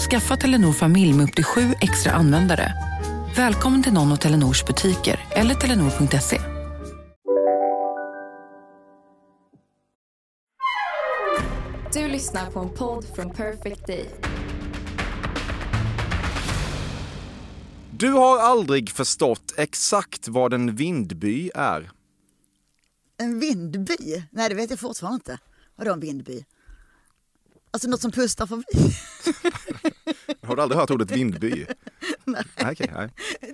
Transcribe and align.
Skaffa 0.00 0.36
Telenor 0.36 0.72
familj 0.72 1.12
med 1.12 1.24
upp 1.24 1.34
till 1.34 1.44
sju 1.44 1.60
extra 1.80 2.12
användare. 2.12 2.72
Välkommen 3.36 3.82
till 3.82 3.92
någon 3.92 4.12
av 4.12 4.16
Telenors 4.16 4.64
butiker 4.64 5.20
eller 5.30 5.54
telenor.se. 5.54 6.40
Du 11.92 12.08
lyssnar 12.08 12.50
på 12.50 12.60
en 12.60 12.68
podd 12.70 13.04
från 13.14 13.30
Perfect 13.30 13.86
Day. 13.86 14.10
Du 17.90 18.12
har 18.12 18.38
aldrig 18.38 18.90
förstått 18.90 19.54
exakt 19.56 20.28
vad 20.28 20.54
en 20.54 20.76
vindby 20.76 21.50
är. 21.54 21.90
En 23.16 23.40
vindby? 23.40 24.24
Nej, 24.30 24.48
det 24.48 24.54
vet 24.54 24.70
jag 24.70 24.78
fortfarande 24.78 25.14
inte. 25.14 25.38
Vadå 25.76 25.92
en 25.92 26.00
vindby? 26.00 26.44
Alltså 27.70 27.88
något 27.88 28.00
som 28.00 28.12
pustar 28.12 28.46
förbi? 28.46 28.94
Har 30.46 30.56
du 30.56 30.62
aldrig 30.62 30.80
hört 30.80 30.90
ordet 30.90 31.10
vindby? 31.10 31.66
nej. 32.24 32.44
Nej, 32.56 32.72
okay, 32.72 32.86
nej. 32.92 33.08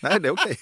nej, 0.00 0.20
det 0.20 0.28
är 0.28 0.32
okej. 0.32 0.58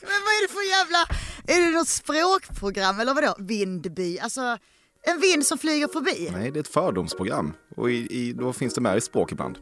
Men 0.00 0.20
vad 0.24 0.32
är 0.34 0.42
det 0.42 0.52
för 0.52 0.70
jävla... 0.70 0.98
Är 1.46 1.66
det 1.66 1.78
något 1.78 1.88
språkprogram 1.88 3.00
eller 3.00 3.14
vadå? 3.14 3.34
Vindby? 3.38 4.18
Alltså 4.18 4.58
en 5.02 5.20
vind 5.20 5.46
som 5.46 5.58
flyger 5.58 5.88
förbi? 5.88 6.30
Nej, 6.32 6.50
det 6.50 6.58
är 6.58 6.60
ett 6.60 6.68
fördomsprogram. 6.68 7.54
Och 7.76 7.90
i, 7.90 7.94
i, 7.94 8.32
då 8.32 8.52
finns 8.52 8.74
det 8.74 8.80
med 8.80 8.98
i 8.98 9.00
språk 9.00 9.32
ibland. 9.32 9.58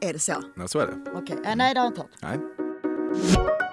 Är 0.00 0.12
det 0.12 0.18
så? 0.18 0.42
Ja, 0.56 0.68
så 0.68 0.78
är 0.78 0.86
det. 0.86 1.10
Okej, 1.14 1.36
okay. 1.36 1.52
äh, 1.52 1.56
nej 1.56 1.74
det 1.74 1.80
har 1.80 1.86
jag 1.86 1.90
inte 1.90 2.00
hört. 2.00 2.10
Nej. 2.22 3.65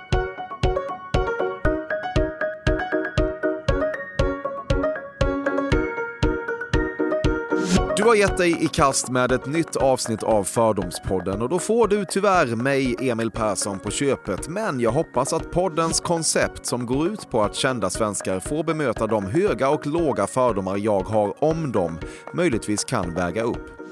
Du 8.03 8.07
har 8.09 8.15
gett 8.15 8.37
dig 8.37 8.63
i 8.63 8.67
kast 8.67 9.09
med 9.09 9.31
ett 9.31 9.45
nytt 9.45 9.75
avsnitt 9.75 10.23
av 10.23 10.43
Fördomspodden 10.43 11.41
och 11.41 11.49
då 11.49 11.59
får 11.59 11.87
du 11.87 12.05
tyvärr 12.05 12.55
mig, 12.55 12.95
Emil 12.99 13.31
Persson, 13.31 13.79
på 13.79 13.91
köpet. 13.91 14.47
Men 14.47 14.79
jag 14.79 14.91
hoppas 14.91 15.33
att 15.33 15.51
poddens 15.51 15.99
koncept 15.99 16.65
som 16.65 16.85
går 16.85 17.07
ut 17.07 17.29
på 17.29 17.43
att 17.43 17.55
kända 17.55 17.89
svenskar 17.89 18.39
får 18.39 18.63
bemöta 18.63 19.07
de 19.07 19.25
höga 19.25 19.69
och 19.69 19.87
låga 19.87 20.27
fördomar 20.27 20.77
jag 20.77 20.99
har 20.99 21.43
om 21.43 21.71
dem 21.71 21.99
möjligtvis 22.33 22.83
kan 22.83 23.13
väga 23.13 23.43
upp. 23.43 23.82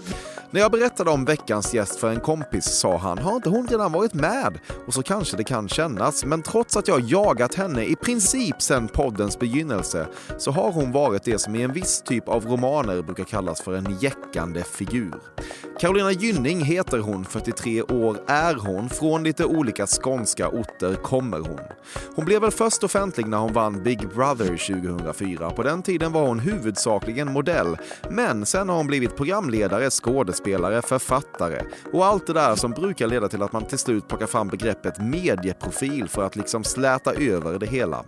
När 0.54 0.62
jag 0.62 0.72
berättade 0.72 1.10
om 1.10 1.26
veckans 1.26 1.74
gäst 1.74 1.96
för 2.00 2.10
en 2.10 2.20
kompis 2.20 2.66
sa 2.66 2.98
han, 2.98 3.18
har 3.18 3.36
inte 3.36 3.50
hon 3.50 3.68
redan 3.68 3.92
varit 3.92 4.14
med? 4.14 4.60
Och 4.88 4.94
så 4.94 5.04
kanske 5.04 5.38
det 5.38 5.44
kan 5.44 5.70
kännas, 5.70 6.26
men 6.26 6.42
trots 6.42 6.78
att 6.78 6.88
jag 6.88 7.02
jagat 7.02 7.56
henne 7.56 7.84
i 7.84 7.96
princip 7.96 8.62
sedan 8.62 8.88
poddens 8.88 9.40
begynnelse 9.40 10.08
så 10.38 10.52
har 10.52 10.72
hon 10.72 10.92
varit 10.92 11.24
det 11.24 11.40
som 11.40 11.56
i 11.56 11.62
en 11.62 11.74
viss 11.74 12.02
typ 12.02 12.30
av 12.30 12.46
romaner 12.46 13.02
brukar 13.02 13.24
kallas 13.24 13.62
för 13.62 13.74
en 13.74 13.98
jäckande 14.00 14.64
figur. 14.64 15.16
Carolina 15.82 16.12
Gynning 16.12 16.62
heter 16.62 17.00
hon, 17.00 17.26
43 17.26 17.82
år 17.82 18.18
är 18.28 18.56
hon, 18.56 18.90
från 18.90 19.24
lite 19.24 19.46
olika 19.46 19.88
skånska 19.88 20.50
orter 20.50 20.96
kommer 20.96 21.40
hon. 21.40 21.60
Hon 22.16 22.26
blev 22.26 22.42
väl 22.42 22.52
först 22.52 22.84
offentlig 22.84 23.28
när 23.28 23.38
hon 23.38 23.54
vann 23.54 23.84
Big 23.84 24.08
Brother 24.10 24.46
2004. 24.46 25.50
På 25.50 25.64
den 25.64 25.84
tiden 25.84 26.12
var 26.12 26.28
hon 26.28 26.40
huvudsakligen 26.40 27.34
modell, 27.34 27.78
men 28.10 28.46
sen 28.46 28.70
har 28.70 28.78
hon 28.78 28.88
blivit 28.88 29.18
programledare, 29.18 29.90
skådespelare, 29.90 30.82
författare 30.82 31.62
och 31.94 32.06
allt 32.06 32.28
det 32.28 32.34
där 32.34 32.56
som 32.56 32.72
brukar 32.72 33.08
leda 33.08 33.30
till 33.30 33.44
att 33.44 33.52
man 33.54 33.66
till 33.66 33.78
slut 33.78 34.08
plockar 34.08 34.28
fram 34.28 34.48
begreppet 34.48 35.00
medieprofil 35.00 36.08
för 36.08 36.24
att 36.24 36.36
liksom 36.36 36.64
släta 36.64 37.14
över 37.14 37.60
det 37.60 37.68
hela. 37.68 38.06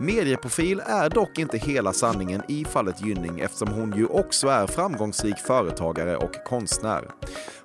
Medieprofil 0.00 0.82
är 0.86 1.10
dock 1.10 1.38
inte 1.38 1.58
hela 1.58 1.92
sanningen 1.92 2.42
i 2.48 2.64
fallet 2.64 3.06
Gynning 3.06 3.40
eftersom 3.40 3.68
hon 3.68 3.96
ju 3.96 4.06
också 4.06 4.48
är 4.48 4.66
framgångsrik 4.66 5.38
företagare 5.38 6.16
och 6.16 6.34
konstnär. 6.44 7.11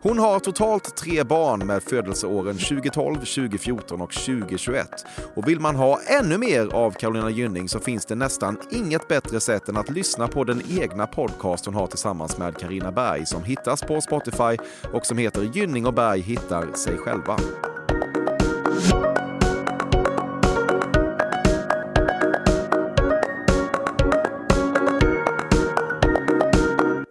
Hon 0.02 0.20
har 0.20 0.40
totalt 0.40 0.96
tre 0.96 1.24
barn 1.24 1.68
med 1.68 1.84
födelseåren 1.84 2.58
2012, 2.58 3.16
2014 3.16 4.02
och 4.02 4.14
2021. 4.14 4.88
Och 5.36 5.48
vill 5.48 5.60
man 5.60 5.76
ha 5.76 6.00
ännu 6.20 6.38
mer 6.38 6.74
av 6.74 6.92
Carolina 6.92 7.30
Gynning 7.30 7.70
så 7.70 7.80
finns 7.80 8.06
det 8.06 8.16
nästan 8.16 8.58
inget 8.72 9.08
bättre 9.08 9.40
sätt 9.40 9.70
än 9.70 9.78
att 9.78 9.90
lyssna 9.90 10.28
på 10.28 10.44
den 10.44 10.62
egna 10.70 11.08
podcast 11.08 11.66
hon 11.66 11.76
har 11.76 11.88
tillsammans 11.88 12.38
med 12.38 12.58
Karina 12.58 12.92
Berg 12.92 13.26
som 13.26 13.44
hittas 13.44 13.82
på 13.82 14.02
Spotify 14.02 14.58
och 14.94 15.06
som 15.06 15.18
heter 15.18 15.42
Gynning 15.54 15.86
och 15.86 15.94
Berg 15.94 16.22
hittar 16.22 16.74
sig 16.74 16.98
själva. 16.98 17.40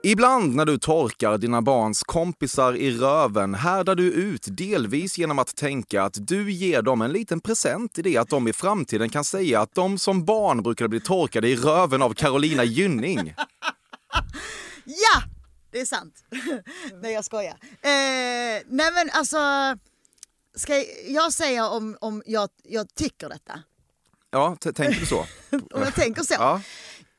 Ibland 0.09 0.55
när 0.55 0.65
du 0.65 0.79
torkar 0.79 1.39
dina 1.39 1.63
barns 1.63 2.03
kompisar 2.03 2.77
i 2.77 2.91
röven 2.91 3.55
härdar 3.55 3.95
du 3.95 4.13
ut 4.13 4.47
delvis 4.51 5.19
genom 5.19 5.39
att 5.39 5.57
tänka 5.57 6.03
att 6.03 6.27
du 6.29 6.53
ger 6.53 6.83
dem 6.83 7.03
en 7.03 7.13
liten 7.13 7.41
present 7.41 7.99
i 7.99 8.03
det 8.03 8.17
att 8.17 8.29
de 8.29 8.49
i 8.49 8.53
framtiden 8.53 9.09
kan 9.09 9.25
säga 9.25 9.61
att 9.61 9.75
de 9.75 9.99
som 9.99 10.25
barn 10.25 10.63
brukade 10.63 10.89
bli 10.89 11.01
torkade 11.01 11.49
i 11.49 11.57
röven 11.57 12.03
av 12.03 12.15
Carolina 12.15 12.65
Gynning. 12.65 13.35
ja, 14.85 15.23
det 15.73 15.81
är 15.81 15.87
sant. 15.87 16.15
nej, 17.03 17.13
jag 17.13 17.25
skojar. 17.25 17.57
Eh, 17.63 18.63
nej 18.67 18.93
men 18.93 19.11
alltså, 19.13 19.39
ska 20.55 20.85
jag 21.09 21.33
säga 21.33 21.69
om, 21.69 21.97
om 22.01 22.23
jag, 22.27 22.49
jag 22.65 22.95
tycker 22.95 23.29
detta? 23.29 23.61
Ja, 24.31 24.57
tänker 24.61 25.01
du 25.01 25.07
så? 25.07 25.19
om 25.51 25.83
jag 25.83 25.95
tänker 25.95 26.23
så? 26.23 26.35
Ja. 26.35 26.61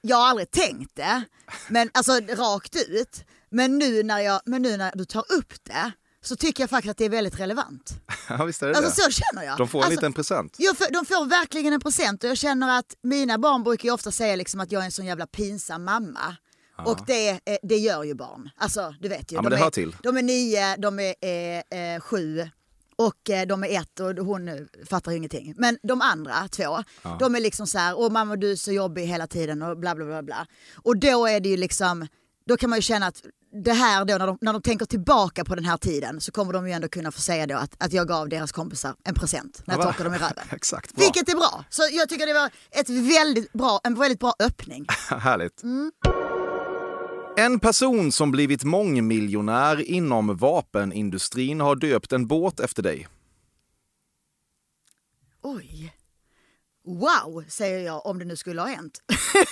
Jag 0.01 0.17
har 0.17 0.27
aldrig 0.27 0.51
tänkt 0.51 0.95
det, 0.95 1.23
men 1.67 1.89
alltså 1.93 2.11
rakt 2.13 2.75
ut. 2.75 3.23
Men 3.49 3.77
nu 3.77 4.03
när, 4.03 4.19
jag, 4.19 4.41
men 4.45 4.61
nu 4.61 4.77
när 4.77 4.91
du 4.95 5.05
tar 5.05 5.31
upp 5.31 5.53
det 5.63 5.91
så 6.21 6.35
tycker 6.35 6.63
jag 6.63 6.69
faktiskt 6.69 6.91
att 6.91 6.97
det 6.97 7.05
är 7.05 7.09
väldigt 7.09 7.39
relevant. 7.39 7.93
Ja 8.29 8.45
visst 8.45 8.63
är 8.63 8.67
det 8.67 8.77
alltså, 8.77 9.01
det. 9.07 9.11
Så 9.11 9.21
känner 9.21 9.47
jag. 9.47 9.57
De 9.57 9.67
får 9.67 9.79
en 9.79 9.83
alltså, 9.83 9.99
liten 9.99 10.13
present. 10.13 10.55
Jo, 10.59 10.73
de 10.89 11.05
får 11.05 11.25
verkligen 11.25 11.73
en 11.73 11.79
present 11.79 12.23
och 12.23 12.29
jag 12.29 12.37
känner 12.37 12.79
att 12.79 12.95
mina 13.03 13.37
barn 13.37 13.63
brukar 13.63 13.91
ofta 13.91 14.11
säga 14.11 14.35
liksom 14.35 14.59
att 14.59 14.71
jag 14.71 14.81
är 14.81 14.85
en 14.85 14.91
sån 14.91 15.05
jävla 15.05 15.27
pinsam 15.27 15.83
mamma. 15.83 16.35
Ja. 16.77 16.83
Och 16.83 16.99
det, 17.07 17.39
det 17.63 17.77
gör 17.77 18.03
ju 18.03 18.13
barn. 18.13 18.49
Alltså 18.57 18.95
du 18.99 19.09
vet 19.09 19.31
ju. 19.31 19.35
Ja, 19.35 19.41
de, 19.41 19.53
är, 19.53 20.03
de 20.03 20.17
är 20.17 20.21
nio, 20.21 20.75
de 20.77 20.99
är 20.99 21.15
eh, 21.21 21.95
eh, 21.95 22.01
sju 22.01 22.49
och 22.97 23.29
eh, 23.29 23.47
de 23.47 23.63
är 23.63 23.81
ett 23.81 23.99
och 23.99 24.15
hon 24.25 24.67
fattar 24.89 25.11
ingenting. 25.11 25.53
Men 25.57 25.77
de 25.83 26.01
andra 26.01 26.47
två, 26.47 26.83
ja. 27.03 27.17
de 27.19 27.35
är 27.35 27.39
liksom 27.39 27.67
så 27.67 27.77
här, 27.77 27.99
åh 27.99 28.11
mamma 28.11 28.35
du 28.35 28.51
är 28.51 28.55
så 28.55 28.71
jobbig 28.71 29.05
hela 29.05 29.27
tiden 29.27 29.61
och 29.61 29.77
bla 29.77 29.95
bla 29.95 30.05
bla 30.05 30.23
bla. 30.23 30.47
Och 30.75 30.97
då 30.97 31.27
är 31.27 31.39
det 31.39 31.49
ju 31.49 31.57
liksom, 31.57 32.07
då 32.45 32.57
kan 32.57 32.69
man 32.69 32.77
ju 32.77 32.81
känna 32.81 33.07
att 33.07 33.21
det 33.63 33.73
här 33.73 34.05
då 34.05 34.17
när 34.17 34.27
de, 34.27 34.37
när 34.41 34.53
de 34.53 34.61
tänker 34.61 34.85
tillbaka 34.85 35.45
på 35.45 35.55
den 35.55 35.65
här 35.65 35.77
tiden 35.77 36.21
så 36.21 36.31
kommer 36.31 36.53
de 36.53 36.67
ju 36.67 36.73
ändå 36.73 36.87
kunna 36.87 37.11
få 37.11 37.21
säga 37.21 37.47
då 37.47 37.55
att, 37.55 37.75
att 37.77 37.93
jag 37.93 38.07
gav 38.07 38.29
deras 38.29 38.51
kompisar 38.51 38.95
en 39.03 39.15
present 39.15 39.61
när 39.65 39.75
jag 39.75 39.83
torkade 39.83 40.03
dem 40.03 40.13
i 40.13 40.17
röven. 40.17 40.43
Exakt, 40.51 40.95
bra. 40.95 41.03
Vilket 41.03 41.29
är 41.29 41.35
bra. 41.35 41.65
Så 41.69 41.81
jag 41.91 42.09
tycker 42.09 42.27
det 42.27 42.33
var 42.33 42.51
ett 42.71 42.89
väldigt 42.89 43.53
bra, 43.53 43.79
en 43.83 43.95
väldigt 43.95 44.19
bra 44.19 44.33
öppning. 44.39 44.85
Härligt. 45.09 45.63
Mm. 45.63 45.91
En 47.39 47.59
person 47.59 48.11
som 48.11 48.31
blivit 48.31 48.63
mångmiljonär 48.63 49.81
inom 49.81 50.37
vapenindustrin 50.37 51.59
har 51.59 51.75
döpt 51.75 52.11
en 52.11 52.27
båt 52.27 52.59
efter 52.59 52.83
dig. 52.83 53.07
Oj. 55.41 55.93
Wow, 56.85 57.43
säger 57.47 57.85
jag 57.85 58.05
om 58.05 58.19
det 58.19 58.25
nu 58.25 58.35
skulle 58.35 58.61
ha 58.61 58.67
hänt. 58.67 59.01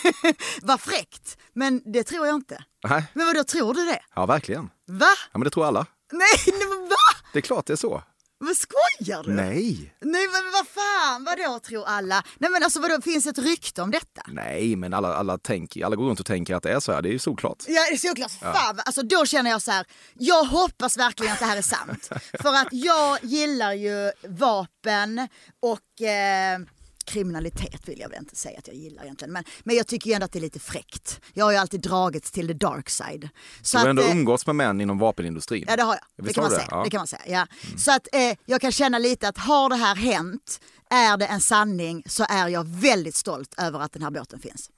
Vad 0.62 0.82
fräckt, 0.82 1.38
men 1.54 1.82
det 1.94 2.04
tror 2.04 2.28
jag 2.28 2.36
inte. 2.36 2.64
Nej. 2.84 3.06
Men 3.14 3.26
vad 3.26 3.36
då 3.36 3.44
tror 3.44 3.74
du 3.74 3.86
det? 3.86 4.00
Ja, 4.16 4.26
verkligen. 4.26 4.70
Va? 4.86 5.06
Ja, 5.32 5.38
men 5.40 5.44
det 5.44 5.50
tror 5.50 5.66
alla. 5.66 5.86
Nej, 6.12 6.60
va? 6.90 7.26
Det 7.34 7.40
är 7.40 7.42
klart 7.42 7.66
det 7.66 7.74
är 7.74 7.78
så. 7.78 8.04
Men 8.46 8.56
skojar 8.56 9.24
du? 9.24 9.34
Nej. 9.34 9.94
Nej 10.02 10.28
men 10.28 10.52
vad 10.54 10.68
fan, 10.68 11.24
vadå 11.24 11.60
tror 11.60 11.86
alla? 11.86 12.24
Nej 12.38 12.50
men 12.50 12.64
alltså 12.64 12.80
vadå, 12.80 13.02
finns 13.02 13.26
ett 13.26 13.38
rykte 13.38 13.82
om 13.82 13.92
detta? 13.92 14.22
Nej 14.28 14.76
men 14.76 14.94
alla, 14.94 15.16
alla, 15.16 15.38
tänker, 15.38 15.86
alla 15.86 15.96
går 15.96 16.06
runt 16.06 16.20
och 16.20 16.26
tänker 16.26 16.56
att 16.56 16.64
det 16.64 16.72
är 16.72 16.80
så 16.80 16.92
här, 16.92 17.02
det 17.02 17.10
är 17.10 17.14
ju 17.14 17.20
såklart. 17.20 17.64
Ja 17.68 17.82
det 17.90 17.96
är 17.96 17.98
såklart, 17.98 18.32
ja. 18.42 18.54
fan 18.54 18.80
alltså 18.86 19.02
då 19.02 19.26
känner 19.26 19.52
jag 19.52 19.62
så 19.62 19.72
här, 19.72 19.86
jag 20.14 20.44
hoppas 20.44 20.98
verkligen 20.98 21.34
att 21.34 21.40
det 21.40 21.46
här 21.46 21.58
är 21.58 21.62
sant. 21.62 22.10
För 22.42 22.54
att 22.54 22.68
jag 22.72 23.20
gillar 23.22 23.74
ju 23.74 24.12
vapen 24.28 25.28
och 25.60 26.02
eh, 26.02 26.60
kriminalitet 27.06 27.90
vill 27.90 28.00
jag 28.00 28.10
väl 28.10 28.20
inte 28.20 28.36
säga 28.36 28.60
att 28.60 28.68
jag 28.68 28.76
gillar 28.76 29.04
egentligen. 29.04 29.34
Men, 29.34 29.44
men 29.64 29.76
jag 29.76 29.88
tycker 29.88 30.10
ju 30.10 30.14
ändå 30.14 30.26
att 30.26 30.32
det 30.32 30.40
är 30.40 30.42
lite 30.42 30.60
fräckt. 30.60 31.22
Jag 31.34 31.46
har 31.46 31.52
ju 31.52 31.58
alltid 31.58 31.82
dragits 31.82 32.32
till 32.32 32.48
the 32.48 32.54
dark 32.54 32.90
side. 32.90 33.30
Så 33.62 33.78
Du 33.78 33.82
har 33.82 33.90
ändå 33.90 34.02
eh, 34.02 34.12
umgåtts 34.12 34.46
med 34.48 34.56
män 34.56 34.82
inom 34.82 34.98
vapenindustrin. 35.00 35.66
Ja 35.68 35.76
det 35.76 35.84
har 35.84 35.98
jag. 36.16 36.26
Det 36.26 36.34
kan, 36.34 36.44
du 36.44 36.50
säga. 36.50 36.60
det? 36.62 36.68
Ja. 36.72 36.84
det 36.84 36.90
kan 36.90 36.98
man 37.00 37.08
säga. 37.08 37.22
Ja. 37.28 37.48
Så 37.78 37.92
att 37.92 38.08
eh, 38.14 38.38
jag 38.46 38.62
kan 38.62 38.72
känna 38.72 39.00
lite 39.00 39.28
att 39.28 39.38
har 39.38 39.70
det 39.70 39.76
här 39.76 39.96
hänt, 39.96 40.60
är 40.90 41.18
det 41.18 41.26
en 41.26 41.42
sanning 41.42 42.04
så 42.06 42.26
är 42.30 42.48
jag 42.48 42.68
väldigt 42.68 43.16
stolt 43.16 43.54
över 43.58 43.80
att 43.80 43.92
den 43.94 44.04
här 44.04 44.12
båten 44.12 44.40
finns. 44.40 44.70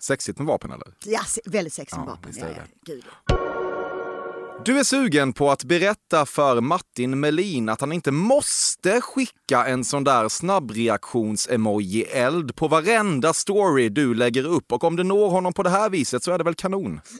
Sexigt 0.00 0.38
med 0.38 0.46
vapen 0.46 0.70
eller? 0.70 0.94
Ja, 1.04 1.20
väldigt 1.44 1.72
sexig 1.74 1.98
Ja, 1.98 2.04
vapen. 2.04 2.32
Ja, 2.36 2.46
ja, 2.46 2.62
det. 2.84 2.92
gud. 2.92 3.04
Du 4.62 4.78
är 4.78 4.84
sugen 4.84 5.32
på 5.32 5.50
att 5.50 5.64
berätta 5.64 6.26
för 6.26 6.60
Martin 6.60 7.20
Melin 7.20 7.68
att 7.68 7.80
han 7.80 7.92
inte 7.92 8.10
måste 8.10 9.00
skicka 9.00 9.66
en 9.66 9.84
sån 9.84 10.04
där 10.04 10.28
snabbreaktions-emoji-eld 10.28 12.56
på 12.56 12.68
varenda 12.68 13.32
story 13.32 13.88
du 13.88 14.14
lägger 14.14 14.46
upp 14.46 14.72
och 14.72 14.84
om 14.84 14.96
det 14.96 15.04
når 15.04 15.30
honom 15.30 15.52
på 15.52 15.62
det 15.62 15.70
här 15.70 15.90
viset 15.90 16.22
så 16.22 16.32
är 16.32 16.38
det 16.38 16.44
väl 16.44 16.54
kanon. 16.54 17.00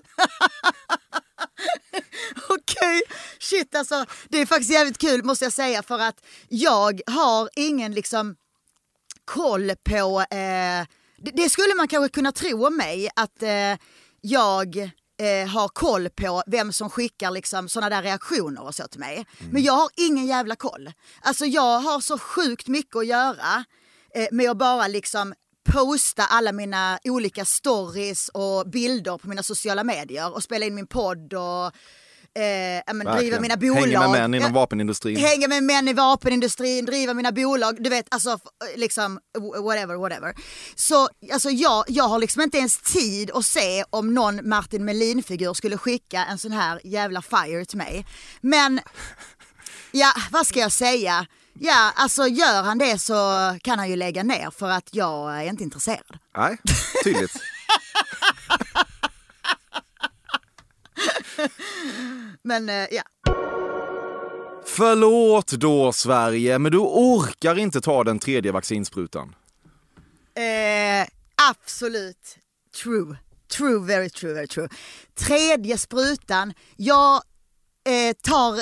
Okej, 2.49 3.03
shit 3.39 3.75
alltså. 3.75 4.05
Det 4.29 4.39
är 4.39 4.47
faktiskt 4.47 4.73
jävligt 4.73 4.99
kul 4.99 5.25
måste 5.25 5.45
jag 5.45 5.53
säga 5.53 5.83
för 5.83 5.99
att 5.99 6.25
jag 6.49 7.01
har 7.07 7.49
ingen 7.57 7.93
liksom 7.93 8.37
koll 9.25 9.73
på... 9.85 10.21
Eh, 10.21 10.87
det, 11.17 11.31
det 11.35 11.51
skulle 11.51 11.75
man 11.75 11.89
kanske 11.89 12.09
kunna 12.09 12.33
tro 12.33 12.67
om 12.67 12.77
mig 12.77 13.09
att 13.17 13.43
eh, 13.43 13.77
jag 14.21 14.91
eh, 15.19 15.49
har 15.49 15.69
koll 15.69 16.09
på 16.11 16.43
vem 16.47 16.73
som 16.73 16.91
skickar 16.91 17.31
liksom 17.31 17.69
sådana 17.69 17.97
där 17.97 18.03
reaktioner 18.03 18.63
och 18.63 18.75
så 18.75 18.89
till 18.89 19.01
mig. 19.01 19.27
Men 19.51 19.63
jag 19.63 19.73
har 19.73 19.91
ingen 19.97 20.27
jävla 20.27 20.57
koll. 20.57 20.93
Alltså 21.21 21.47
jag 21.47 21.81
har 21.81 22.01
så 22.01 22.19
sjukt 22.19 22.69
mycket 22.69 22.97
att 22.97 23.07
göra 23.07 23.65
eh, 24.15 24.27
med 24.31 24.51
att 24.51 24.57
bara 24.57 24.89
liksom 24.89 25.35
posta 25.73 26.25
alla 26.25 26.53
mina 26.53 26.99
olika 27.05 27.45
stories 27.45 28.29
och 28.29 28.69
bilder 28.71 29.19
på 29.19 29.29
mina 29.29 29.43
sociala 29.43 29.85
medier 29.85 30.35
och 30.35 30.43
spela 30.43 30.67
in 30.67 30.75
min 30.75 30.87
podd 30.87 31.35
och 31.35 31.73
eh, 32.35 32.95
men, 32.95 33.17
driva 33.17 33.41
mina 33.41 33.57
bolag. 33.57 33.75
Hänger 33.81 33.99
med 33.99 34.11
män 34.11 34.35
inom 34.35 34.53
vapenindustrin. 34.53 35.17
Hänga 35.17 35.49
med 35.49 35.63
män 35.63 35.89
i 35.89 35.93
vapenindustrin, 35.93 36.85
driva 36.85 37.15
mina 37.15 37.33
bolag, 37.33 37.83
du 37.83 37.91
vet 37.91 38.07
alltså 38.11 38.35
f- 38.45 38.73
liksom 38.77 39.19
whatever, 39.65 39.95
whatever. 39.97 40.35
Så 40.75 41.09
alltså 41.33 41.51
jag, 41.51 41.85
jag 41.89 42.05
har 42.05 42.19
liksom 42.19 42.43
inte 42.43 42.59
ens 42.59 42.77
tid 42.77 43.31
att 43.35 43.45
se 43.45 43.85
om 43.91 44.15
någon 44.15 44.49
Martin 44.49 44.85
Melin-figur 44.85 45.55
skulle 45.55 45.79
skicka 45.79 46.25
en 46.25 46.39
sån 46.39 46.53
här 46.53 46.81
jävla 46.85 47.23
fire 47.23 47.65
till 47.65 47.79
mig. 47.79 48.07
Men 48.41 48.81
ja, 49.93 50.13
vad 50.31 50.47
ska 50.47 50.61
jag 50.61 50.73
säga? 50.73 51.27
Ja, 51.61 51.93
alltså 51.97 52.27
gör 52.27 52.63
han 52.63 52.79
det 52.79 52.99
så 52.99 53.15
kan 53.63 53.79
han 53.79 53.91
ju 53.91 53.97
lägga 53.97 54.23
ner 54.23 54.51
för 54.51 54.71
att 54.71 54.89
jag 54.93 55.37
är 55.39 55.43
inte 55.49 55.63
intresserad. 55.63 56.19
Nej, 56.37 56.57
tydligt. 57.05 57.33
Men 62.43 62.69
eh, 62.69 62.87
ja, 62.91 63.03
Förlåt 64.67 65.53
då 65.53 65.93
Sverige, 65.93 66.59
men 66.59 66.73
du 66.73 66.79
orkar 66.79 67.59
inte 67.59 67.81
ta 67.81 68.05
den 68.05 68.19
tredje 68.19 68.53
vaccinsprutan. 68.53 69.35
Eh, 70.35 71.09
absolut 71.51 72.39
true. 72.83 73.17
True, 73.57 73.87
very 73.87 74.11
true, 74.11 74.35
very 74.35 74.47
true. 74.47 74.69
Tredje 75.15 75.79
sprutan, 75.79 76.55
jag 76.77 77.23
eh, 77.85 78.17
tar 78.23 78.61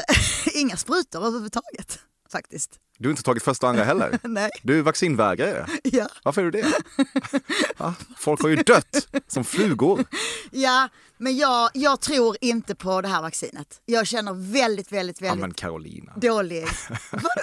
inga 0.58 0.76
sprutor 0.76 1.26
överhuvudtaget 1.26 1.98
faktiskt. 2.32 2.81
Du 3.02 3.08
har 3.08 3.10
inte 3.10 3.22
tagit 3.22 3.42
första 3.42 3.66
och 3.66 3.70
andra 3.70 3.84
heller. 3.84 4.18
Nej. 4.28 4.50
Du 4.62 4.78
är 4.78 4.82
vaccinvägrare. 4.82 5.66
Ja. 5.82 6.08
Varför 6.22 6.40
är 6.40 6.44
du 6.44 6.50
det? 6.50 6.72
Ja, 7.78 7.94
folk 8.18 8.42
har 8.42 8.48
ju 8.48 8.56
dött 8.56 9.08
som 9.28 9.44
flugor. 9.44 10.04
Ja, 10.50 10.88
men 11.18 11.36
jag, 11.36 11.70
jag 11.74 12.00
tror 12.00 12.36
inte 12.40 12.74
på 12.74 13.00
det 13.00 13.08
här 13.08 13.22
vaccinet. 13.22 13.80
Jag 13.86 14.06
känner 14.06 14.52
väldigt, 14.52 14.92
väldigt, 14.92 15.20
Ja 15.20 15.26
väldigt 15.26 15.40
men 15.40 15.54
Carolina. 15.54 16.12
dålig... 16.16 16.66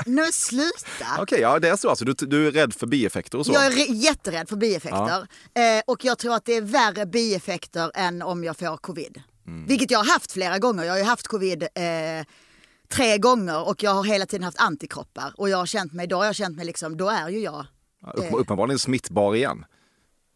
Nej, 0.05 0.31
sluta! 0.33 1.05
Okej, 1.19 1.39
ja 1.41 1.59
det 1.59 1.69
är 1.69 1.75
så 1.75 1.89
alltså. 1.89 2.05
Du, 2.05 2.13
du 2.13 2.47
är 2.47 2.51
rädd 2.51 2.73
för 2.73 2.87
bieffekter 2.87 3.37
och 3.37 3.45
så? 3.45 3.53
Jag 3.53 3.65
är 3.65 3.93
jätterädd 3.93 4.49
för 4.49 4.55
bieffekter. 4.55 5.27
Eh, 5.53 5.81
och 5.87 6.05
jag 6.05 6.17
tror 6.17 6.33
att 6.35 6.45
det 6.45 6.53
är 6.53 6.61
värre 6.61 7.05
bieffekter 7.05 7.91
än 7.95 8.21
om 8.21 8.43
jag 8.43 8.57
får 8.57 8.77
covid. 8.77 9.21
Mm. 9.47 9.65
Vilket 9.67 9.91
jag 9.91 9.99
har 9.99 10.13
haft 10.13 10.31
flera 10.31 10.59
gånger. 10.59 10.83
Jag 10.83 10.93
har 10.93 10.97
ju 10.97 11.03
haft 11.03 11.27
covid 11.27 11.63
eh, 11.63 12.25
tre 12.93 13.17
gånger 13.17 13.67
och 13.67 13.83
jag 13.83 13.91
har 13.91 14.03
hela 14.03 14.25
tiden 14.25 14.43
haft 14.43 14.59
antikroppar. 14.59 15.33
Och 15.37 15.49
jag 15.49 15.57
har 15.57 15.65
känt 15.65 15.93
mig, 15.93 16.07
då 16.07 16.17
har 16.17 16.25
jag 16.25 16.35
känt 16.35 16.57
mig 16.57 16.65
liksom, 16.65 16.97
då 16.97 17.09
är 17.09 17.29
ju 17.29 17.39
jag... 17.39 17.65
Ja, 18.01 18.11
upp, 18.11 18.25
uppenbarligen 18.31 18.79
smittbar 18.79 19.35
igen. 19.35 19.65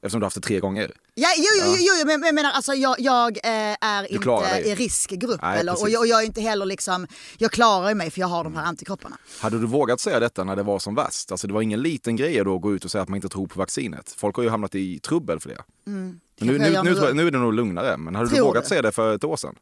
Eftersom 0.03 0.19
du 0.19 0.23
har 0.23 0.27
haft 0.27 0.35
det 0.35 0.41
tre 0.41 0.59
gånger. 0.59 0.91
Ja, 1.15 1.27
jo, 1.38 1.65
jo, 1.65 1.75
jo, 1.79 1.94
jo 2.00 2.05
men 2.07 2.23
jag 2.23 2.35
menar 2.35 2.51
alltså 2.51 2.73
jag, 2.73 2.95
jag 3.00 3.38
eh, 3.38 3.75
är 3.81 4.13
inte 4.13 4.61
i 4.69 4.75
riskgrupp 4.75 5.41
Nej, 5.41 5.59
eller, 5.59 5.81
och, 5.81 5.89
jag, 5.89 6.00
och 6.00 6.07
jag 6.07 6.21
är 6.21 6.25
inte 6.25 6.41
heller 6.41 6.65
liksom, 6.65 7.07
jag 7.38 7.51
klarar 7.51 7.94
mig 7.94 8.11
för 8.11 8.19
jag 8.19 8.27
har 8.27 8.44
de 8.44 8.55
här 8.55 8.65
antikropparna. 8.65 9.17
Hade 9.39 9.59
du 9.59 9.65
vågat 9.65 10.00
säga 10.00 10.19
detta 10.19 10.44
när 10.44 10.55
det 10.55 10.63
var 10.63 10.79
som 10.79 10.95
värst? 10.95 11.31
Alltså 11.31 11.47
det 11.47 11.53
var 11.53 11.61
ingen 11.61 11.81
liten 11.81 12.15
grej 12.15 12.44
då 12.44 12.55
att 12.55 12.61
gå 12.61 12.75
ut 12.75 12.85
och 12.85 12.91
säga 12.91 13.01
att 13.01 13.09
man 13.09 13.15
inte 13.15 13.29
tror 13.29 13.47
på 13.47 13.59
vaccinet. 13.59 14.15
Folk 14.17 14.35
har 14.35 14.44
ju 14.44 14.50
hamnat 14.50 14.75
i 14.75 15.00
trubbel 15.00 15.39
för 15.39 15.50
det. 15.50 15.63
Men 15.83 16.21
nu, 16.39 16.57
kanske 16.57 16.57
nu, 16.57 16.83
nu, 16.83 17.01
nu. 17.01 17.13
nu 17.13 17.27
är 17.27 17.31
det 17.31 17.38
nog 17.38 17.53
lugnare. 17.53 17.97
Men 17.97 18.15
hade 18.15 18.29
du 18.29 18.35
Tror 18.35 18.45
vågat 18.47 18.63
du? 18.63 18.69
säga 18.69 18.81
det 18.81 18.91
för 18.91 19.15
ett 19.15 19.23
år 19.23 19.38
sedan? 19.38 19.55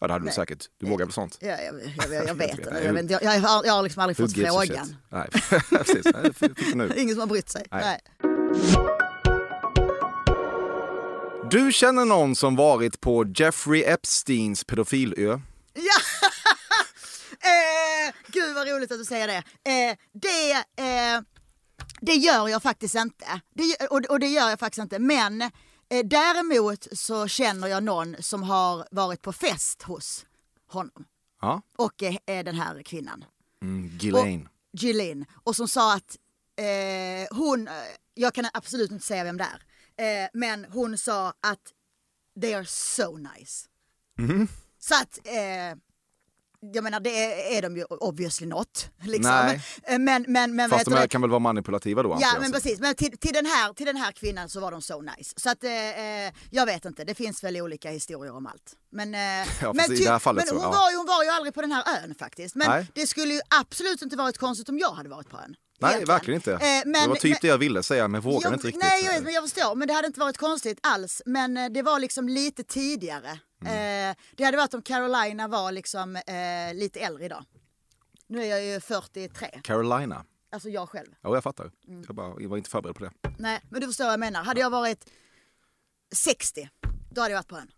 Ja 0.00 0.06
det 0.06 0.12
hade 0.12 0.26
du 0.26 0.32
säkert. 0.32 0.64
Du 0.78 0.86
vågar 0.86 1.06
väl 1.06 1.12
sånt? 1.12 1.38
Ja, 1.40 1.48
jag, 1.48 1.60
jag, 2.10 2.28
jag, 2.28 2.34
vet 2.34 2.50
inte, 2.50 2.70
jag, 2.70 3.22
jag, 3.22 3.22
jag, 3.22 3.40
har, 3.40 3.64
jag 3.64 3.72
har 3.72 3.82
liksom 3.82 4.02
aldrig 4.02 4.16
fått 4.16 4.32
frågan. 4.32 4.96
Nej, 5.08 5.28
precis. 5.70 6.06
Nej, 6.14 6.34
fick 6.34 6.74
nu. 6.74 6.92
Ingen 6.96 7.14
som 7.14 7.20
har 7.20 7.26
brytt 7.26 7.48
sig. 7.50 7.66
Nej. 7.70 7.82
Nej. 7.84 8.00
Du 11.50 11.72
känner 11.72 12.04
någon 12.04 12.36
som 12.36 12.56
varit 12.56 13.00
på 13.00 13.24
Jeffrey 13.36 13.82
Epsteins 13.82 14.64
pedofilö? 14.64 15.40
Ja! 15.74 16.00
eh, 17.48 18.14
gud 18.26 18.54
vad 18.54 18.68
roligt 18.68 18.92
att 18.92 18.98
du 18.98 19.04
säger 19.04 19.26
det. 19.26 19.36
Eh, 19.70 19.96
det, 20.12 20.52
eh, 20.82 21.20
det 22.00 22.14
gör 22.14 22.48
jag 22.48 22.62
faktiskt 22.62 22.94
inte. 22.94 23.40
Det, 23.54 23.86
och, 23.86 24.04
och 24.08 24.20
det 24.20 24.26
gör 24.26 24.50
jag 24.50 24.58
faktiskt 24.58 24.82
inte. 24.82 24.98
Men 24.98 25.50
däremot 26.02 26.86
så 26.92 27.28
känner 27.28 27.68
jag 27.68 27.82
någon 27.82 28.16
som 28.20 28.42
har 28.42 28.88
varit 28.90 29.22
på 29.22 29.32
fest 29.32 29.82
hos 29.82 30.26
honom. 30.66 31.04
Ja, 31.40 31.62
Och 31.78 32.02
eh, 32.02 32.16
eh, 32.26 32.44
den 32.44 32.54
här 32.54 32.82
kvinnan. 32.82 33.24
mm, 33.62 33.88
Ghislaine. 33.98 34.48
Gillian. 34.72 35.24
Och 35.44 35.56
som 35.56 35.68
sa 35.68 35.94
att 35.94 36.16
eh, 36.56 37.36
hon, 37.38 37.68
eh, 37.68 37.74
jag 38.14 38.34
kan 38.34 38.46
absolut 38.54 38.90
inte 38.90 39.06
säga 39.06 39.24
vem 39.24 39.36
det 39.36 39.46
är. 39.96 40.24
Eh, 40.24 40.28
men 40.32 40.64
hon 40.64 40.98
sa 40.98 41.28
att 41.28 41.72
they 42.40 42.54
are 42.54 42.66
so 42.66 43.16
nice. 43.16 43.68
Mhm. 44.18 44.48
Så 44.78 44.94
att, 44.94 45.18
eh, 45.26 45.78
jag 46.72 46.84
menar 46.84 47.00
det 47.00 47.24
är, 47.24 47.58
är 47.58 47.62
de 47.62 47.76
ju 47.76 47.84
obviously 47.84 48.46
not. 48.46 48.90
Liksom. 49.02 49.58
Eh, 49.82 49.98
Men, 49.98 50.24
men, 50.28 50.56
men, 50.56 50.70
Fast 50.70 50.84
de 50.84 50.94
här 50.94 51.02
det? 51.02 51.08
kan 51.08 51.20
väl 51.20 51.30
vara 51.30 51.38
manipulativa 51.40 52.02
då? 52.02 52.18
Ja 52.20 52.36
men 52.40 52.52
precis, 52.52 52.80
men 52.80 52.94
till, 52.94 53.18
till, 53.18 53.32
den 53.32 53.46
här, 53.46 53.72
till 53.72 53.86
den 53.86 53.96
här 53.96 54.12
kvinnan 54.12 54.48
så 54.48 54.60
var 54.60 54.70
de 54.70 54.82
so 54.82 55.00
nice. 55.00 55.34
Så 55.36 55.50
att 55.50 55.64
eh, 55.64 56.26
eh, 56.26 56.32
jag 56.50 56.66
vet 56.66 56.84
inte, 56.84 57.04
det 57.04 57.14
finns 57.14 57.44
väl 57.44 57.56
olika 57.56 57.90
historier 57.90 58.34
om 58.36 58.46
allt. 58.46 58.72
Men, 58.92 59.14
eh, 59.14 59.20
men, 59.74 59.92
i 59.92 59.96
det 59.96 60.10
här 60.10 60.18
fallet 60.18 60.44
men 60.44 60.48
så, 60.48 60.54
hon, 60.54 60.62
ja. 60.62 60.80
var 60.80 60.90
ju, 60.90 60.96
hon 60.96 61.06
var 61.06 61.24
ju 61.24 61.30
aldrig 61.30 61.54
på 61.54 61.60
den 61.60 61.72
här 61.72 61.84
ön 62.02 62.14
faktiskt. 62.18 62.54
Men 62.54 62.70
Nej. 62.70 62.86
det 62.94 63.06
skulle 63.06 63.34
ju 63.34 63.40
absolut 63.60 64.02
inte 64.02 64.16
varit 64.16 64.38
konstigt 64.38 64.68
om 64.68 64.78
jag 64.78 64.90
hade 64.90 65.08
varit 65.08 65.30
på 65.30 65.36
ön. 65.36 65.56
Nej, 65.80 65.90
Egentligen. 65.90 66.14
verkligen 66.14 66.38
inte. 66.38 66.52
Eh, 66.52 66.58
det 66.58 66.82
men- 66.86 67.08
var 67.08 67.16
typ 67.16 67.30
men- 67.30 67.38
det 67.42 67.48
jag 67.48 67.58
ville 67.58 67.82
säga, 67.82 68.08
men 68.08 68.20
vågade 68.20 68.44
jag, 68.44 68.52
inte 68.54 68.66
riktigt. 68.66 68.82
Nej, 68.82 69.04
jag 69.04 69.22
men 69.22 69.32
jag 69.32 69.42
förstår. 69.44 69.74
Men 69.74 69.88
det 69.88 69.94
hade 69.94 70.06
inte 70.06 70.20
varit 70.20 70.38
konstigt 70.38 70.78
alls. 70.82 71.22
Men 71.26 71.56
eh, 71.56 71.68
det 71.68 71.82
var 71.82 71.98
liksom 71.98 72.28
lite 72.28 72.64
tidigare. 72.64 73.38
Mm. 73.66 74.10
Eh, 74.10 74.16
det 74.36 74.44
hade 74.44 74.56
varit 74.56 74.74
om 74.74 74.82
Carolina 74.82 75.48
var 75.48 75.72
liksom 75.72 76.16
eh, 76.16 76.74
lite 76.74 77.00
äldre 77.00 77.24
idag. 77.24 77.44
Nu 78.26 78.42
är 78.42 78.46
jag 78.46 78.64
ju 78.64 78.80
43, 78.80 79.60
Carolina. 79.62 80.24
alltså 80.52 80.68
jag 80.68 80.88
själv. 80.88 81.08
Ja, 81.20 81.34
jag 81.34 81.42
fattar. 81.42 81.70
Mm. 81.88 82.04
Jag, 82.06 82.16
bara, 82.16 82.40
jag 82.40 82.48
var 82.48 82.56
inte 82.56 82.70
förberedd 82.70 82.96
på 82.96 83.04
det. 83.04 83.10
Nej, 83.38 83.60
men 83.70 83.80
du 83.80 83.86
förstår 83.86 84.04
vad 84.04 84.12
jag 84.12 84.20
menar. 84.20 84.44
Hade 84.44 84.60
jag 84.60 84.70
varit 84.70 85.10
60, 86.14 86.68
då 87.10 87.20
hade 87.20 87.32
jag 87.32 87.38
varit 87.38 87.48
på 87.48 87.56
ön. 87.56 87.70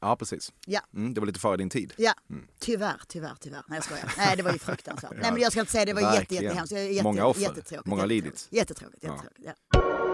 Ja, 0.00 0.16
precis. 0.16 0.52
Ja. 0.66 0.80
Mm, 0.94 1.14
det 1.14 1.20
var 1.20 1.26
lite 1.26 1.40
före 1.40 1.56
din 1.56 1.70
tid. 1.70 1.94
Ja, 1.96 2.14
tyvärr, 2.58 3.00
tyvärr, 3.08 3.36
tyvärr. 3.40 3.62
Nej 3.68 3.76
jag 3.76 3.84
skojar. 3.84 4.14
Nej 4.16 4.36
det 4.36 4.42
var 4.42 4.52
ju 4.52 4.58
fruktansvärt. 4.68 5.12
Nej 5.20 5.32
men 5.32 5.42
jag 5.42 5.52
ska 5.52 5.60
inte 5.60 5.72
säga 5.72 5.84
det, 5.84 5.92
det 5.92 6.02
var 6.02 6.14
jätte, 6.14 6.34
jättehemskt. 6.34 6.72
Jätte, 6.72 7.02
Många 7.02 7.26
offer. 7.26 7.42
Jättetråkigt. 7.42 7.86
Många 7.86 8.02
har 8.02 8.08
jättetråkigt. 8.08 8.48
lidit. 8.50 8.58
Jättetråkigt, 8.58 9.04
Ja. 9.04 9.10
jättetråkigt. 9.12 9.56
Ja. 9.72 10.11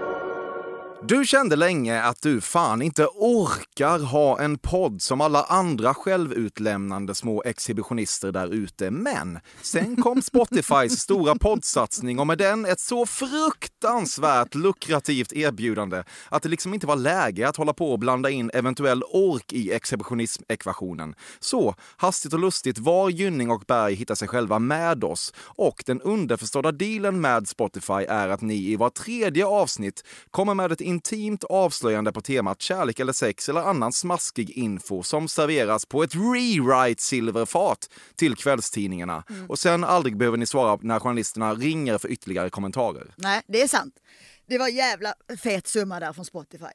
Du 1.02 1.24
kände 1.26 1.56
länge 1.56 2.02
att 2.02 2.22
du 2.22 2.40
fan 2.40 2.82
inte 2.82 3.06
orkar 3.06 3.98
ha 3.98 4.40
en 4.40 4.58
podd 4.58 5.02
som 5.02 5.20
alla 5.20 5.42
andra 5.42 5.94
självutlämnande 5.94 7.14
små 7.14 7.42
exhibitionister 7.42 8.32
där 8.32 8.48
ute. 8.48 8.90
Men 8.90 9.38
sen 9.62 10.02
kom 10.02 10.22
Spotifys 10.22 11.00
stora 11.00 11.34
poddsatsning 11.34 12.18
och 12.18 12.26
med 12.26 12.38
den 12.38 12.64
ett 12.64 12.80
så 12.80 13.06
fruktansvärt 13.06 14.54
lukrativt 14.54 15.32
erbjudande 15.32 16.02
att 16.28 16.42
det 16.42 16.48
liksom 16.48 16.74
inte 16.74 16.86
var 16.86 16.96
läge 16.96 17.48
att 17.48 17.56
hålla 17.56 17.72
på 17.72 17.92
och 17.92 17.98
blanda 17.98 18.30
in 18.30 18.50
eventuell 18.54 19.02
ork 19.02 19.52
i 19.52 19.72
exhibitionism-ekvationen. 19.72 21.14
Så 21.40 21.74
hastigt 21.96 22.32
och 22.32 22.40
lustigt 22.40 22.78
var 22.78 23.10
Gynning 23.10 23.50
och 23.50 23.64
Berg 23.66 23.94
hittar 23.94 24.14
sig 24.14 24.28
själva 24.28 24.58
med 24.58 25.04
oss 25.04 25.34
och 25.38 25.82
den 25.86 26.00
underförstådda 26.00 26.72
dealen 26.72 27.20
med 27.20 27.48
Spotify 27.48 28.04
är 28.08 28.28
att 28.28 28.40
ni 28.40 28.70
i 28.70 28.76
var 28.76 28.90
tredje 28.90 29.46
avsnitt 29.46 30.04
kommer 30.30 30.54
med 30.54 30.72
ett 30.72 30.88
intimt 30.88 31.45
avslöjande 31.45 32.12
på 32.12 32.21
temat 32.21 32.62
kärlek 32.62 33.00
eller 33.00 33.12
sex 33.12 33.49
eller 33.49 33.61
annan 33.61 33.92
smaskig 33.92 34.50
info 34.50 35.02
som 35.02 35.28
serveras 35.28 35.87
på 35.87 36.02
ett 36.02 36.14
rewrite-silverfat 36.14 37.90
till 38.16 38.37
kvällstidningarna. 38.37 39.25
Mm. 39.30 39.50
Och 39.50 39.59
sen 39.59 39.85
aldrig 39.85 40.16
behöver 40.16 40.38
ni 40.38 40.47
svara 40.47 40.78
när 40.83 41.00
journalisterna 41.00 41.54
ringer 41.54 41.99
för 41.99 42.09
ytterligare 42.09 42.50
kommentarer. 42.50 43.14
Nej, 43.16 43.42
det 43.47 43.62
är 43.62 43.68
sant. 43.68 43.95
Det 44.47 44.59
var 44.59 44.68
jävla 44.68 45.14
fet 45.42 45.66
summa 45.66 46.00
där 46.00 46.12
från 46.12 46.25
Spotify. 46.25 46.75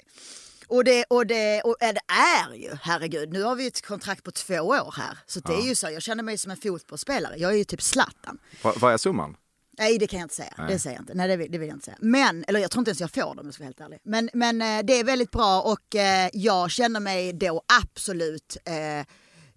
Och 0.67 0.83
det, 0.83 1.03
och 1.09 1.27
det, 1.27 1.61
och 1.61 1.75
det 1.79 2.01
är 2.07 2.55
ju, 2.55 2.69
herregud, 2.81 3.33
nu 3.33 3.43
har 3.43 3.55
vi 3.55 3.67
ett 3.67 3.85
kontrakt 3.85 4.23
på 4.23 4.31
två 4.31 4.55
år 4.55 4.93
här. 4.97 5.17
Så 5.25 5.39
det 5.39 5.53
är 5.53 5.67
ju 5.67 5.75
så, 5.75 5.89
jag 5.89 6.01
känner 6.01 6.23
mig 6.23 6.37
som 6.37 6.51
en 6.51 6.57
fotbollsspelare. 6.57 7.37
Jag 7.37 7.51
är 7.51 7.55
ju 7.55 7.63
typ 7.63 7.81
Zlatan. 7.81 8.37
Va, 8.61 8.73
vad 8.77 8.93
är 8.93 8.97
summan? 8.97 9.35
Nej 9.77 9.97
det 9.97 10.07
kan 10.07 10.19
jag 10.19 10.25
inte 10.25 10.35
säga. 10.35 10.53
Det 10.67 10.79
säger 10.79 10.95
jag 10.95 11.01
inte. 11.01 11.13
Nej 11.13 11.27
det 11.27 11.37
vill, 11.37 11.51
det 11.51 11.57
vill 11.57 11.67
jag 11.67 11.75
inte 11.75 11.85
säga. 11.85 11.97
Men, 11.99 12.45
eller 12.47 12.59
jag 12.59 12.71
tror 12.71 12.81
inte 12.81 12.89
ens 12.89 13.01
jag 13.01 13.11
får 13.11 13.21
dem 13.21 13.39
om 13.39 13.45
jag 13.45 13.53
ska 13.53 13.63
vara 13.63 13.67
helt 13.67 13.81
ärlig. 13.81 13.99
Men, 14.03 14.29
men 14.33 14.61
eh, 14.61 14.85
det 14.85 14.99
är 14.99 15.03
väldigt 15.03 15.31
bra 15.31 15.61
och 15.61 15.95
eh, 15.95 16.29
jag 16.33 16.71
känner 16.71 16.99
mig 16.99 17.33
då 17.33 17.61
absolut 17.81 18.57
eh, 18.65 19.05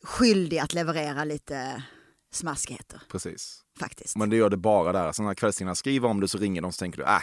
skyldig 0.02 0.58
att 0.58 0.74
leverera 0.74 1.24
lite 1.24 1.82
smaskigheter. 2.32 3.02
Precis. 3.10 3.62
Faktiskt. 3.78 4.16
Men 4.16 4.30
det 4.30 4.36
gör 4.36 4.50
det 4.50 4.56
bara 4.56 4.92
där. 4.92 5.12
Så 5.12 5.22
när 5.22 5.34
kvällstidningarna 5.34 5.74
skriver 5.74 6.08
om 6.08 6.20
det 6.20 6.28
så 6.28 6.38
ringer 6.38 6.62
de 6.62 6.72
så 6.72 6.78
tänker 6.78 6.98
du, 6.98 7.04
äh, 7.04 7.22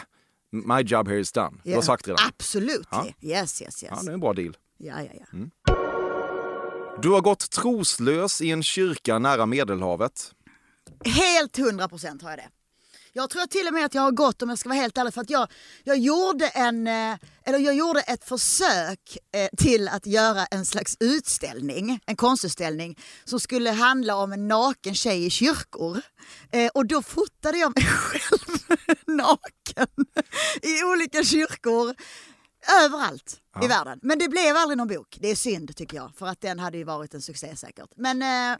my 0.50 0.80
job 0.82 1.08
here 1.08 1.20
is 1.20 1.32
done. 1.32 1.56
Du 1.64 1.74
har 1.74 1.82
sagt 1.82 2.08
redan. 2.08 2.26
Absolut. 2.28 2.88
Ja. 2.90 3.06
Yes, 3.20 3.62
yes, 3.62 3.62
yes. 3.62 3.82
Ja, 3.82 4.02
det 4.02 4.10
är 4.10 4.14
en 4.14 4.20
bra 4.20 4.32
deal. 4.32 4.56
Ja, 4.78 4.94
ja, 5.02 5.10
ja. 5.20 5.38
Du 7.02 7.10
har 7.10 7.20
gått 7.20 7.50
troslös 7.50 8.40
i 8.40 8.50
en 8.50 8.62
kyrka 8.62 9.18
nära 9.18 9.46
Medelhavet. 9.46 10.32
Helt 11.04 11.56
hundra 11.56 11.88
procent 11.88 12.22
har 12.22 12.30
jag 12.30 12.38
det. 12.38 12.48
Jag 13.16 13.30
tror 13.30 13.46
till 13.46 13.66
och 13.66 13.74
med 13.74 13.84
att 13.84 13.94
jag 13.94 14.02
har 14.02 14.10
gått, 14.10 14.42
om 14.42 14.48
jag 14.48 14.58
ska 14.58 14.68
vara 14.68 14.78
helt 14.78 14.98
ärlig, 14.98 15.14
för 15.14 15.20
att 15.20 15.30
jag, 15.30 15.48
jag, 15.84 15.98
gjorde, 15.98 16.48
en, 16.48 16.86
eh, 16.86 17.16
eller 17.44 17.58
jag 17.58 17.74
gjorde 17.74 18.00
ett 18.00 18.24
försök 18.24 19.18
eh, 19.32 19.48
till 19.56 19.88
att 19.88 20.06
göra 20.06 20.46
en 20.46 20.66
slags 20.66 20.96
utställning, 21.00 22.00
en 22.06 22.16
konstutställning 22.16 22.98
som 23.24 23.40
skulle 23.40 23.70
handla 23.70 24.16
om 24.16 24.32
en 24.32 24.48
naken 24.48 24.94
tjej 24.94 25.26
i 25.26 25.30
kyrkor. 25.30 26.00
Eh, 26.52 26.70
och 26.74 26.86
då 26.86 27.02
fotade 27.02 27.58
jag 27.58 27.72
mig 27.76 27.84
själv 27.88 28.58
naken 29.06 30.06
i 30.62 30.84
olika 30.84 31.24
kyrkor. 31.24 31.94
Överallt 32.84 33.40
i 33.62 33.66
världen. 33.66 33.98
Men 34.02 34.18
det 34.18 34.28
blev 34.28 34.56
aldrig 34.56 34.78
någon 34.78 34.88
bok. 34.88 35.18
Det 35.20 35.30
är 35.30 35.36
synd 35.36 35.76
tycker 35.76 35.96
jag, 35.96 36.12
för 36.18 36.26
att 36.26 36.40
den 36.40 36.58
hade 36.58 36.78
ju 36.78 36.84
varit 36.84 37.14
en 37.14 37.22
succé 37.22 37.56
säkert. 37.56 37.90
Men 37.96 38.22
eh, 38.22 38.58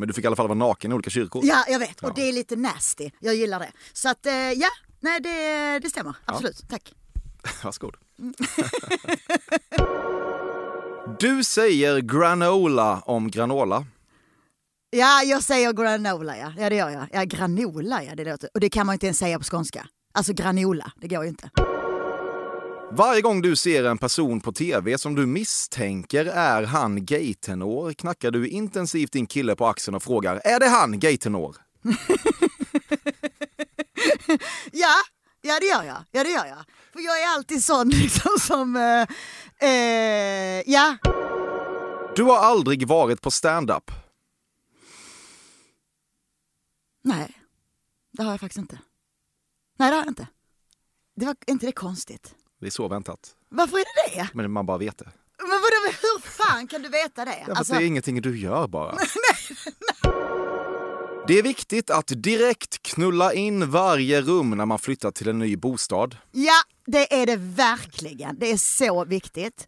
Men 0.00 0.08
du 0.08 0.14
fick 0.14 0.24
i 0.24 0.26
alla 0.26 0.36
fall 0.36 0.48
vara 0.48 0.58
naken 0.58 0.92
i 0.92 0.94
olika 0.94 1.10
kyrkor. 1.10 1.42
Ja, 1.44 1.64
jag 1.68 1.78
vet. 1.78 2.02
Och 2.02 2.14
det 2.14 2.28
är 2.28 2.32
lite 2.32 2.56
nasty. 2.56 3.10
Jag 3.18 3.34
gillar 3.34 3.58
det. 3.58 3.72
Så 3.92 4.08
att, 4.08 4.26
eh, 4.26 4.32
ja, 4.32 4.68
nej 5.00 5.20
det, 5.20 5.78
det 5.78 5.90
stämmer. 5.90 6.14
Absolut. 6.24 6.68
Tack. 6.68 6.94
Varsågod. 7.64 7.96
du 11.18 11.44
säger 11.44 12.00
granola 12.00 13.02
om 13.06 13.30
granola. 13.30 13.86
Ja, 14.90 15.22
jag 15.22 15.42
säger 15.42 15.72
granola, 15.72 16.38
ja. 16.38 16.52
Ja, 16.58 16.70
det 16.70 16.76
gör 16.76 16.90
jag. 16.90 17.06
Ja, 17.12 17.24
granola, 17.24 18.04
ja. 18.04 18.14
Det 18.14 18.24
låter. 18.24 18.50
Och 18.54 18.60
det 18.60 18.70
kan 18.70 18.86
man 18.86 18.92
inte 18.92 19.06
ens 19.06 19.18
säga 19.18 19.38
på 19.38 19.44
skånska. 19.44 19.86
Alltså 20.12 20.32
granola, 20.32 20.92
det 21.00 21.08
går 21.08 21.22
ju 21.22 21.28
inte. 21.28 21.50
Varje 22.92 23.20
gång 23.20 23.42
du 23.42 23.56
ser 23.56 23.84
en 23.84 23.98
person 23.98 24.40
på 24.40 24.52
tv 24.52 24.98
som 24.98 25.14
du 25.14 25.26
misstänker 25.26 26.24
är 26.24 26.62
han 26.62 27.04
gaytenor 27.06 27.92
knackar 27.92 28.30
du 28.30 28.48
intensivt 28.48 29.12
din 29.12 29.26
kille 29.26 29.56
på 29.56 29.66
axeln 29.66 29.94
och 29.94 30.02
frågar 30.02 30.40
är 30.44 30.60
det 30.60 30.68
han 30.68 30.98
gaytenor? 30.98 31.56
Ja, 34.72 34.94
ja 35.40 35.58
det 35.60 35.66
gör 35.66 35.82
jag. 35.82 36.04
Ja, 36.10 36.24
det 36.24 36.30
gör 36.30 36.46
jag. 36.46 36.64
För 36.92 37.00
jag 37.00 37.22
är 37.22 37.28
alltid 37.34 37.64
sån 37.64 37.88
liksom 37.88 38.30
som... 38.40 38.76
Eh, 38.76 39.68
eh, 39.68 40.62
ja. 40.66 40.96
Du 42.16 42.22
har 42.22 42.38
aldrig 42.38 42.88
varit 42.88 43.20
på 43.20 43.30
stand-up. 43.30 43.90
Nej, 47.02 47.38
det 48.12 48.22
har 48.22 48.30
jag 48.30 48.40
faktiskt 48.40 48.58
inte. 48.58 48.78
Nej, 49.78 49.90
det 49.90 49.96
har 49.96 50.02
jag 50.02 50.10
inte. 50.10 50.26
Det 51.16 51.26
var 51.26 51.36
inte 51.46 51.66
det 51.66 51.72
konstigt? 51.72 52.34
Det 52.60 52.66
är 52.66 52.70
så 52.70 52.88
väntat. 52.88 53.18
Varför 53.48 53.76
är 53.76 53.84
det 54.10 54.16
det? 54.16 54.28
Men 54.34 54.50
man 54.50 54.66
bara 54.66 54.78
vet 54.78 54.98
det. 54.98 55.08
Men 55.38 55.48
vadå, 55.50 55.94
hur 56.02 56.20
fan 56.30 56.66
kan 56.66 56.82
du 56.82 56.88
veta 56.88 57.24
det? 57.24 57.44
Ja, 57.48 57.54
Alltså, 57.54 57.72
det 57.72 57.82
är 57.82 57.86
ingenting 57.86 58.22
du 58.22 58.38
gör 58.38 58.68
bara. 58.68 58.98
Det 61.26 61.38
är 61.38 61.42
viktigt 61.42 61.90
att 61.90 62.06
direkt 62.16 62.82
knulla 62.82 63.32
in 63.34 63.70
varje 63.70 64.20
rum 64.20 64.50
när 64.50 64.66
man 64.66 64.78
flyttar 64.78 65.10
till 65.10 65.28
en 65.28 65.38
ny 65.38 65.56
bostad. 65.56 66.16
Ja, 66.32 66.52
det 66.86 67.14
är 67.22 67.26
det 67.26 67.36
verkligen. 67.36 68.38
Det 68.38 68.50
är 68.52 68.56
så 68.56 69.04
viktigt. 69.04 69.66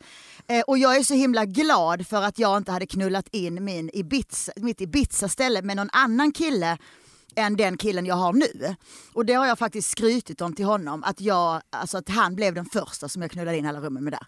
Eh, 0.49 0.61
och 0.61 0.79
jag 0.79 0.97
är 0.97 1.03
så 1.03 1.15
himla 1.15 1.45
glad 1.45 2.07
för 2.07 2.23
att 2.23 2.39
jag 2.39 2.57
inte 2.57 2.73
hade 2.73 2.87
knullat 2.87 3.29
in 3.33 3.65
min 3.65 3.91
Ibiza, 3.93 4.53
mitt 4.57 4.81
Ibiza-ställe 4.81 5.63
med 5.63 5.77
någon 5.77 5.91
annan 5.93 6.33
kille 6.33 6.79
än 7.37 7.57
den 7.57 7.77
killen 7.77 8.07
jag 8.07 8.15
har 8.15 8.33
nu. 8.33 8.75
Och 9.13 9.27
det 9.27 9.33
har 9.33 9.47
jag 9.47 9.59
faktiskt 9.59 9.91
skrytit 9.91 10.41
om 10.41 10.55
till 10.55 10.65
honom, 10.65 11.05
att, 11.05 11.21
jag, 11.21 11.63
alltså 11.71 11.99
att 11.99 12.09
han 12.09 12.35
blev 12.35 12.55
den 12.55 12.67
första 12.67 13.09
som 13.09 13.23
jag 13.23 13.31
knullade 13.31 13.59
in 13.59 13.67
alla 13.67 13.81
rummen 13.81 14.05
med 14.05 14.13
där. 14.13 14.27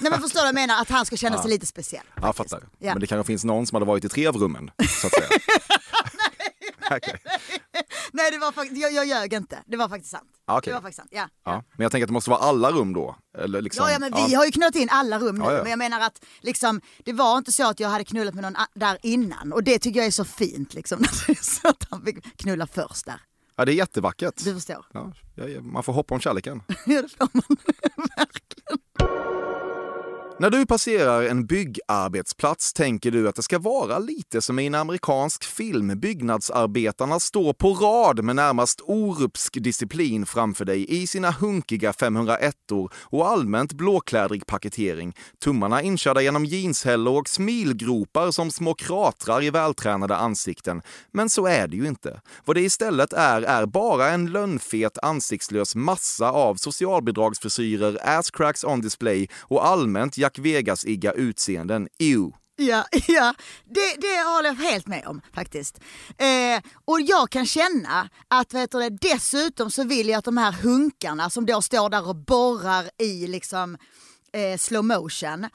Nej 0.00 0.10
men 0.10 0.20
förstår 0.20 0.40
du 0.40 0.44
vad 0.44 0.48
jag 0.48 0.54
menar? 0.54 0.82
Att 0.82 0.90
han 0.90 1.06
ska 1.06 1.16
känna 1.16 1.42
sig 1.42 1.50
lite 1.50 1.66
speciell. 1.66 2.04
Ja, 2.14 2.22
jag 2.26 2.36
fattar. 2.36 2.62
Ja. 2.78 2.92
Men 2.92 3.00
det 3.00 3.06
kanske 3.06 3.26
finns 3.26 3.44
någon 3.44 3.66
som 3.66 3.76
hade 3.76 3.86
varit 3.86 4.04
i 4.04 4.08
tre 4.08 4.26
av 4.26 4.36
rummen, 4.36 4.70
så 5.00 5.06
att 5.06 5.12
säga. 5.12 5.28
Okej. 6.90 7.20
Nej, 8.16 8.30
det 8.30 8.38
var 8.38 8.52
faktiskt, 8.52 8.80
jag, 8.82 8.92
jag 8.92 9.06
ljög 9.06 9.32
inte. 9.32 9.58
Det 9.66 9.76
var 9.76 9.88
faktiskt 9.88 10.10
sant. 10.10 10.30
Ja, 10.46 10.58
okej. 10.58 10.70
Det 10.70 10.74
var 10.74 10.80
faktiskt 10.82 10.96
sant, 10.96 11.08
ja. 11.12 11.28
Ja. 11.44 11.52
Men 11.76 11.84
jag 11.84 11.92
tänker 11.92 12.04
att 12.04 12.08
det 12.08 12.12
måste 12.12 12.30
vara 12.30 12.40
alla 12.40 12.70
rum 12.70 12.92
då? 12.92 13.16
Eller 13.38 13.62
liksom, 13.62 13.86
Ja, 13.86 13.92
ja, 13.92 13.98
men 13.98 14.12
vi 14.28 14.34
har 14.34 14.44
ju 14.44 14.50
knullat 14.50 14.76
in 14.76 14.88
alla 14.90 15.18
rum 15.18 15.36
nu. 15.36 15.44
Ja, 15.44 15.52
ja. 15.52 15.62
Men 15.62 15.70
jag 15.70 15.78
menar 15.78 16.00
att 16.00 16.24
liksom, 16.40 16.80
det 17.04 17.12
var 17.12 17.38
inte 17.38 17.52
så 17.52 17.68
att 17.68 17.80
jag 17.80 17.88
hade 17.88 18.04
knullat 18.04 18.34
med 18.34 18.42
någon 18.42 18.56
där 18.74 18.98
innan. 19.02 19.52
Och 19.52 19.64
det 19.64 19.78
tycker 19.78 20.00
jag 20.00 20.06
är 20.06 20.10
så 20.10 20.24
fint. 20.24 20.74
Liksom, 20.74 21.04
så 21.40 21.68
att 21.68 21.86
han 21.90 22.04
fick 22.04 22.36
knulla 22.36 22.66
först 22.66 23.06
där. 23.06 23.20
Ja, 23.56 23.64
det 23.64 23.72
är 23.72 23.74
jättevackert. 23.74 24.44
Du 24.44 24.54
förstår. 24.54 24.86
Ja, 24.92 25.12
ja, 25.34 25.48
ja, 25.48 25.60
man 25.60 25.82
får 25.82 25.92
hoppa 25.92 26.14
om 26.14 26.20
kärleken. 26.20 26.62
Ja, 26.86 27.02
det 27.02 27.08
får 27.08 27.28
man 27.32 27.56
verkligen. 28.16 29.53
När 30.38 30.50
du 30.50 30.66
passerar 30.66 31.22
en 31.22 31.46
byggarbetsplats 31.46 32.72
tänker 32.72 33.10
du 33.10 33.28
att 33.28 33.34
det 33.34 33.42
ska 33.42 33.58
vara 33.58 33.98
lite 33.98 34.42
som 34.42 34.58
i 34.58 34.66
en 34.66 34.74
amerikansk 34.74 35.44
film. 35.44 36.00
Byggnadsarbetarna 36.00 37.20
står 37.20 37.52
på 37.52 37.74
rad 37.74 38.24
med 38.24 38.36
närmast 38.36 38.80
orupsk 38.80 39.62
disciplin 39.62 40.26
framför 40.26 40.64
dig 40.64 41.02
i 41.02 41.06
sina 41.06 41.30
hunkiga 41.30 41.92
501or 41.92 42.92
och 43.02 43.28
allmänt 43.28 43.72
blåklädrig 43.72 44.46
paketering. 44.46 45.16
Tummarna 45.44 45.82
inkörda 45.82 46.22
genom 46.22 46.44
jeanshällor 46.44 47.18
och 47.18 47.28
smilgropar 47.28 48.30
som 48.30 48.50
små 48.50 48.74
kratrar 48.74 49.42
i 49.42 49.50
vältränade 49.50 50.16
ansikten. 50.16 50.82
Men 51.12 51.30
så 51.30 51.46
är 51.46 51.68
det 51.68 51.76
ju 51.76 51.86
inte. 51.86 52.20
Vad 52.44 52.56
det 52.56 52.62
istället 52.62 53.12
är, 53.12 53.42
är 53.42 53.66
bara 53.66 54.08
en 54.08 54.26
lönnfet 54.26 54.98
ansiktslös 55.02 55.74
massa 55.74 56.30
av 56.30 56.54
socialbidragsfrisyrer, 56.54 57.98
asscracks 58.02 58.64
on 58.64 58.80
display 58.80 59.28
och 59.40 59.66
allmänt 59.66 60.18
Jack 60.24 60.38
Vegas-igga 60.38 61.12
utseenden. 61.12 61.88
Ew. 61.98 62.32
Ja, 62.56 62.84
ja 63.08 63.34
det, 63.64 64.00
det 64.00 64.22
håller 64.22 64.48
jag 64.48 64.54
helt 64.54 64.86
med 64.86 65.06
om 65.06 65.20
faktiskt. 65.34 65.80
Eh, 66.18 66.70
och 66.84 67.00
jag 67.00 67.30
kan 67.30 67.46
känna 67.46 68.08
att 68.28 68.54
vet 68.54 68.70
du, 68.70 68.90
dessutom 68.90 69.70
så 69.70 69.84
vill 69.84 70.08
jag 70.08 70.18
att 70.18 70.24
de 70.24 70.36
här 70.36 70.52
hunkarna 70.52 71.30
som 71.30 71.46
då 71.46 71.62
står 71.62 71.90
där 71.90 72.08
och 72.08 72.16
borrar 72.16 72.90
i 72.98 73.26
liksom 73.26 73.76
eh, 74.32 74.58
slow 74.58 74.84
motion 74.84 75.46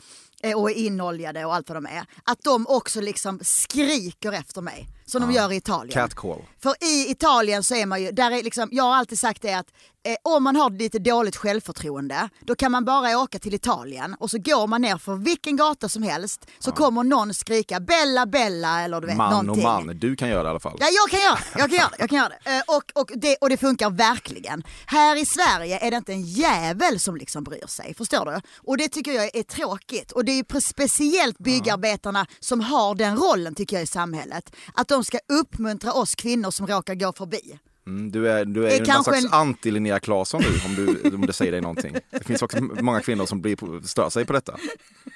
eh, 0.44 0.58
och 0.58 0.72
är 0.72 0.76
inoljade 0.76 1.46
och 1.46 1.56
allt 1.56 1.70
vad 1.70 1.78
de 1.78 1.86
är, 1.86 2.06
att 2.24 2.44
de 2.44 2.68
också 2.68 3.02
liksom 3.02 3.40
skriker 3.44 4.32
efter 4.32 4.62
mig. 4.62 4.88
Som 5.12 5.22
de 5.22 5.32
gör 5.32 5.52
i 5.52 5.56
Italien. 5.56 5.94
Catcall. 5.94 6.42
För 6.64 6.76
i 6.84 7.12
Italien 7.12 7.64
så 7.64 7.76
är 7.76 7.86
man 7.86 8.02
ju, 8.02 8.12
där 8.12 8.32
är 8.32 8.44
liksom, 8.44 8.70
jag 8.72 8.84
har 8.84 8.96
alltid 8.96 9.20
sagt 9.20 9.42
det 9.42 9.54
att 9.54 9.68
eh, 10.06 10.16
om 10.24 10.44
man 10.44 10.56
har 10.56 10.70
lite 10.70 11.00
dåligt 11.00 11.36
självförtroende 11.36 12.30
då 12.40 12.56
kan 12.56 12.72
man 12.72 12.86
bara 12.86 13.18
åka 13.20 13.40
till 13.40 13.54
Italien 13.54 14.16
och 14.20 14.30
så 14.32 14.38
går 14.38 14.68
man 14.68 14.82
ner 14.82 14.98
för 14.98 15.16
vilken 15.16 15.56
gata 15.56 15.90
som 15.90 16.04
helst 16.04 16.46
så 16.60 16.72
kommer 16.72 17.04
någon 17.04 17.34
skrika 17.34 17.80
Bella 17.80 18.26
Bella 18.26 18.82
eller 18.82 19.02
du 19.02 19.08
vet 19.08 19.18
Man 19.18 19.34
och 19.34 19.46
någonting. 19.46 19.64
man. 19.64 20.00
Du 20.00 20.16
kan 20.16 20.30
göra 20.30 20.44
det 20.44 20.48
i 20.48 20.50
alla 20.50 20.60
fall. 20.60 20.78
Ja, 20.80 20.88
jag 20.92 21.10
kan 21.12 21.20
göra 21.20 21.36
det. 21.54 21.60
Jag 21.60 21.70
kan 21.70 21.78
göra 21.80 21.90
det. 21.90 21.96
Jag 22.00 22.10
kan 22.10 22.18
göra 22.20 22.30
det. 22.44 22.58
Eh, 22.58 22.62
Och, 22.78 23.02
och, 23.02 23.12
det, 23.16 23.36
och 23.36 23.50
det 23.50 23.58
funkar 23.58 23.90
verkligen. 23.90 24.64
Här 24.86 25.16
i 25.16 25.26
Sverige 25.26 25.80
är 25.80 25.92
det 25.92 25.98
inte 25.98 26.12
en 26.14 26.24
jävel 26.24 27.00
som 27.00 27.16
liksom 27.18 27.44
bryr 27.44 27.68
sig. 27.68 27.94
Förstår 27.98 28.26
du? 28.26 28.42
Och 28.58 28.78
det 28.78 28.88
tycker 28.90 29.12
jag 29.12 29.36
är 29.36 29.44
tråkigt. 29.44 30.12
Och 30.12 30.26
det 30.26 30.32
är 30.32 30.36
ju 30.56 30.62
speciellt 30.62 31.38
byggarbetarna 31.38 32.26
som 32.40 32.62
har 32.62 32.96
den 32.96 33.18
rollen 33.18 33.56
tycker 33.56 33.76
jag 33.76 33.84
i 33.84 33.88
samhället. 33.88 34.56
Att 34.74 34.88
de 34.88 34.99
ska 35.04 35.20
uppmuntra 35.30 35.94
oss 35.94 36.16
kvinnor 36.16 36.52
som 36.52 36.68
råkar 36.68 36.96
gå 36.96 37.14
förbi. 37.14 37.60
Mm, 37.88 38.12
du 38.12 38.30
är, 38.32 38.46
du 38.46 38.68
är, 38.68 38.82
är 38.82 38.94
någon 38.94 39.04
slags 39.04 39.26
en- 39.26 39.32
anti-Linnea 39.32 40.00
Claesson 40.00 40.42
nu, 40.42 40.60
om, 40.66 40.76
du, 40.76 41.16
om 41.16 41.26
det 41.26 41.34
säger 41.34 41.52
dig 41.52 41.62
någonting. 41.62 41.96
Det 42.12 42.24
finns 42.24 42.42
också 42.42 42.58
många 42.62 43.02
kvinnor 43.02 43.26
som 43.26 43.42
blir 43.42 43.88
stör 43.88 44.10
sig 44.10 44.26
på 44.26 44.34
detta. 44.34 44.58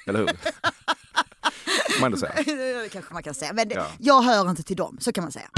Eller 0.06 0.18
hur? 0.18 0.30
Man 2.00 2.06
ändå 2.06 2.16
säga. 2.18 2.32
det 2.82 2.88
kanske 2.92 3.14
man 3.14 3.22
kan 3.22 3.34
säga. 3.34 3.52
Men 3.52 3.68
det, 3.68 3.74
Ja. 3.74 3.86
jag 3.98 4.22
hör 4.22 4.50
inte 4.50 4.62
till 4.62 4.76
dem, 4.76 4.98
så 5.00 5.12
kan 5.12 5.24
man 5.24 5.32
säga. 5.32 5.48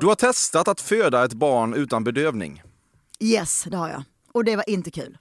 Du 0.00 0.06
har 0.06 0.14
testat 0.14 0.68
att 0.68 0.80
föda 0.80 1.24
ett 1.24 1.32
barn 1.32 1.74
utan 1.74 2.04
bedövning. 2.04 2.62
Yes, 3.20 3.64
det 3.70 3.76
har 3.76 3.88
jag. 3.88 4.02
Och 4.32 4.44
det 4.44 4.56
var 4.56 4.70
inte 4.70 4.90
kul. 4.90 5.18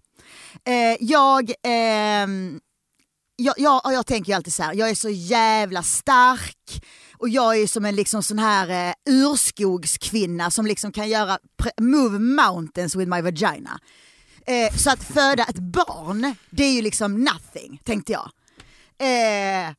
Eh, 0.63 0.97
jag, 0.99 1.51
ehm, 1.63 2.59
jag, 3.35 3.55
jag, 3.57 3.81
jag 3.85 4.05
tänker 4.05 4.31
ju 4.31 4.35
alltid 4.35 4.53
så 4.53 4.63
här, 4.63 4.73
jag 4.73 4.89
är 4.89 4.95
så 4.95 5.09
jävla 5.09 5.83
stark 5.83 6.83
och 7.17 7.29
jag 7.29 7.57
är 7.61 7.67
som 7.67 7.85
en 7.85 7.95
liksom 7.95 8.23
sån 8.23 8.39
här 8.39 8.89
eh, 8.89 8.93
urskogskvinna 9.13 10.51
som 10.51 10.65
liksom 10.65 10.91
kan 10.91 11.09
göra 11.09 11.39
move 11.81 12.19
mountains 12.19 12.95
with 12.95 13.09
my 13.09 13.21
vagina. 13.21 13.79
Eh, 14.45 14.75
så 14.77 14.89
att 14.91 15.03
föda 15.03 15.43
ett 15.43 15.59
barn, 15.59 16.35
det 16.49 16.63
är 16.63 16.71
ju 16.73 16.81
liksom 16.81 17.23
nothing, 17.23 17.81
tänkte 17.83 18.11
jag. 18.11 18.31
Eh, 18.99 19.73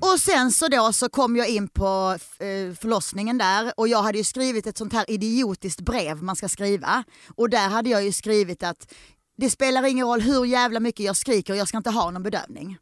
Och 0.00 0.20
sen 0.20 0.52
så 0.52 0.68
då 0.68 0.92
så 0.92 1.08
kom 1.08 1.36
jag 1.36 1.48
in 1.48 1.68
på 1.68 2.16
eh, 2.38 2.74
förlossningen 2.80 3.38
där 3.38 3.72
och 3.76 3.88
jag 3.88 4.02
hade 4.02 4.18
ju 4.18 4.24
skrivit 4.24 4.66
ett 4.66 4.78
sånt 4.78 4.92
här 4.92 5.10
idiotiskt 5.10 5.80
brev 5.80 6.22
man 6.22 6.36
ska 6.36 6.48
skriva. 6.48 7.04
Och 7.36 7.50
där 7.50 7.68
hade 7.68 7.90
jag 7.90 8.04
ju 8.04 8.12
skrivit 8.12 8.62
att 8.62 8.92
det 9.36 9.50
spelar 9.50 9.84
ingen 9.84 10.06
roll 10.06 10.20
hur 10.20 10.44
jävla 10.44 10.80
mycket 10.80 11.06
jag 11.06 11.16
skriker, 11.16 11.54
jag 11.54 11.68
ska 11.68 11.76
inte 11.76 11.90
ha 11.90 12.10
någon 12.10 12.22
bedövning. 12.22 12.76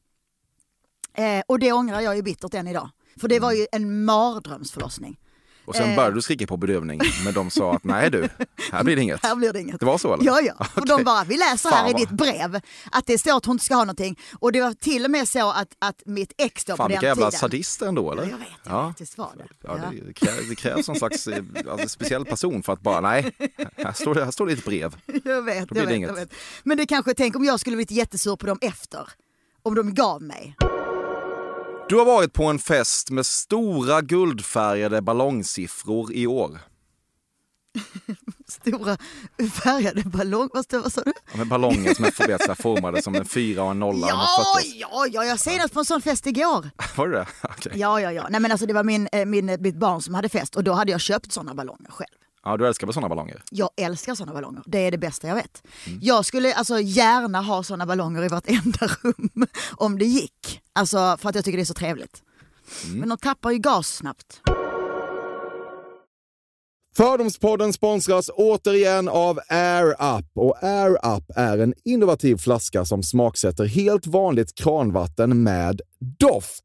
Eh, 1.14 1.42
och 1.46 1.58
det 1.58 1.72
ångrar 1.72 2.00
jag 2.00 2.16
ju 2.16 2.22
bittert 2.22 2.54
än 2.54 2.68
idag. 2.68 2.90
För 3.20 3.28
det 3.28 3.40
var 3.40 3.52
ju 3.52 3.66
en 3.72 4.04
mardrömsförlossning. 4.04 5.16
Och 5.64 5.74
sen 5.76 5.90
Eh. 5.90 5.96
började 5.96 6.14
du 6.14 6.22
skrika 6.22 6.46
på 6.46 6.56
bedövning, 6.56 7.00
men 7.24 7.34
de 7.34 7.50
sa 7.50 7.74
att 7.74 7.84
nej 7.84 8.10
du, 8.10 8.28
här 8.72 8.84
blir 8.84 8.96
det 8.96 9.02
inget. 9.02 9.22
Här 9.26 9.34
blir 9.36 9.52
det 9.52 9.60
inget. 9.60 9.80
Det 9.80 9.86
var 9.86 9.98
så 9.98 10.14
eller? 10.14 10.24
Ja, 10.24 10.40
ja. 10.40 10.66
Och 10.74 10.86
de 10.86 11.04
bara, 11.04 11.24
vi 11.24 11.36
läser 11.36 11.70
Fan 11.70 11.78
här 11.84 11.90
i 11.90 11.92
vad- 11.92 12.00
ditt 12.02 12.10
brev 12.10 12.60
att 12.92 13.06
det 13.06 13.18
står 13.18 13.36
att 13.36 13.44
hon 13.44 13.54
inte 13.54 13.64
ska 13.64 13.74
ha 13.74 13.82
någonting. 13.84 14.18
Och 14.38 14.52
det 14.52 14.60
var 14.60 14.72
till 14.72 15.04
och 15.04 15.10
med 15.10 15.28
så 15.28 15.50
att, 15.50 15.68
att 15.78 16.02
mitt 16.06 16.32
ex 16.38 16.64
då 16.64 16.76
Fan 16.76 16.84
på 16.84 16.88
vilka 16.88 17.00
den 17.00 17.08
jävla 17.08 17.26
tiden... 17.30 17.40
sadister 17.40 17.86
ändå 17.86 18.12
eller? 18.12 18.22
Ja, 18.22 18.28
jag 18.30 18.38
vet, 18.38 18.48
jag 18.64 18.72
Ja. 18.74 18.94
visst 18.98 19.18
var 19.18 19.30
det. 19.36 19.46
Ja, 19.62 19.78
det, 20.06 20.12
krävs, 20.12 20.48
det 20.48 20.54
krävs 20.56 20.88
någon 20.88 20.96
slags 20.96 21.26
eh, 21.26 21.42
alltså, 21.70 21.88
speciell 21.88 22.24
person 22.24 22.62
för 22.62 22.72
att 22.72 22.80
bara, 22.82 23.00
nej, 23.00 23.32
här 23.76 23.92
står 23.92 24.14
det, 24.14 24.24
här 24.24 24.30
står 24.30 24.46
det 24.46 24.52
ett 24.52 24.64
brev. 24.64 24.96
Jag 25.24 25.42
vet, 25.42 25.68
jag 25.74 25.86
vet, 25.86 26.00
jag 26.00 26.14
vet. 26.14 26.32
Men 26.62 26.76
det 26.76 26.86
kanske, 26.86 27.14
tänk 27.14 27.36
om 27.36 27.44
jag 27.44 27.60
skulle 27.60 27.76
blivit 27.76 27.90
jättesur 27.90 28.36
på 28.36 28.46
dem 28.46 28.58
efter. 28.60 29.08
Om 29.62 29.74
de 29.74 29.94
gav 29.94 30.22
mig. 30.22 30.56
Du 31.88 31.96
har 31.96 32.04
varit 32.04 32.32
på 32.32 32.44
en 32.44 32.58
fest 32.58 33.10
med 33.10 33.26
stora 33.26 34.00
guldfärgade 34.00 35.02
ballongsiffror 35.02 36.12
i 36.12 36.26
år. 36.26 36.58
Stora 38.48 38.96
färgade 39.62 40.02
ballong, 40.02 40.48
vad, 40.52 40.92
sa 40.92 41.02
du? 41.04 41.12
Ja, 41.32 41.36
Med 41.38 41.48
ballonger 41.48 41.94
som 41.94 42.04
är 42.04 42.54
formade 42.54 43.02
som 43.02 43.14
en 43.14 43.24
fyra 43.24 43.62
och 43.62 43.70
en 43.70 43.78
nolla. 43.78 44.06
Ja, 44.08 44.60
ja, 44.74 45.06
ja, 45.12 45.24
jag 45.24 45.40
senast 45.40 45.74
på 45.74 45.78
en 45.78 45.84
sån 45.84 46.02
fest 46.02 46.26
igår. 46.26 46.70
Var 46.96 47.08
det? 47.08 47.26
Okej. 47.42 47.72
Ja, 47.74 48.00
ja, 48.00 48.12
ja. 48.12 48.26
Nej 48.30 48.40
men 48.40 48.50
alltså 48.50 48.66
det 48.66 48.72
var 48.72 48.84
min, 48.84 49.08
eh, 49.12 49.26
min, 49.26 49.56
mitt 49.60 49.76
barn 49.76 50.02
som 50.02 50.14
hade 50.14 50.28
fest 50.28 50.56
och 50.56 50.64
då 50.64 50.72
hade 50.72 50.90
jag 50.92 51.00
köpt 51.00 51.32
såna 51.32 51.54
ballonger 51.54 51.90
själv. 51.90 52.18
Ja, 52.48 52.56
du 52.56 52.66
älskar 52.66 52.86
väl 52.86 52.94
sådana 52.94 53.08
ballonger? 53.08 53.42
Jag 53.50 53.70
älskar 53.76 54.14
såna 54.14 54.32
ballonger. 54.32 54.62
Det 54.66 54.78
är 54.78 54.90
det 54.90 54.98
bästa 54.98 55.28
jag 55.28 55.34
vet. 55.34 55.62
Jag 56.00 56.24
skulle 56.24 56.54
alltså 56.54 56.80
gärna 56.80 57.40
ha 57.42 57.62
såna 57.62 57.86
ballonger 57.86 58.24
i 58.24 58.28
vartenda 58.28 58.86
rum 59.02 59.46
om 59.76 59.98
det 59.98 60.04
gick. 60.04 60.60
Alltså 60.72 61.16
för 61.20 61.28
att 61.28 61.34
jag 61.34 61.44
tycker 61.44 61.58
det 61.58 61.62
är 61.62 61.64
så 61.64 61.74
trevligt. 61.74 62.22
Men 62.86 63.08
de 63.08 63.18
tappar 63.18 63.50
ju 63.50 63.58
gas 63.58 63.88
snabbt. 63.88 64.40
Fördomspodden 66.96 67.72
sponsras 67.72 68.30
återigen 68.34 69.08
av 69.08 69.40
Air 69.48 70.18
Up. 70.18 70.26
Och 70.34 70.62
Air 70.62 71.16
Up 71.16 71.24
är 71.36 71.58
en 71.58 71.74
innovativ 71.84 72.36
flaska 72.36 72.84
som 72.84 73.02
smaksätter 73.02 73.64
helt 73.64 74.06
vanligt 74.06 74.54
kranvatten 74.54 75.42
med 75.42 75.80
doft. 76.18 76.64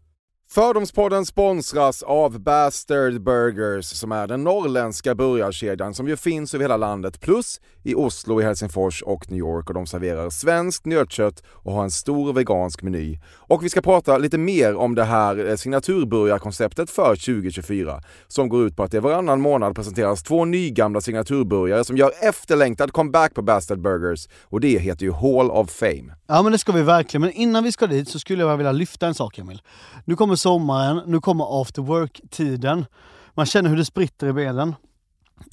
Fördomspodden 0.53 1.25
sponsras 1.25 2.03
av 2.03 2.39
Bastard 2.39 3.23
Burgers 3.23 3.85
som 3.85 4.11
är 4.11 4.27
den 4.27 4.43
norrländska 4.43 5.15
burgarkedjan 5.15 5.93
som 5.93 6.07
ju 6.07 6.17
finns 6.17 6.53
över 6.53 6.63
hela 6.63 6.77
landet 6.77 7.21
plus 7.21 7.61
i 7.83 7.95
Oslo, 7.95 8.41
i 8.41 8.43
Helsingfors 8.43 9.03
och 9.03 9.31
New 9.31 9.39
York 9.39 9.69
och 9.69 9.73
de 9.73 9.87
serverar 9.87 10.29
svenskt 10.29 10.85
nötkött 10.85 11.43
och 11.47 11.73
har 11.73 11.83
en 11.83 11.91
stor 11.91 12.33
vegansk 12.33 12.81
meny. 12.81 13.19
Och 13.51 13.63
vi 13.63 13.69
ska 13.69 13.81
prata 13.81 14.17
lite 14.17 14.37
mer 14.37 14.75
om 14.75 14.95
det 14.95 15.03
här 15.03 15.49
eh, 15.49 15.55
signaturburgarkonceptet 15.55 16.89
för 16.89 17.15
2024 17.15 18.01
som 18.27 18.49
går 18.49 18.67
ut 18.67 18.75
på 18.75 18.83
att 18.83 18.91
det 18.91 18.99
varannan 18.99 19.41
månad 19.41 19.75
presenteras 19.75 20.23
två 20.23 20.45
nygamla 20.45 21.01
signaturburgare 21.01 21.83
som 21.83 21.97
gör 21.97 22.11
efterlängtad 22.21 22.93
comeback 22.93 23.33
på 23.33 23.41
Bastard 23.41 23.81
Burgers 23.81 24.27
och 24.43 24.59
det 24.59 24.79
heter 24.79 25.05
ju 25.05 25.11
Hall 25.11 25.51
of 25.51 25.71
Fame. 25.71 26.15
Ja 26.27 26.41
men 26.41 26.51
det 26.51 26.57
ska 26.57 26.71
vi 26.71 26.81
verkligen, 26.81 27.21
men 27.21 27.31
innan 27.31 27.63
vi 27.63 27.71
ska 27.71 27.87
dit 27.87 28.09
så 28.09 28.19
skulle 28.19 28.43
jag 28.43 28.57
vilja 28.57 28.71
lyfta 28.71 29.07
en 29.07 29.13
sak 29.13 29.37
Emil. 29.37 29.61
Nu 30.05 30.15
kommer 30.15 30.35
sommaren, 30.35 31.01
nu 31.05 31.21
kommer 31.21 31.61
after 31.61 31.81
work-tiden. 31.81 32.85
Man 33.33 33.45
känner 33.45 33.69
hur 33.69 33.77
det 33.77 33.85
spritter 33.85 34.27
i 34.27 34.33
benen. 34.33 34.75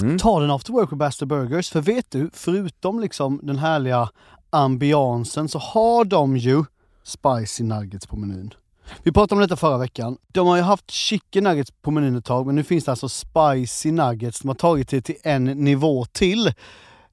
Mm. 0.02 0.18
Ta 0.18 0.40
den 0.40 0.50
after 0.50 0.72
work 0.72 0.90
på 0.90 0.96
Bastard 0.96 1.28
Burgers, 1.28 1.70
för 1.70 1.80
vet 1.80 2.10
du, 2.10 2.30
förutom 2.32 3.00
liksom 3.00 3.40
den 3.42 3.58
härliga 3.58 4.08
ambiansen 4.50 5.48
så 5.48 5.58
har 5.58 6.04
de 6.04 6.36
ju 6.36 6.64
spicy 7.08 7.64
nuggets 7.64 8.06
på 8.06 8.16
menyn. 8.16 8.54
Vi 9.02 9.12
pratade 9.12 9.34
om 9.34 9.40
detta 9.40 9.56
förra 9.56 9.78
veckan. 9.78 10.18
De 10.28 10.46
har 10.46 10.56
ju 10.56 10.62
haft 10.62 10.90
chicken 10.90 11.44
nuggets 11.44 11.70
på 11.82 11.90
menyn 11.90 12.16
ett 12.16 12.24
tag, 12.24 12.46
men 12.46 12.54
nu 12.54 12.64
finns 12.64 12.84
det 12.84 12.90
alltså 12.90 13.08
spicy 13.08 13.90
nuggets. 13.90 14.40
De 14.40 14.48
har 14.48 14.54
tagit 14.54 14.88
det 14.88 15.00
till 15.00 15.16
en 15.22 15.44
nivå 15.44 16.04
till. 16.04 16.52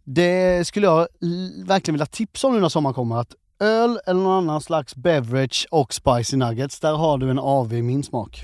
Det 0.03 0.67
skulle 0.67 0.85
jag 0.85 1.07
verkligen 1.65 1.93
vilja 1.93 2.05
tipsa 2.05 2.47
om 2.47 2.53
nu 2.53 2.59
när 2.59 2.69
sommaren 2.69 2.93
kommer. 2.93 3.17
Att 3.17 3.35
öl 3.59 3.99
eller 4.05 4.21
någon 4.21 4.43
annan 4.43 4.61
slags 4.61 4.95
beverage 4.95 5.67
och 5.71 5.93
spicy 5.93 6.37
nuggets, 6.37 6.79
där 6.79 6.93
har 6.93 7.17
du 7.17 7.29
en 7.29 7.39
AV 7.39 7.73
i 7.73 7.81
min 7.81 8.03
smak. 8.03 8.43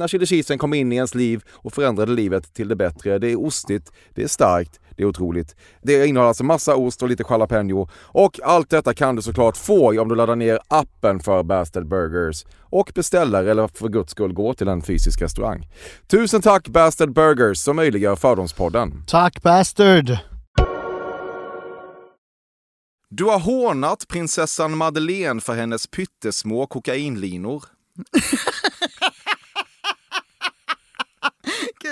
när 0.01 0.07
chili 0.07 0.25
cheesen 0.25 0.57
kom 0.57 0.73
in 0.73 0.91
i 0.91 0.95
ens 0.95 1.15
liv 1.15 1.43
och 1.51 1.73
förändrade 1.73 2.11
livet 2.11 2.53
till 2.53 2.67
det 2.67 2.75
bättre. 2.75 3.19
Det 3.19 3.31
är 3.31 3.45
ostigt, 3.45 3.91
det 4.15 4.23
är 4.23 4.27
starkt, 4.27 4.79
det 4.95 5.03
är 5.03 5.07
otroligt. 5.07 5.55
Det 5.81 6.07
innehåller 6.07 6.27
alltså 6.27 6.43
massa 6.43 6.75
ost 6.75 7.01
och 7.01 7.09
lite 7.09 7.23
jalapeno 7.29 7.89
och 7.93 8.39
allt 8.43 8.69
detta 8.69 8.93
kan 8.93 9.15
du 9.15 9.21
såklart 9.21 9.57
få 9.57 10.01
om 10.01 10.09
du 10.09 10.15
laddar 10.15 10.35
ner 10.35 10.59
appen 10.67 11.19
för 11.19 11.43
Bastard 11.43 11.87
Burgers 11.87 12.45
och 12.59 12.91
beställer 12.95 13.43
eller 13.43 13.67
för 13.67 13.89
guds 13.89 14.11
skull 14.11 14.33
går 14.33 14.53
till 14.53 14.67
en 14.67 14.81
fysisk 14.81 15.21
restaurang. 15.21 15.67
Tusen 16.07 16.41
tack 16.41 16.67
Bastard 16.67 17.13
Burgers 17.13 17.57
som 17.57 17.75
möjliggör 17.75 18.15
Fördomspodden. 18.15 19.03
Tack 19.07 19.41
Bastard! 19.41 20.17
Du 23.09 23.23
har 23.23 23.39
hånat 23.39 24.07
prinsessan 24.07 24.77
Madeleine 24.77 25.41
för 25.41 25.53
hennes 25.53 25.87
pyttesmå 25.87 26.67
kokainlinor. 26.67 27.63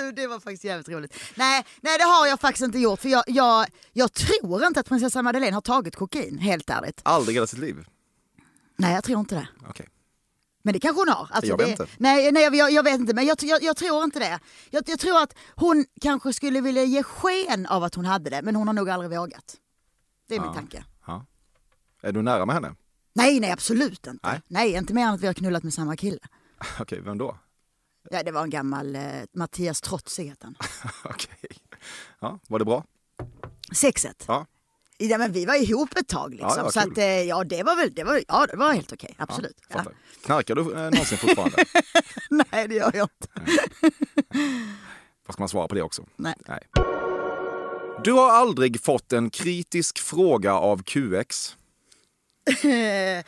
Gud, 0.00 0.14
det 0.14 0.26
var 0.26 0.40
faktiskt 0.40 0.64
jävligt 0.64 0.88
roligt. 0.88 1.14
Nej, 1.34 1.64
nej 1.80 1.98
det 1.98 2.04
har 2.04 2.26
jag 2.26 2.40
faktiskt 2.40 2.64
inte 2.64 2.78
gjort. 2.78 3.00
För 3.00 3.08
jag, 3.08 3.24
jag, 3.26 3.66
jag 3.92 4.12
tror 4.12 4.64
inte 4.64 4.80
att 4.80 4.88
prinsessan 4.88 5.24
Madeleine 5.24 5.56
har 5.56 5.60
tagit 5.60 5.96
kokain, 5.96 6.38
helt 6.38 6.70
ärligt. 6.70 7.00
Aldrig 7.02 7.34
i 7.34 7.36
hela 7.36 7.46
sitt 7.46 7.58
liv. 7.58 7.86
Nej, 8.76 8.94
jag 8.94 9.04
tror 9.04 9.20
inte 9.20 9.34
det. 9.34 9.48
Okej. 9.68 9.88
Men 10.62 10.72
det 10.72 10.80
kanske 10.80 11.00
hon 11.00 11.08
har. 11.08 11.28
Alltså 11.30 11.50
Jag 11.50 11.58
det, 11.58 11.64
vet 11.64 11.80
inte. 11.80 11.92
Nej, 11.98 12.32
nej 12.32 12.42
jag, 12.42 12.70
jag 12.72 12.82
vet 12.82 13.00
inte, 13.00 13.14
men 13.14 13.26
jag, 13.26 13.36
jag, 13.42 13.62
jag 13.62 13.76
tror 13.76 14.04
inte 14.04 14.18
det. 14.18 14.40
Jag, 14.70 14.88
jag 14.88 14.98
tror 14.98 15.22
att 15.22 15.34
hon 15.54 15.84
kanske 16.00 16.32
skulle 16.32 16.60
vilja 16.60 16.84
ge 16.84 17.02
sken 17.02 17.66
av 17.66 17.84
att 17.84 17.94
hon 17.94 18.04
hade 18.04 18.30
det, 18.30 18.42
men 18.42 18.56
hon 18.56 18.66
har 18.66 18.74
nog 18.74 18.90
aldrig 18.90 19.18
vågat. 19.18 19.56
Det 20.28 20.34
är 20.34 20.40
min 20.40 20.54
tanke. 20.54 20.84
Ja. 21.06 21.26
Är 22.02 22.12
du 22.12 22.22
nära 22.22 22.46
med 22.46 22.54
henne? 22.54 22.74
Nej, 23.12 23.40
nej 23.40 23.50
absolut 23.52 24.06
inte. 24.06 24.28
Nej. 24.28 24.42
Nej. 24.48 24.72
inte 24.74 24.94
mer 24.94 25.02
än 25.06 25.14
att 25.14 25.20
vi 25.20 25.26
har 25.26 25.34
knullat 25.34 25.62
med 25.62 25.74
samma 25.74 25.96
kille. 25.96 26.18
Okej, 26.80 27.00
vem 27.00 27.18
då? 27.18 27.38
Ja, 28.12 28.22
det 28.22 28.30
var 28.32 28.42
en 28.42 28.50
gammal 28.50 28.96
eh, 28.96 29.02
Mattias 29.34 29.80
Trotzig 29.80 30.24
heter 30.28 30.44
han. 30.44 30.54
Okej. 31.04 31.50
Ja, 32.20 32.38
var 32.48 32.58
det 32.58 32.64
bra? 32.64 32.84
Sexet. 33.72 34.24
Ja. 34.28 34.46
Ja, 34.98 35.18
men 35.18 35.32
vi 35.32 35.44
var 35.44 35.54
ihop 35.62 35.96
ett 35.96 36.08
tag 36.08 36.30
liksom. 36.30 36.48
Ja, 36.48 36.56
det 36.56 36.62
var 36.62 36.70
så 36.70 36.80
kul. 36.80 36.92
att, 36.92 36.98
eh, 36.98 37.04
ja, 37.04 37.44
det 37.44 37.62
var 37.62 37.76
väl, 37.76 37.94
det 37.94 38.04
var, 38.04 38.22
ja, 38.28 38.46
det 38.46 38.56
var 38.56 38.72
helt 38.72 38.92
okej. 38.92 39.14
Absolut. 39.18 39.56
Ja. 39.68 39.76
Fattar. 39.78 39.92
Knarkar 40.24 40.54
du 40.54 40.60
eh, 40.60 40.78
någonsin 40.90 41.18
fortfarande? 41.18 41.56
Nej, 42.30 42.68
det 42.68 42.74
gör 42.74 42.90
jag 42.94 43.04
inte. 43.04 43.28
Vad 45.26 45.34
ska 45.34 45.42
man 45.42 45.48
svara 45.48 45.68
på 45.68 45.74
det 45.74 45.82
också? 45.82 46.06
Nej. 46.16 46.34
Nej. 46.48 46.60
Du 48.04 48.12
har 48.12 48.30
aldrig 48.30 48.80
fått 48.84 49.12
en 49.12 49.30
kritisk 49.30 49.98
fråga 49.98 50.54
av 50.54 50.82
QX. 50.82 51.56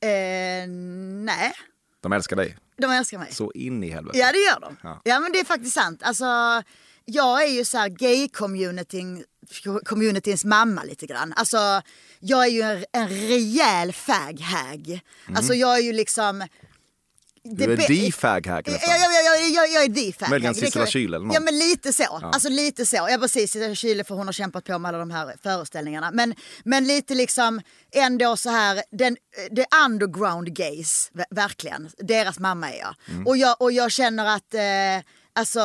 Eh, 0.00 0.68
nej, 0.68 1.52
De 2.00 2.12
älskar 2.12 2.36
dig 2.36 2.56
de 2.78 2.90
älskar 2.90 3.18
mig. 3.18 3.32
så 3.32 3.52
in 3.52 3.84
i 3.84 3.90
helvete. 3.90 4.18
Ja 4.18 4.32
det 4.32 4.38
gör 4.38 4.60
de. 4.60 4.76
Ja. 4.82 5.00
Ja, 5.04 5.20
men 5.20 5.32
det 5.32 5.40
är 5.40 5.44
faktiskt 5.44 5.74
sant. 5.74 6.02
Alltså, 6.02 6.62
jag 7.04 7.42
är 7.42 7.48
ju 7.48 7.64
så 7.64 7.78
här 7.78 7.88
gay-communityn 7.88 9.24
communityns 9.84 10.44
mamma 10.44 10.82
lite 10.82 11.06
grann. 11.06 11.32
Alltså, 11.36 11.82
jag 12.20 12.44
är 12.44 12.50
ju 12.50 12.62
en, 12.62 12.84
en 12.92 13.08
rejäl 13.08 13.92
fag-hag. 13.92 15.00
Alltså 15.34 15.54
jag 15.54 15.78
är 15.78 15.82
ju 15.82 15.92
liksom... 15.92 16.46
Du 17.44 17.64
är 17.64 17.76
be- 17.76 17.86
the 17.86 18.12
fag 18.12 18.46
hack 18.46 18.68
Ja, 18.68 18.72
nästan. 18.72 18.90
ja, 18.90 18.96
ja, 19.12 19.20
ja, 19.22 19.46
jag, 19.46 19.70
jag 19.72 19.84
är 19.84 19.94
the 19.94 20.12
fag 20.12 20.30
Möjligen 20.30 20.54
Sissela 20.54 20.82
jag- 20.84 20.92
Kyle 20.92 21.14
eller 21.14 21.26
någon. 21.26 21.34
Ja 21.34 21.40
men 21.40 21.58
lite 21.58 21.92
så. 21.92 22.20
Alltså 22.22 22.48
lite 22.48 22.86
så. 22.86 22.96
Ja 22.96 23.18
precis, 23.20 23.52
Sissela 23.52 23.74
Kyle 23.74 24.04
för 24.04 24.14
hon 24.14 24.26
har 24.26 24.32
kämpat 24.32 24.64
på 24.64 24.78
med 24.78 24.88
alla 24.88 24.98
de 24.98 25.10
här 25.10 25.34
föreställningarna. 25.42 26.10
Men, 26.10 26.34
men 26.64 26.84
lite 26.86 27.14
liksom 27.14 27.60
ändå 27.94 28.36
så 28.36 28.50
här, 28.50 28.82
den, 28.90 29.16
the 29.56 29.64
underground 29.84 30.56
gays, 30.56 31.10
ver- 31.14 31.24
verkligen. 31.36 31.90
Deras 31.98 32.38
mamma 32.38 32.72
är 32.72 32.78
jag. 32.78 32.94
Mm. 33.08 33.26
Och 33.26 33.36
jag. 33.36 33.56
Och 33.62 33.72
jag 33.72 33.92
känner 33.92 34.26
att, 34.26 34.54
eh, 34.54 34.60
alltså 35.32 35.60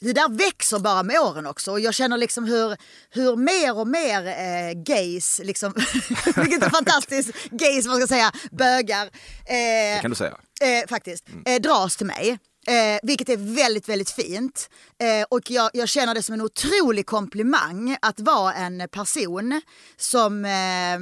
det 0.00 0.12
där 0.12 0.28
växer 0.38 0.78
bara 0.78 1.02
med 1.02 1.18
åren 1.20 1.46
också 1.46 1.70
och 1.72 1.80
jag 1.80 1.94
känner 1.94 2.16
liksom 2.18 2.44
hur, 2.44 2.76
hur 3.10 3.36
mer 3.36 3.78
och 3.78 3.88
mer 3.88 4.26
eh, 4.26 4.72
gays, 4.82 5.40
liksom, 5.44 5.72
vilket 6.36 6.62
är 6.62 6.70
fantastiskt, 6.70 7.30
gays 7.50 7.86
vad 7.86 7.94
ska 7.96 8.00
jag 8.00 8.08
säga, 8.08 8.32
bögar. 8.50 9.04
Eh, 9.06 9.06
Det 9.46 9.98
kan 10.02 10.10
du 10.10 10.16
säga. 10.16 10.36
Eh, 10.64 10.88
faktiskt, 10.88 11.24
eh, 11.46 11.60
dras 11.60 11.96
till 11.96 12.06
mig. 12.06 12.38
Eh, 12.66 12.98
vilket 13.02 13.28
är 13.28 13.36
väldigt, 13.36 13.88
väldigt 13.88 14.10
fint. 14.10 14.70
Eh, 14.98 15.26
och 15.28 15.50
jag, 15.50 15.70
jag 15.74 15.88
känner 15.88 16.14
det 16.14 16.22
som 16.22 16.34
en 16.34 16.40
otrolig 16.40 17.06
komplimang 17.06 17.96
att 18.02 18.20
vara 18.20 18.54
en 18.54 18.88
person 18.88 19.62
som 19.96 20.44
eh, 20.44 20.94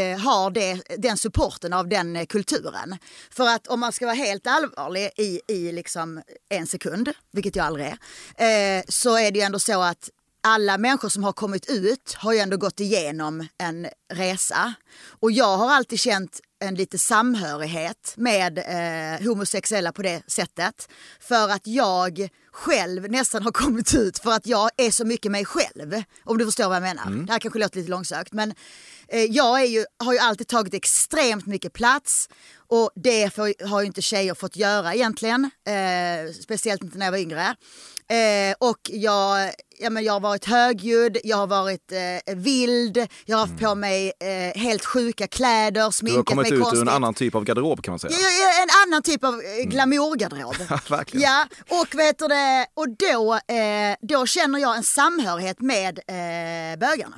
eh, 0.00 0.18
har 0.18 0.50
det, 0.50 0.82
den 0.98 1.16
supporten 1.16 1.72
av 1.72 1.88
den 1.88 2.26
kulturen. 2.26 2.96
För 3.30 3.48
att 3.48 3.66
om 3.66 3.80
man 3.80 3.92
ska 3.92 4.06
vara 4.06 4.16
helt 4.16 4.46
allvarlig 4.46 5.10
i, 5.16 5.40
i 5.48 5.72
liksom 5.72 6.22
en 6.48 6.66
sekund, 6.66 7.10
vilket 7.32 7.56
jag 7.56 7.66
aldrig 7.66 7.96
är, 8.36 8.78
eh, 8.78 8.82
så 8.88 9.18
är 9.18 9.30
det 9.30 9.38
ju 9.38 9.44
ändå 9.44 9.58
så 9.58 9.82
att 9.82 10.10
alla 10.42 10.78
människor 10.78 11.08
som 11.08 11.24
har 11.24 11.32
kommit 11.32 11.70
ut 11.70 12.14
har 12.14 12.32
ju 12.32 12.38
ändå 12.38 12.56
gått 12.56 12.80
igenom 12.80 13.46
en 13.58 13.88
resa. 14.12 14.74
Och 15.20 15.32
jag 15.32 15.56
har 15.56 15.72
alltid 15.72 16.00
känt 16.00 16.40
en 16.60 16.74
lite 16.74 16.98
samhörighet 16.98 18.14
med 18.16 18.58
eh, 18.58 19.26
homosexuella 19.26 19.92
på 19.92 20.02
det 20.02 20.22
sättet. 20.26 20.88
För 21.20 21.48
att 21.48 21.66
jag 21.66 22.28
själv 22.52 23.10
nästan 23.10 23.42
har 23.42 23.52
kommit 23.52 23.94
ut 23.94 24.18
för 24.18 24.30
att 24.30 24.46
jag 24.46 24.70
är 24.76 24.90
så 24.90 25.04
mycket 25.04 25.32
mig 25.32 25.44
själv. 25.44 26.02
Om 26.24 26.38
du 26.38 26.44
förstår 26.44 26.68
vad 26.68 26.76
jag 26.76 26.82
menar. 26.82 27.26
Det 27.26 27.32
här 27.32 27.38
kanske 27.38 27.58
låter 27.58 27.78
lite 27.78 27.90
långsökt 27.90 28.32
men 28.32 28.54
eh, 29.08 29.24
jag 29.24 29.60
är 29.60 29.66
ju, 29.66 29.84
har 29.98 30.12
ju 30.12 30.18
alltid 30.18 30.48
tagit 30.48 30.74
extremt 30.74 31.46
mycket 31.46 31.72
plats 31.72 32.28
och 32.70 32.90
det 32.94 33.34
får, 33.34 33.66
har 33.68 33.80
ju 33.80 33.86
inte 33.86 34.02
tjejer 34.02 34.34
fått 34.34 34.56
göra 34.56 34.94
egentligen. 34.94 35.50
Eh, 35.66 36.32
speciellt 36.42 36.82
inte 36.82 36.98
när 36.98 37.06
jag 37.06 37.12
var 37.12 37.18
yngre. 37.18 37.56
Eh, 38.10 38.54
och 38.58 38.78
jag, 38.84 39.50
ja, 39.78 39.90
men 39.90 40.04
jag 40.04 40.12
har 40.12 40.20
varit 40.20 40.44
högljudd, 40.44 41.18
jag 41.24 41.36
har 41.36 41.46
varit 41.46 41.92
eh, 41.92 42.34
vild, 42.36 43.06
jag 43.24 43.36
har 43.36 43.46
haft 43.46 43.60
på 43.60 43.74
mig 43.74 44.12
eh, 44.20 44.60
helt 44.60 44.84
sjuka 44.84 45.26
kläder, 45.26 45.70
Du 45.70 45.80
har 45.80 45.90
sminkat 45.90 46.26
kommit 46.26 46.42
mig 46.42 46.52
ut 46.52 46.58
ur 46.58 46.62
konstigt. 46.62 46.82
en 46.82 46.88
annan 46.88 47.14
typ 47.14 47.34
av 47.34 47.44
garderob 47.44 47.82
kan 47.82 47.92
man 47.92 47.98
säga. 47.98 48.12
Ja, 48.12 48.62
En 48.62 48.68
annan 48.88 49.02
typ 49.02 49.24
av 49.24 49.34
eh, 49.34 49.64
glamourgarderob. 49.68 50.56
verkligen. 50.88 51.22
Ja, 51.22 51.46
och, 51.68 51.94
vet 51.94 52.18
du 52.18 52.24
och 52.74 52.88
då, 52.88 53.34
eh, 53.34 53.96
då 54.00 54.26
känner 54.26 54.58
jag 54.58 54.76
en 54.76 54.82
samhörighet 54.82 55.60
med 55.60 55.98
eh, 55.98 56.78
bögarna. 56.78 57.16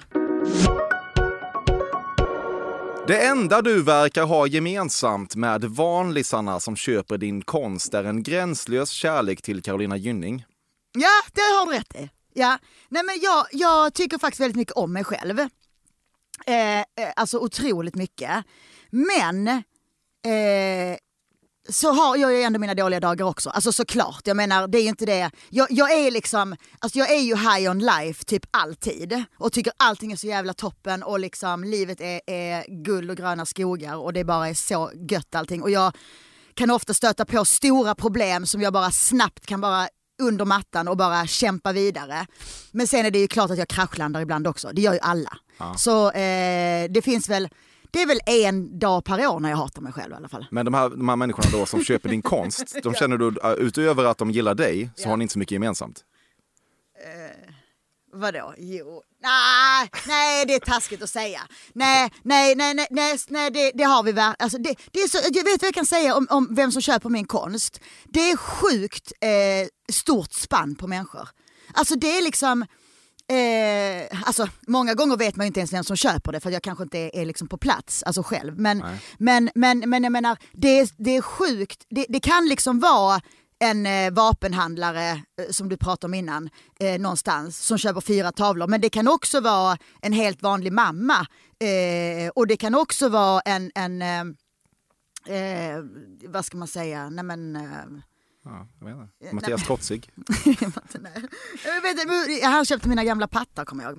Det 3.07 3.27
enda 3.27 3.63
du 3.63 3.83
verkar 3.83 4.25
ha 4.25 4.47
gemensamt 4.47 5.37
med 5.37 5.65
vanlisarna 5.65 6.61
som 6.61 6.77
köper 6.77 7.19
din 7.19 7.43
konst 7.43 7.95
är 7.95 8.05
en 8.05 8.23
gränslös 8.23 8.91
kärlek 8.91 9.43
till 9.43 9.63
Carolina 9.63 9.97
Gynning. 9.97 10.45
Ja, 10.93 11.23
det 11.33 11.41
har 11.41 11.67
du 11.67 11.73
rätt 11.73 11.95
i. 11.97 12.11
Ja. 12.35 12.59
Nej, 12.89 13.03
men 13.05 13.21
jag, 13.23 13.47
jag 13.53 13.95
tycker 13.95 14.19
faktiskt 14.19 14.41
väldigt 14.41 14.57
mycket 14.57 14.77
om 14.77 14.93
mig 14.93 15.05
själv. 15.05 15.39
Eh, 16.47 16.79
eh, 16.79 16.85
alltså 17.17 17.39
otroligt 17.39 17.95
mycket. 17.95 18.45
Men 18.91 19.49
eh, 19.49 20.97
så 21.69 21.93
har 21.93 22.17
jag 22.17 22.33
ju 22.33 22.43
ändå 22.43 22.59
mina 22.59 22.75
dåliga 22.75 23.01
dagar 23.01 23.27
också. 23.27 23.51
Alltså 23.51 23.73
såklart, 23.73 24.21
jag 24.25 24.37
menar 24.37 24.69
det 24.69 24.79
är 24.79 24.83
ju 24.83 24.89
inte 24.89 25.07
det. 25.07 25.31
Jag, 25.51 25.67
jag 25.71 25.93
är 25.93 26.11
liksom, 26.11 26.57
alltså 26.79 26.99
jag 26.99 27.11
är 27.11 27.21
ju 27.21 27.37
high 27.37 27.71
on 27.71 27.79
life 27.79 28.25
typ 28.25 28.47
alltid 28.51 29.25
och 29.39 29.53
tycker 29.53 29.73
allting 29.77 30.13
är 30.13 30.17
så 30.17 30.27
jävla 30.27 30.55
toppen 30.55 31.03
och 31.03 31.21
liksom 31.21 31.65
livet 31.65 32.01
är, 32.01 32.21
är 32.27 32.85
guld 32.85 33.11
och 33.11 33.17
gröna 33.17 33.47
skogar 33.47 33.97
och 33.97 34.13
det 34.13 34.25
bara 34.25 34.49
är 34.49 34.55
så 34.55 34.91
gött 35.11 35.35
allting. 35.35 35.63
Och 35.63 35.71
jag 35.71 35.97
kan 36.55 36.71
ofta 36.71 36.95
stöta 36.95 37.25
på 37.25 37.45
stora 37.45 37.95
problem 37.95 38.47
som 38.47 38.63
jag 38.63 38.73
bara 38.73 38.91
snabbt 38.91 39.47
kan 39.47 39.61
bara 39.61 39.89
under 40.23 40.45
mattan 40.45 40.89
och 40.89 40.97
bara 40.97 41.27
kämpa 41.27 41.73
vidare. 41.73 42.27
Men 42.73 42.87
sen 42.87 43.07
är 43.07 43.11
det 43.11 43.19
ju 43.19 43.29
klart 43.29 43.51
att 43.51 43.59
jag 43.59 43.69
kraschlandar 43.69 44.21
ibland 44.21 44.47
också, 44.47 44.71
det 44.73 44.83
gör 44.83 44.93
ju 44.93 44.99
alla. 44.99 45.39
Så 45.77 46.11
eh, 46.11 46.91
det 46.91 47.03
finns 47.03 47.29
väl, 47.29 47.49
det 47.93 48.03
är 48.03 48.07
väl 48.07 48.21
en 48.27 48.79
dag 48.79 49.05
per 49.05 49.27
år 49.27 49.41
när 49.41 49.51
jag 49.51 49.57
hatar 49.57 49.83
mig 49.83 49.93
själv 49.93 50.13
i 50.13 50.17
alla 50.17 50.29
fall. 50.29 50.47
Men 50.51 50.65
de 50.65 50.75
här, 50.75 50.89
de 50.89 51.09
här 51.09 51.17
människorna 51.17 51.59
då 51.59 51.67
som 51.67 51.85
köper 51.85 52.09
din 52.09 52.23
konst, 52.23 52.77
de 52.83 52.95
känner 52.95 53.19
du, 53.19 53.27
uh, 53.27 53.53
utöver 53.59 54.05
att 54.05 54.19
de 54.19 54.31
gillar 54.31 54.55
dig, 54.55 54.91
så 54.97 55.09
har 55.09 55.17
ni 55.17 55.23
inte 55.23 55.33
så 55.33 55.39
mycket 55.39 55.53
gemensamt. 55.53 56.05
Vadå? 58.15 58.55
Jo. 58.59 59.03
Nej, 59.23 59.91
nej, 60.07 60.47
det 60.47 60.55
är 60.55 60.59
taskigt 60.61 61.03
att 61.03 61.11
säga. 61.11 61.41
Nej, 61.73 62.13
nej, 62.23 62.55
nej, 62.55 62.75
nej, 62.75 62.87
nej, 62.91 63.19
nej 63.29 63.51
det, 63.51 63.71
det 63.75 63.85
har 63.85 64.03
vi 64.03 64.13
väl. 64.13 64.35
Alltså 64.39 64.59
det, 64.59 64.75
det 64.91 65.01
är 65.01 65.09
så, 65.09 65.19
jag 65.33 65.45
vet 65.45 65.63
vad 65.63 65.67
jag 65.67 65.75
kan 65.75 65.87
säga 65.87 66.15
om, 66.15 66.27
om 66.31 66.55
vem 66.55 66.73
som 66.73 66.83
köper 66.83 67.09
min 67.09 67.27
konst. 67.27 67.81
Det 68.05 68.31
är 68.31 68.37
sjukt 68.37 69.13
eh, 69.21 69.93
stort 69.93 70.33
spann 70.33 70.75
på 70.75 70.87
människor. 70.87 71.29
Alltså 71.75 71.95
det 71.95 72.19
är 72.19 72.23
liksom... 72.23 72.67
Eh, 73.33 74.23
alltså, 74.25 74.49
många 74.67 74.95
gånger 74.95 75.17
vet 75.17 75.37
man 75.37 75.45
ju 75.45 75.47
inte 75.47 75.61
ens 75.61 75.73
vem 75.73 75.85
som 75.85 75.97
köper 75.97 76.33
det 76.33 76.41
för 76.41 76.51
jag 76.51 76.63
kanske 76.63 76.83
inte 76.85 76.99
är, 76.99 77.17
är 77.17 77.25
liksom 77.25 77.49
på 77.49 77.59
plats 77.59 78.03
alltså 78.03 78.23
själv. 78.23 78.59
Men, 78.59 78.85
men, 79.19 79.51
men, 79.55 79.79
men 79.79 80.03
jag 80.03 80.13
menar, 80.13 80.39
det 80.53 80.81
är, 80.81 80.89
det 80.97 81.17
är 81.17 81.23
sjukt. 81.23 81.87
Det, 81.91 82.07
det 82.09 82.21
kan 82.21 82.47
liksom 82.47 82.81
vara 82.81 83.21
en 83.59 83.87
eh, 83.87 84.13
vapenhandlare 84.13 85.11
eh, 85.11 85.19
som 85.51 85.69
du 85.69 85.77
pratade 85.77 86.07
om 86.07 86.15
innan 86.15 86.51
eh, 86.81 87.01
någonstans 87.01 87.59
som 87.59 87.79
köper 87.79 88.01
fyra 88.01 88.33
tavlor. 88.33 88.67
Men 88.67 88.81
det 88.81 88.91
kan 88.91 89.09
också 89.09 89.41
vara 89.41 89.79
en 90.01 90.13
helt 90.13 90.43
vanlig 90.43 90.73
mamma 90.73 91.27
eh, 91.61 92.31
och 92.35 92.47
det 92.47 92.57
kan 92.57 92.75
också 92.75 93.09
vara 93.09 93.41
en, 93.41 93.71
en 93.75 94.03
eh, 94.03 95.85
vad 96.29 96.45
ska 96.45 96.57
man 96.57 96.69
säga, 96.69 97.11
nej 97.11 97.25
men 97.25 97.59
Ja, 98.45 98.69
jag 98.81 98.87
vet 98.87 99.09
inte. 99.21 99.35
Mattias. 99.35 99.69
Jag 101.65 101.83
vet, 101.83 102.01
inte, 102.01 102.47
han 102.47 102.65
köpte 102.65 102.89
mina 102.89 103.05
gamla 103.05 103.29
pattar 103.29 103.65
kommer 103.65 103.85
jag. 103.85 103.99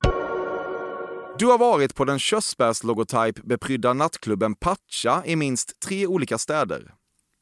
Du 1.39 1.45
har 1.45 1.57
varit 1.57 1.95
på 1.95 2.05
den 2.05 2.19
körsbärslogotyp 2.19 3.43
beprydda 3.43 3.93
nattklubben 3.93 4.55
Pacha 4.55 5.23
i 5.25 5.35
minst 5.35 5.79
tre 5.79 6.07
olika 6.07 6.37
städer. 6.37 6.93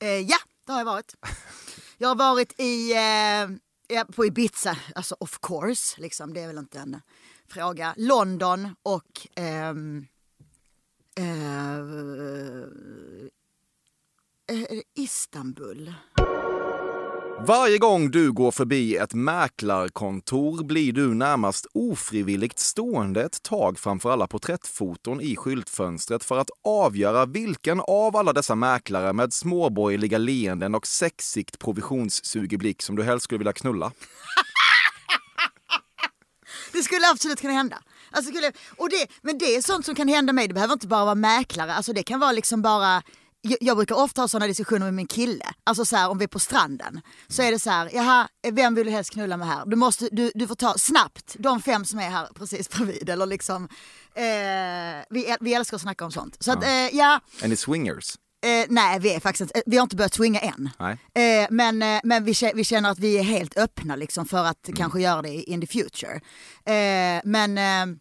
Eh, 0.02 0.10
ja, 0.10 0.38
det 0.66 0.72
har 0.72 0.80
jag 0.80 0.86
varit. 0.86 1.16
Jag 1.98 2.08
har 2.08 2.16
varit 2.16 2.60
i, 2.60 2.94
eh, 2.94 4.04
på 4.04 4.26
Ibiza, 4.26 4.78
alltså 4.96 5.16
of 5.20 5.40
course, 5.42 6.02
liksom, 6.02 6.34
det 6.34 6.42
är 6.42 6.48
väl 6.48 6.58
inte 6.58 6.80
en 6.80 7.02
fråga. 7.48 7.94
London 7.98 8.76
och 8.84 9.28
ehm, 9.36 10.08
eh, 11.18 11.78
eh, 14.48 14.82
Istanbul. 14.96 15.94
Varje 17.46 17.78
gång 17.78 18.12
du 18.12 18.32
går 18.32 18.52
förbi 18.52 18.96
ett 18.96 19.14
mäklarkontor 19.14 20.64
blir 20.64 20.94
du 20.94 21.14
närmast 21.14 21.66
ofrivilligt 21.74 22.60
stående 22.60 23.24
ett 23.24 23.44
tag 23.44 23.80
framför 23.80 24.12
alla 24.12 24.28
porträttfoton 24.28 25.22
i 25.22 25.36
skyltfönstret 25.36 26.24
för 26.24 26.38
att 26.38 26.50
avgöra 26.64 27.26
vilken 27.26 27.80
av 27.80 28.18
alla 28.18 28.34
dessa 28.34 28.56
mäklare 28.56 29.14
med 29.14 29.34
småborgerliga 29.34 30.18
leenden 30.18 30.76
och 30.76 30.88
sexigt 30.88 31.60
provisionssugeblick 31.60 32.82
som 32.82 32.96
du 32.96 33.04
helst 33.04 33.24
skulle 33.24 33.38
vilja 33.38 33.54
knulla. 33.54 33.92
Det 36.74 36.84
skulle 36.84 37.10
absolut 37.12 37.42
kunna 37.42 37.54
hända. 37.54 37.78
Alltså 38.12 38.32
och 38.78 38.90
det, 38.90 39.08
men 39.22 39.38
det 39.38 39.56
är 39.56 39.62
sånt 39.62 39.86
som 39.86 39.96
kan 39.96 40.08
hända 40.08 40.34
mig, 40.34 40.48
det 40.48 40.54
behöver 40.54 40.74
inte 40.74 40.88
bara 40.88 41.06
vara 41.06 41.16
mäklare, 41.16 41.74
alltså 41.74 41.94
det 41.94 42.04
kan 42.04 42.20
vara 42.20 42.32
liksom 42.32 42.62
bara 42.62 43.04
jag, 43.42 43.78
brukar 43.78 43.96
ofta 43.96 44.22
ha 44.22 44.28
sådana 44.28 44.48
diskussioner 44.48 44.86
med 44.86 44.94
min 44.94 45.08
kille, 45.08 45.46
alltså 45.64 45.86
så 45.86 45.96
här, 45.96 46.10
om 46.10 46.18
vi 46.18 46.24
är 46.24 46.28
på 46.28 46.40
stranden. 46.40 47.02
Så 47.28 47.42
är 47.42 47.52
det 47.52 47.60
så 47.60 47.70
här, 47.70 47.90
jaha, 47.94 48.28
vem 48.52 48.76
vill 48.76 48.86
du 48.86 48.92
helst 48.92 49.12
knulla 49.12 49.38
med 49.38 49.48
här? 49.48 49.66
Du, 49.66 49.76
måste, 49.76 50.10
du, 50.12 50.32
du 50.36 50.48
får 50.48 50.56
ta 50.56 50.74
snabbt 50.78 51.36
de 51.40 51.62
fem 51.62 51.86
som 51.86 52.00
är 52.00 52.10
här 52.10 52.28
precis 52.36 52.70
bredvid. 52.70 53.10
Eller 53.10 53.26
liksom, 53.26 53.64
eh, 54.16 54.24
vi, 55.10 55.36
vi 55.40 55.54
älskar 55.54 55.76
att 55.76 55.82
snacka 55.82 56.06
om 56.06 56.12
sånt. 56.12 56.38
Så 56.40 56.52
att, 56.52 56.64
eh, 56.64 56.70
ja, 56.98 57.20
Är 57.42 57.48
ni 57.48 57.56
swingers? 57.56 58.18
Eh, 58.46 58.66
nej, 58.70 59.00
vi 59.00 59.14
är 59.14 59.20
faktiskt 59.20 59.42
inte, 59.42 59.64
vi 59.66 59.78
har 59.78 59.84
inte 59.84 59.96
börjat 59.96 60.14
swinga 60.14 60.40
än. 60.40 60.70
Eh, 61.14 61.48
men 61.50 61.82
eh, 61.82 62.00
men 62.04 62.24
vi, 62.24 62.34
vi 62.56 62.64
känner 62.64 62.92
att 62.92 63.00
vi 63.00 63.18
är 63.18 63.24
helt 63.24 63.58
öppna 63.58 63.96
liksom, 63.96 64.26
för 64.26 64.46
att 64.46 64.70
kanske 64.76 65.02
göra 65.02 65.22
det 65.22 65.34
in 65.34 65.62
the 65.62 65.68
future. 65.68 66.16
Eh, 66.66 67.22
men, 67.24 67.58
eh, 67.58 67.98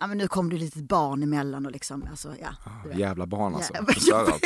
ja, 0.00 0.06
men 0.06 0.18
nu 0.18 0.28
kom 0.28 0.50
det 0.50 0.56
lite 0.56 0.78
barn 0.78 1.22
emellan 1.22 1.66
och 1.66 1.72
liksom, 1.72 2.06
alltså, 2.10 2.34
ja. 2.40 2.48
vet. 2.88 2.98
Jävla 2.98 3.26
barn 3.26 3.54
alltså. 3.54 3.72
Ja, 3.74 3.84
Förstör 3.94 4.32
allt. 4.32 4.44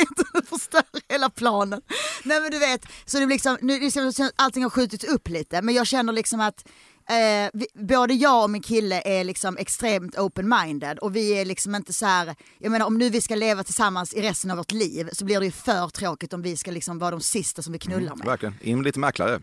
förstör 0.49 0.83
hela 1.09 1.29
planen. 1.29 1.81
Nej 2.23 2.41
men 2.41 2.51
du 2.51 2.59
vet, 2.59 2.85
så 3.05 3.19
det 3.19 3.25
blir 3.25 3.35
liksom, 3.35 3.57
nu, 3.61 3.79
det 3.79 3.91
känns 3.91 4.15
som 4.15 4.25
att 4.25 4.31
allting 4.35 4.63
har 4.63 4.69
skjutits 4.69 5.03
upp 5.03 5.27
lite 5.27 5.61
men 5.61 5.75
jag 5.75 5.87
känner 5.87 6.13
liksom 6.13 6.39
att 6.39 6.67
eh, 7.09 7.49
vi, 7.53 7.67
både 7.73 8.13
jag 8.13 8.43
och 8.43 8.49
min 8.49 8.61
kille 8.61 9.01
är 9.05 9.23
liksom 9.23 9.57
extremt 9.57 10.17
open-minded 10.17 10.97
och 10.97 11.15
vi 11.15 11.31
är 11.31 11.45
liksom 11.45 11.75
inte 11.75 11.93
så 11.93 12.05
här, 12.05 12.35
jag 12.59 12.71
menar 12.71 12.85
om 12.85 12.97
nu 12.97 13.09
vi 13.09 13.21
ska 13.21 13.35
leva 13.35 13.63
tillsammans 13.63 14.13
i 14.13 14.21
resten 14.21 14.51
av 14.51 14.57
vårt 14.57 14.71
liv 14.71 15.09
så 15.13 15.25
blir 15.25 15.39
det 15.39 15.45
ju 15.45 15.51
för 15.51 15.89
tråkigt 15.89 16.33
om 16.33 16.41
vi 16.41 16.57
ska 16.57 16.71
liksom 16.71 16.99
vara 16.99 17.11
de 17.11 17.21
sista 17.21 17.61
som 17.61 17.73
vi 17.73 17.79
knullar 17.79 18.15
med. 18.15 18.25
Verkligen. 18.25 18.55
In 18.61 18.77
med 18.77 18.85
lite 18.85 18.99
mäklare. 18.99 19.39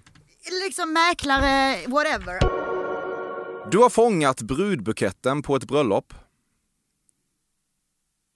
Liksom 0.66 0.92
mäklare, 0.92 1.76
whatever. 1.86 2.67
Du 3.70 3.78
har 3.78 3.90
fångat 3.90 4.42
brudbuketten 4.42 5.42
på 5.42 5.56
ett 5.56 5.64
bröllop. 5.64 6.14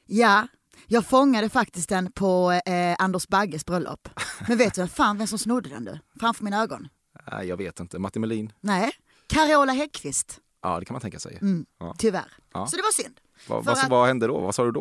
Ja, 0.07 0.47
jag 0.87 1.07
fångade 1.07 1.49
faktiskt 1.49 1.89
den 1.89 2.13
på 2.13 2.53
eh, 2.67 2.97
Anders 2.99 3.29
Bagges 3.29 3.67
bröllop. 3.67 4.09
Men 4.49 4.59
vet 4.59 4.75
du 4.75 4.87
fan 4.89 5.19
vem 5.19 5.27
som 5.27 5.39
snodde 5.39 5.69
den 5.69 5.85
du? 5.85 5.99
Framför 6.21 6.45
mina 6.45 6.63
ögon. 6.63 6.89
Nej, 7.33 7.47
jag 7.47 7.57
vet 7.57 7.81
inte. 7.81 7.99
Martin 7.99 8.21
Melin? 8.21 8.53
Nej, 8.61 8.93
Carola 9.27 9.73
Häggkvist. 9.73 10.41
Ja, 10.63 10.79
det 10.81 10.85
kan 10.87 10.95
man 10.95 11.01
tänka 11.01 11.19
sig. 11.19 11.39
Mm. 11.41 11.67
Ja. 11.79 11.95
Tyvärr. 11.99 12.33
Ja. 12.53 12.67
Så 12.67 12.77
det 12.77 12.83
var 12.83 13.03
synd. 13.03 13.21
Vad, 13.49 13.65
För 13.65 13.71
vad, 13.75 13.85
att- 13.85 13.91
vad 13.91 14.07
hände 14.07 14.27
då? 14.27 14.41
Vad 14.41 14.55
sa 14.55 14.65
du 14.65 14.71
då? 14.73 14.81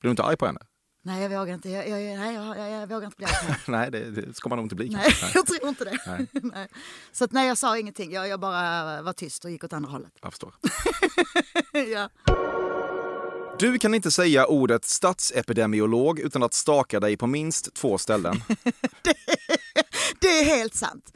Blev 0.00 0.08
du 0.08 0.10
inte 0.10 0.22
arg 0.22 0.36
på 0.36 0.46
henne? 0.46 0.60
Nej, 1.04 1.22
jag 1.22 1.30
vågar 1.40 1.54
inte. 1.54 1.70
Jag, 1.70 1.88
jag, 1.88 2.18
nej, 2.18 2.34
jag, 2.34 2.58
jag, 2.58 2.70
jag 2.70 2.86
vågar 2.86 3.06
inte 3.06 3.16
bli. 3.16 3.26
Nej, 3.66 3.90
det, 3.90 4.10
det 4.10 4.36
ska 4.36 4.48
man 4.48 4.56
nog 4.56 4.64
inte 4.64 4.74
bli. 4.74 4.88
Nej, 4.88 5.14
jag 5.34 5.46
tror 5.46 5.68
inte 5.68 5.84
det. 5.84 5.98
Nej. 6.06 6.26
Nej. 6.54 6.68
Så 7.12 7.24
att, 7.24 7.32
nej, 7.32 7.48
jag 7.48 7.58
sa 7.58 7.78
ingenting. 7.78 8.12
Jag, 8.12 8.28
jag 8.28 8.40
bara 8.40 9.02
var 9.02 9.12
tyst 9.12 9.44
och 9.44 9.50
gick 9.50 9.64
åt 9.64 9.72
andra 9.72 9.90
hållet. 9.90 10.12
Jag 10.22 10.32
förstår. 10.32 10.54
ja. 11.92 12.08
Du 13.58 13.78
kan 13.78 13.94
inte 13.94 14.10
säga 14.10 14.46
ordet 14.46 14.84
statsepidemiolog 14.84 16.20
utan 16.20 16.42
att 16.42 16.54
staka 16.54 17.00
dig 17.00 17.16
på 17.16 17.26
minst 17.26 17.74
två 17.74 17.98
ställen. 17.98 18.42
Det 20.20 20.28
är 20.28 20.44
helt 20.44 20.74
sant. 20.74 21.12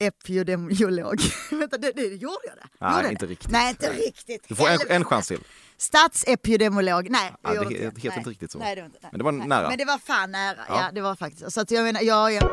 Statsepidemiolog. 0.00 1.20
Vänta, 1.50 1.78
det, 1.78 1.92
det, 1.92 2.02
gjorde 2.02 2.36
jag 2.44 2.56
det? 2.56 2.68
Nej, 2.80 2.96
gjorde 2.96 3.10
inte 3.10 3.26
det? 3.26 3.32
riktigt. 3.32 3.50
Nej, 3.50 3.68
inte 3.70 3.90
riktigt. 3.92 4.44
Du 4.48 4.54
får 4.54 4.68
en, 4.68 4.78
en 4.88 5.04
chans 5.04 5.28
till. 5.28 5.40
Statsepidemiolog. 5.76 7.10
Nej, 7.10 7.32
Ja, 7.42 7.50
det 7.50 7.56
inte 7.56 7.74
helt- 7.74 7.82
helt 7.82 8.04
Nej. 8.04 8.18
inte 8.18 8.30
riktigt 8.30 8.50
så. 8.50 8.58
Nej, 8.58 8.74
det 8.76 8.84
inte, 8.84 8.98
nej. 9.02 9.08
Men 9.12 9.18
det 9.18 9.24
var 9.24 9.32
nej. 9.32 9.48
nära. 9.48 9.68
Men 9.68 9.78
det 9.78 9.84
var 9.84 9.98
fan 9.98 10.30
nära. 10.32 10.58
Ja. 10.68 10.80
Ja, 10.82 10.90
det 10.92 11.00
var 11.00 11.16
faktiskt. 11.16 11.52
Så 11.52 11.60
att 11.60 11.70
jag 11.70 11.84
menar, 11.84 12.02
ja, 12.02 12.30
ja. 12.30 12.50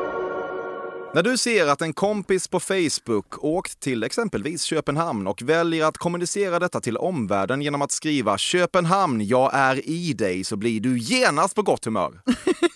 När 1.14 1.24
du 1.24 1.38
ser 1.38 1.68
att 1.68 1.82
en 1.82 1.94
kompis 1.94 2.48
på 2.48 2.60
Facebook 2.60 3.44
åkt 3.44 3.80
till 3.80 4.04
exempelvis 4.04 4.64
Köpenhamn 4.64 5.28
och 5.28 5.42
väljer 5.42 5.86
att 5.86 5.98
kommunicera 5.98 6.60
detta 6.60 6.82
till 6.82 6.98
omvärlden 6.98 7.62
genom 7.62 7.82
att 7.82 7.92
skriva 7.92 8.38
“Köpenhamn, 8.38 9.22
jag 9.26 9.52
är 9.54 9.90
i 9.90 10.14
dig” 10.14 10.44
så 10.44 10.56
blir 10.56 10.80
du 10.82 10.98
genast 10.98 11.56
på 11.56 11.62
gott 11.62 11.86
humör. 11.86 12.22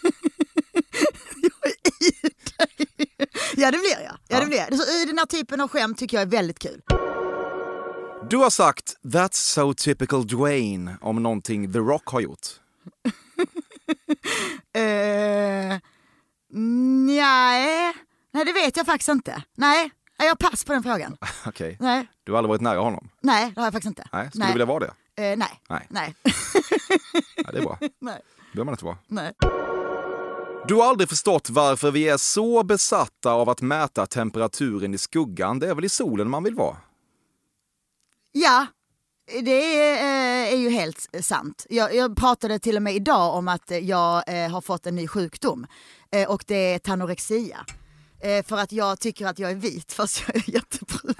ja, 3.58 3.72
det 3.72 3.78
blir 3.78 3.92
jag. 3.92 4.02
Ja, 4.04 4.18
Ja. 4.28 4.40
det 4.40 4.46
blir 4.46 4.58
jag. 4.58 4.78
Så 4.80 4.92
I 4.92 5.06
den 5.06 5.18
här 5.18 5.26
typen 5.26 5.62
av 5.62 5.68
skämt 5.68 5.98
tycker 5.98 6.18
jag 6.18 6.22
är 6.22 6.32
väldigt 6.32 6.60
kul. 6.60 6.82
Du 8.30 8.38
har 8.38 8.50
sagt 8.50 8.98
“That's 9.04 9.34
so 9.34 9.74
typical 9.74 10.28
Dwayne” 10.28 10.98
om 11.02 11.24
någonting 11.24 11.74
The 11.74 11.80
Rock 11.80 12.08
har 12.08 12.20
gjort. 12.20 12.48
Uh, 14.78 15.78
nej. 17.06 17.94
nej, 18.34 18.46
det 18.46 18.54
vet 18.54 18.78
jag 18.78 18.86
faktiskt 18.86 19.10
inte. 19.10 19.44
Nej, 19.56 19.92
jag 20.18 20.40
pass 20.40 20.64
på 20.66 20.74
den 20.74 20.84
frågan. 20.84 21.18
Okej. 21.46 21.78
Nej, 21.80 22.08
Du 22.24 22.32
har 22.32 22.38
aldrig 22.40 22.50
varit 22.50 22.62
nära 22.62 22.80
honom? 22.80 23.10
nej 23.22 23.52
det 23.56 23.62
har 23.62 23.66
jag 23.68 23.74
faktiskt 23.74 23.88
inte. 23.90 24.08
Nej. 24.14 24.30
Skulle 24.30 24.46
du 24.46 24.52
vilja 24.52 24.66
vara 24.66 24.80
det? 24.80 24.94
Eh, 25.32 25.38
nej. 25.38 25.62
Nej. 25.70 25.86
Nej. 25.90 26.16
Ja, 27.36 27.52
det 27.52 27.58
är 27.58 27.62
bra. 27.64 27.78
nej. 28.00 28.22
Behöver 28.54 28.66
man 28.66 28.74
inte 28.74 28.86
vara. 28.86 28.98
nej. 29.08 29.34
Du 30.68 30.76
har 30.76 30.86
aldrig 30.86 31.10
förstått 31.10 31.50
varför 31.50 31.92
vi 31.92 32.10
är 32.10 32.18
så 32.18 32.64
besatta 32.64 33.32
av 33.32 33.50
att 33.50 33.62
mäta 33.62 34.06
temperaturen 34.06 34.94
i 34.94 34.98
skuggan. 34.98 35.60
Det 35.60 35.68
är 35.70 35.76
väl 35.76 35.86
i 35.86 35.90
solen 35.90 36.30
man 36.30 36.44
vill 36.44 36.56
vara? 36.56 36.78
Ja, 38.32 38.66
det 39.42 39.80
är, 39.80 40.54
eh, 40.54 40.60
ju 40.62 40.70
helt 40.70 41.10
sant. 41.22 41.66
Jag, 41.70 41.96
jag 41.96 42.18
pratade 42.18 42.60
till 42.60 42.76
och 42.76 42.82
med 42.82 42.96
idag 42.96 43.36
om 43.36 43.48
att 43.48 43.72
jag 43.82 44.24
eh, 44.28 44.52
har 44.52 44.62
fått 44.62 44.86
en 44.86 44.96
ny 44.96 45.08
sjukdom 45.08 45.68
eh, 46.12 46.30
och 46.30 46.44
det 46.48 46.74
är 46.74 46.80
tanorexia. 46.80 47.66
För 48.46 48.58
att 48.58 48.72
jag 48.72 49.00
tycker 49.00 49.26
att 49.26 49.40
jag 49.40 49.52
är 49.52 49.56
vit 49.56 49.94
fast 49.94 50.24
jag 50.28 50.36
är 50.36 50.50
jättebrun. 50.50 51.16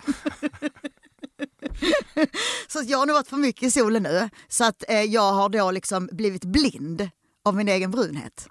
så 2.68 2.82
jag 2.86 2.98
har 2.98 3.06
nog 3.06 3.14
varit 3.14 3.28
för 3.28 3.38
mycket 3.38 3.64
i 3.64 3.72
solen 3.72 4.04
nu 4.04 4.30
så 4.48 4.64
att 4.64 4.84
jag 5.08 5.34
har 5.34 5.50
då 5.50 5.72
liksom 5.72 6.10
blivit 6.12 6.46
blind 6.46 7.10
av 7.44 7.56
min 7.56 7.68
egen 7.68 7.92
brunhet. 7.92 8.48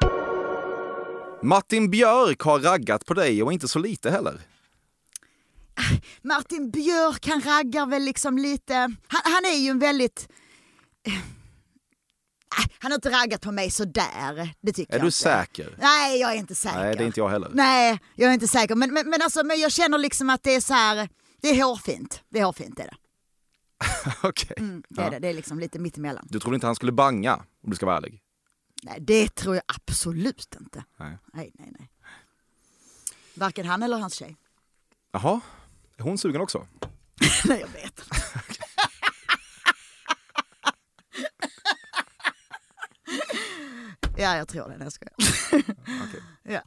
Martin 1.45 1.91
Björk 1.91 2.41
har 2.43 2.59
raggat 2.61 3.07
på 3.07 3.15
dig 3.15 3.43
och 3.43 3.53
inte 3.53 3.69
så 3.69 3.79
lite 3.79 4.11
heller. 4.11 4.41
Martin 6.23 6.71
Björk 6.71 7.27
han 7.27 7.41
raggar 7.41 7.87
väl 7.87 8.03
liksom 8.03 8.39
lite, 8.39 8.75
han, 9.07 9.21
han 9.25 9.45
är 9.45 9.59
ju 9.59 9.69
en 9.71 9.79
väldigt 9.79 10.29
Eh, 11.07 11.13
han 12.79 12.93
har 12.93 12.95
inte 12.97 13.11
raggat 13.11 13.41
på 13.41 13.53
mig 13.53 13.71
sådär, 13.71 14.55
det 14.61 14.73
tycker 14.73 14.93
Är 14.93 14.97
jag 14.97 15.03
du 15.03 15.07
inte. 15.07 15.17
säker? 15.17 15.77
Nej, 15.81 16.21
jag 16.21 16.33
är 16.33 16.37
inte 16.37 16.55
säker. 16.55 16.79
Nej, 16.79 16.97
det 16.97 17.03
är 17.03 17.07
inte 17.07 17.21
jag 17.21 17.29
heller. 17.29 17.51
Nej, 17.55 17.99
jag 18.15 18.31
är 18.31 18.35
inte 18.35 18.49
säker. 18.49 18.75
Men, 18.75 18.95
men, 18.95 19.11
men, 19.11 19.23
alltså, 19.23 19.45
men 19.45 19.61
jag 19.61 19.73
känner 19.73 19.99
liksom 19.99 20.31
att 20.31 20.43
det 20.43 20.55
är 20.55 20.61
så 20.61 20.75
här, 20.75 21.09
det 21.41 21.49
är 21.49 21.63
hårfint. 21.65 22.23
Det 22.29 22.41
är 22.41 22.45
hårfint, 22.45 22.77
det 22.77 22.83
är 22.83 22.87
det. 22.87 22.97
Okej. 24.29 24.55
Mm, 24.59 24.83
det, 24.89 25.01
är 25.01 25.05
Ja. 25.05 25.11
det. 25.11 25.19
det 25.19 25.29
är 25.29 25.35
liksom 25.35 25.59
lite 25.59 25.79
mittemellan. 25.79 26.27
Du 26.31 26.41
trodde 26.41 26.55
inte 26.55 26.67
han 26.67 26.77
skulle 26.77 26.93
banga, 26.93 27.35
om 27.65 27.71
du 27.71 27.77
ska 27.77 27.87
vara 27.87 27.97
ärlig? 27.97 28.21
Nej, 28.85 28.99
det 29.01 29.35
tror 29.35 29.55
jag 29.55 29.65
absolut 29.67 30.55
inte. 30.61 30.85
Nej. 30.97 31.19
Nej, 31.33 31.53
nej, 31.55 31.73
nej. 31.79 31.91
Varken 33.35 33.67
han 33.67 33.83
eller 33.83 33.99
hans 33.99 34.15
tjej. 34.15 34.37
Jaha, 35.13 35.41
är 35.97 36.03
hon 36.03 36.19
sugen 36.19 36.41
också? 36.41 36.67
nej, 37.45 37.61
jag 37.61 37.69
vet. 37.69 38.03
ja, 44.17 44.37
jag 44.37 44.49
tror 44.49 44.69
det. 44.69 44.77
Nej, 44.77 44.87
jag 44.87 44.93
skojar. 44.93 45.15
ja. 46.43 46.63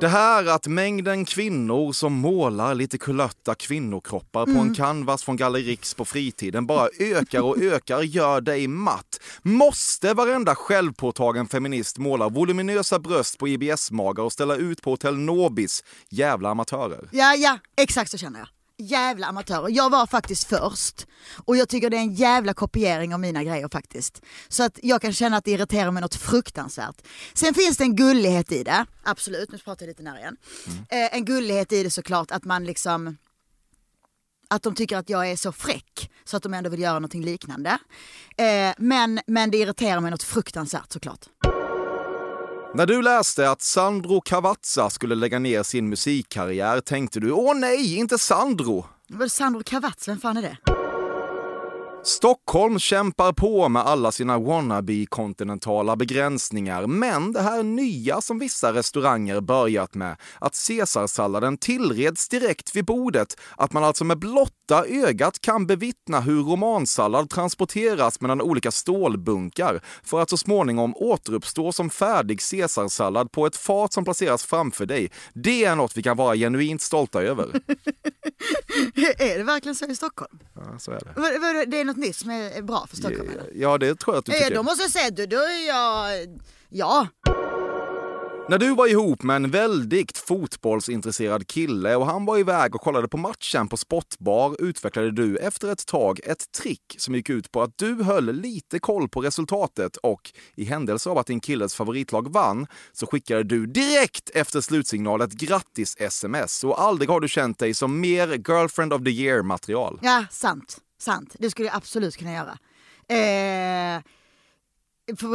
Det 0.00 0.08
här 0.08 0.46
att 0.46 0.66
mängden 0.66 1.24
kvinnor 1.24 1.92
som 1.92 2.12
målar 2.12 2.74
lite 2.74 2.98
kulötta 2.98 3.54
kvinnokroppar 3.54 4.44
på 4.44 4.50
en 4.50 4.74
canvas 4.74 5.24
från 5.24 5.36
Galleri 5.36 5.62
Riks 5.62 5.94
på 5.94 6.04
fritiden 6.04 6.66
bara 6.66 6.88
ökar 7.00 7.42
och 7.42 7.58
ökar 7.58 8.02
gör 8.02 8.40
dig 8.40 8.68
matt. 8.68 9.20
Måste 9.42 10.14
varenda 10.14 10.54
självpåtagen 10.54 11.46
feminist 11.48 11.98
måla 11.98 12.28
voluminösa 12.28 12.98
bröst 12.98 13.38
på 13.38 13.48
IBS-magar 13.48 14.24
och 14.24 14.32
ställa 14.32 14.56
ut 14.56 14.82
på 14.82 14.90
Hotell 14.90 15.18
Nobis? 15.18 15.84
Jävla 16.08 16.48
amatörer. 16.50 17.08
Ja, 17.12 17.34
ja, 17.34 17.58
exakt 17.76 18.10
så 18.10 18.18
känner 18.18 18.38
jag. 18.38 18.48
Jävla 18.78 19.26
amatörer. 19.26 19.68
Jag 19.70 19.90
var 19.90 20.06
faktiskt 20.06 20.48
först 20.48 21.06
och 21.44 21.56
jag 21.56 21.68
tycker 21.68 21.90
det 21.90 21.96
är 21.96 22.00
en 22.00 22.14
jävla 22.14 22.54
kopiering 22.54 23.14
av 23.14 23.20
mina 23.20 23.44
grejer 23.44 23.68
faktiskt. 23.72 24.22
Så 24.48 24.62
att 24.62 24.78
jag 24.82 25.02
kan 25.02 25.12
känna 25.12 25.36
att 25.36 25.44
det 25.44 25.50
irriterar 25.50 25.90
mig 25.90 26.00
något 26.00 26.14
fruktansvärt. 26.14 27.02
Sen 27.34 27.54
finns 27.54 27.76
det 27.76 27.84
en 27.84 27.96
gullighet 27.96 28.52
i 28.52 28.64
det, 28.64 28.86
absolut, 29.04 29.52
nu 29.52 29.58
pratar 29.58 29.86
jag 29.86 29.88
lite 29.88 30.02
nära 30.02 30.18
igen. 30.18 30.36
Eh, 30.88 31.16
en 31.16 31.24
gullighet 31.24 31.72
i 31.72 31.82
det 31.82 31.90
såklart 31.90 32.30
att 32.30 32.44
man 32.44 32.64
liksom 32.64 33.16
att 34.48 34.62
de 34.62 34.74
tycker 34.74 34.96
att 34.96 35.10
jag 35.10 35.30
är 35.30 35.36
så 35.36 35.52
fräck 35.52 36.10
så 36.24 36.36
att 36.36 36.42
de 36.42 36.54
ändå 36.54 36.70
vill 36.70 36.80
göra 36.80 36.94
någonting 36.94 37.24
liknande. 37.24 37.78
Eh, 38.36 38.74
men, 38.78 39.20
men 39.26 39.50
det 39.50 39.56
irriterar 39.56 40.00
mig 40.00 40.10
något 40.10 40.22
fruktansvärt 40.22 40.92
såklart. 40.92 41.26
När 42.74 42.86
du 42.86 43.02
läste 43.02 43.50
att 43.50 43.62
Sandro 43.62 44.20
Cavazza 44.20 44.90
skulle 44.90 45.14
lägga 45.14 45.38
ner 45.38 45.62
sin 45.62 45.88
musikkarriär 45.88 46.80
tänkte 46.80 47.20
du 47.20 47.32
åh 47.32 47.54
nej, 47.56 47.96
inte 47.96 48.18
Sandro! 48.18 48.86
Sandro 49.28 49.62
Cavazza, 49.66 50.10
vem 50.10 50.18
fan 50.18 50.36
är 50.36 50.42
det? 50.42 50.56
Stockholm 52.02 52.78
kämpar 52.78 53.32
på 53.32 53.68
med 53.68 53.82
alla 53.82 54.12
sina 54.12 54.38
wannabe-kontinentala 54.38 55.96
begränsningar, 55.96 56.86
men 56.86 57.32
det 57.32 57.42
här 57.42 57.62
nya 57.62 58.20
som 58.20 58.38
vissa 58.38 58.72
restauranger 58.72 59.40
börjat 59.40 59.94
med, 59.94 60.16
att 60.40 60.66
caesarsalladen 60.66 61.58
tillreds 61.58 62.28
direkt 62.28 62.76
vid 62.76 62.84
bordet, 62.84 63.40
att 63.56 63.72
man 63.72 63.84
alltså 63.84 64.04
med 64.04 64.18
blotta 64.18 64.84
ögat 64.86 65.40
kan 65.40 65.66
bevittna 65.66 66.20
hur 66.20 66.42
romansallad 66.42 67.30
transporteras 67.30 68.20
mellan 68.20 68.40
olika 68.40 68.70
stålbunkar 68.70 69.80
för 70.02 70.20
att 70.20 70.30
så 70.30 70.36
småningom 70.36 70.94
återuppstå 70.96 71.72
som 71.72 71.90
färdig 71.90 72.40
caesarsallad 72.50 73.32
på 73.32 73.46
ett 73.46 73.56
fat 73.56 73.92
som 73.92 74.04
placeras 74.04 74.44
framför 74.44 74.86
dig. 74.86 75.10
Det 75.34 75.64
är 75.64 75.76
något 75.76 75.96
vi 75.96 76.02
kan 76.02 76.16
vara 76.16 76.36
genuint 76.36 76.82
stolta 76.82 77.22
över. 77.22 77.44
är 79.18 79.38
det 79.38 79.44
verkligen 79.44 79.74
så 79.74 79.86
i 79.86 79.96
Stockholm? 79.96 80.38
Ja, 80.54 80.78
så 80.78 80.90
är 80.90 81.00
det. 81.00 81.66
Det 81.66 81.80
är 81.80 81.84
något 81.88 81.96
nytt 81.96 82.16
som 82.16 82.30
är 82.30 82.62
bra 82.62 82.86
för 82.90 82.96
Stockholm? 82.96 83.30
Ja, 83.54 83.78
det 83.78 83.94
tror 83.94 84.14
jag 84.14 84.18
att 84.18 84.24
du 84.26 84.32
Eh, 84.32 84.38
tycker. 84.38 84.54
Då 84.54 84.62
måste 84.62 84.82
jag 84.82 84.90
säga, 84.90 85.10
då, 85.10 85.26
då 85.26 85.36
är 85.36 85.66
jag... 85.68 86.28
Ja. 86.68 87.06
När 88.50 88.58
du 88.58 88.74
var 88.74 88.86
ihop 88.86 89.22
med 89.22 89.36
en 89.36 89.50
väldigt 89.50 90.18
fotbollsintresserad 90.18 91.46
kille 91.46 91.96
och 91.96 92.06
han 92.06 92.24
var 92.24 92.38
iväg 92.38 92.74
och 92.74 92.80
kollade 92.80 93.08
på 93.08 93.16
matchen 93.16 93.68
på 93.68 93.76
sportbar 93.76 94.56
utvecklade 94.58 95.10
du 95.10 95.36
efter 95.36 95.72
ett 95.72 95.86
tag 95.86 96.20
ett 96.24 96.52
trick 96.52 96.96
som 96.98 97.14
gick 97.14 97.30
ut 97.30 97.52
på 97.52 97.62
att 97.62 97.70
du 97.76 98.02
höll 98.02 98.32
lite 98.32 98.78
koll 98.78 99.08
på 99.08 99.20
resultatet 99.20 99.96
och 99.96 100.32
i 100.54 100.64
händelse 100.64 101.10
av 101.10 101.18
att 101.18 101.26
din 101.26 101.40
killes 101.40 101.74
favoritlag 101.74 102.32
vann 102.32 102.66
så 102.92 103.06
skickade 103.06 103.42
du 103.42 103.66
direkt 103.66 104.30
efter 104.30 104.60
slutsignal 104.60 105.20
ett 105.20 105.32
grattis-sms 105.32 106.64
och 106.64 106.82
aldrig 106.82 107.10
har 107.10 107.20
du 107.20 107.28
känt 107.28 107.58
dig 107.58 107.74
som 107.74 108.00
mer 108.00 108.28
girlfriend 108.28 108.92
of 108.92 109.04
the 109.04 109.10
year-material. 109.10 109.98
Ja, 110.02 110.24
sant. 110.30 110.78
Sant. 110.98 111.36
Det 111.38 111.50
skulle 111.50 111.68
jag 111.68 111.76
absolut 111.76 112.16
kunna 112.16 112.32
göra. 112.32 112.58
Eh, 113.08 114.02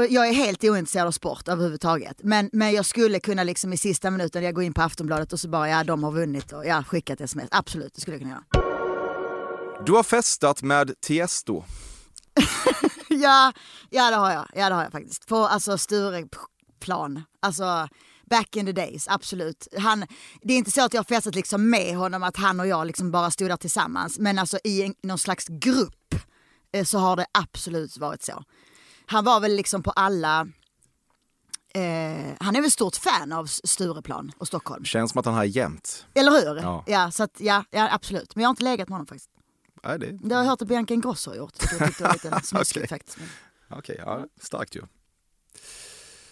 jag 0.10 0.28
är 0.28 0.34
helt 0.34 0.63
ointresserad 0.63 1.08
av 1.08 1.12
sport 1.12 1.47
överhuvudtaget. 1.47 2.17
Men, 2.23 2.49
men 2.54 2.73
jag 2.73 2.86
skulle 2.86 3.19
kunna 3.19 3.43
liksom 3.43 3.73
i 3.73 3.78
sista 3.78 4.12
minuten 4.12 4.43
jag 4.43 4.56
går 4.56 4.63
in 4.63 4.73
på 4.73 4.82
Aftonbladet 4.82 5.34
och 5.34 5.39
så 5.39 5.49
bara, 5.49 5.69
ja 5.69 5.84
de 5.84 6.04
har 6.04 6.12
vunnit 6.12 6.52
och 6.52 6.65
ja, 6.65 6.84
skickat 6.84 7.21
sms. 7.21 7.47
Absolut, 7.52 7.93
det 7.93 8.02
skulle 8.02 8.15
jag 8.15 8.21
kunna 8.21 8.34
göra. 8.34 8.65
Du 9.86 9.91
har 9.91 10.04
festat 10.04 10.62
med 10.62 11.02
Tiesto. 11.02 11.63
Ja, 13.10 13.54
ja 13.89 14.10
det 14.10 14.15
har 14.15 14.32
jag. 14.32 14.47
Ja 14.54 14.69
det 14.69 14.76
har 14.76 14.84
jag 14.84 14.91
faktiskt. 14.91 15.28
På 15.28 15.36
alltså 15.36 15.78
Stureplan. 15.78 17.23
Alltså 17.39 17.88
back 18.29 18.55
in 18.55 18.65
the 18.65 18.71
days, 18.71 19.07
absolut. 19.07 19.67
Han, 19.77 20.05
det 20.41 20.53
är 20.53 20.57
inte 20.57 20.71
så 20.71 20.86
att 20.86 20.93
jag 20.93 20.99
har 20.99 21.05
festat 21.05 21.36
liksom 21.36 21.69
med 21.69 21.95
honom, 21.95 22.23
att 22.23 22.38
han 22.38 22.59
och 22.59 22.67
jag 22.67 22.88
liksom 22.88 23.12
bara 23.12 23.31
stod 23.31 23.49
där 23.49 23.57
tillsammans. 23.57 24.19
Men 24.19 24.39
alltså 24.39 24.59
i 24.63 24.83
en, 24.83 24.95
någon 25.03 25.17
slags 25.17 25.47
grupp 25.47 26.15
eh, 26.73 26.83
så 26.83 26.97
har 26.97 27.15
det 27.15 27.25
absolut 27.31 27.97
varit 27.97 28.23
så. 28.23 28.43
Han 29.05 29.23
var 29.25 29.39
väl 29.39 29.55
liksom 29.55 29.83
på 29.83 29.91
alla... 29.91 30.47
Eh, 31.75 32.36
han 32.39 32.55
är 32.55 32.62
väl 32.62 32.71
stort 32.71 32.95
fan 32.95 33.31
av 33.31 33.45
Stureplan 33.45 34.31
och 34.38 34.47
Stockholm. 34.47 34.86
Känns 34.86 35.12
som 35.12 35.19
att 35.19 35.25
han 35.25 35.36
har 35.36 35.43
jämt. 35.43 36.05
Eller 36.13 36.31
hur? 36.31 36.62
Ja. 36.62 36.83
Ja, 36.88 37.12
så 37.12 37.23
att, 37.23 37.39
ja, 37.39 37.63
ja, 37.71 37.89
absolut. 37.91 38.36
Men 38.36 38.41
jag 38.41 38.47
har 38.47 38.51
inte 38.51 38.63
legat 38.63 38.89
med 38.89 38.95
honom 38.95 39.07
faktiskt. 39.07 39.29
Nej, 39.83 39.99
det... 39.99 40.12
Det 40.12 40.36
har 40.36 40.43
jag 40.43 40.49
hört 40.49 40.62
att 40.62 40.67
Bianca 40.67 40.93
Ingrosso 40.93 41.31
har 41.31 41.38
gjort. 41.38 41.59
tyckte 41.59 42.03
var 42.03 42.13
lite 42.13 42.41
snuskigt 42.43 42.78
Okej. 42.78 42.88
faktiskt. 42.88 43.17
Men... 43.17 43.28
Okej, 43.80 43.95
ja, 44.05 44.26
starkt 44.41 44.76
ju. 44.76 44.82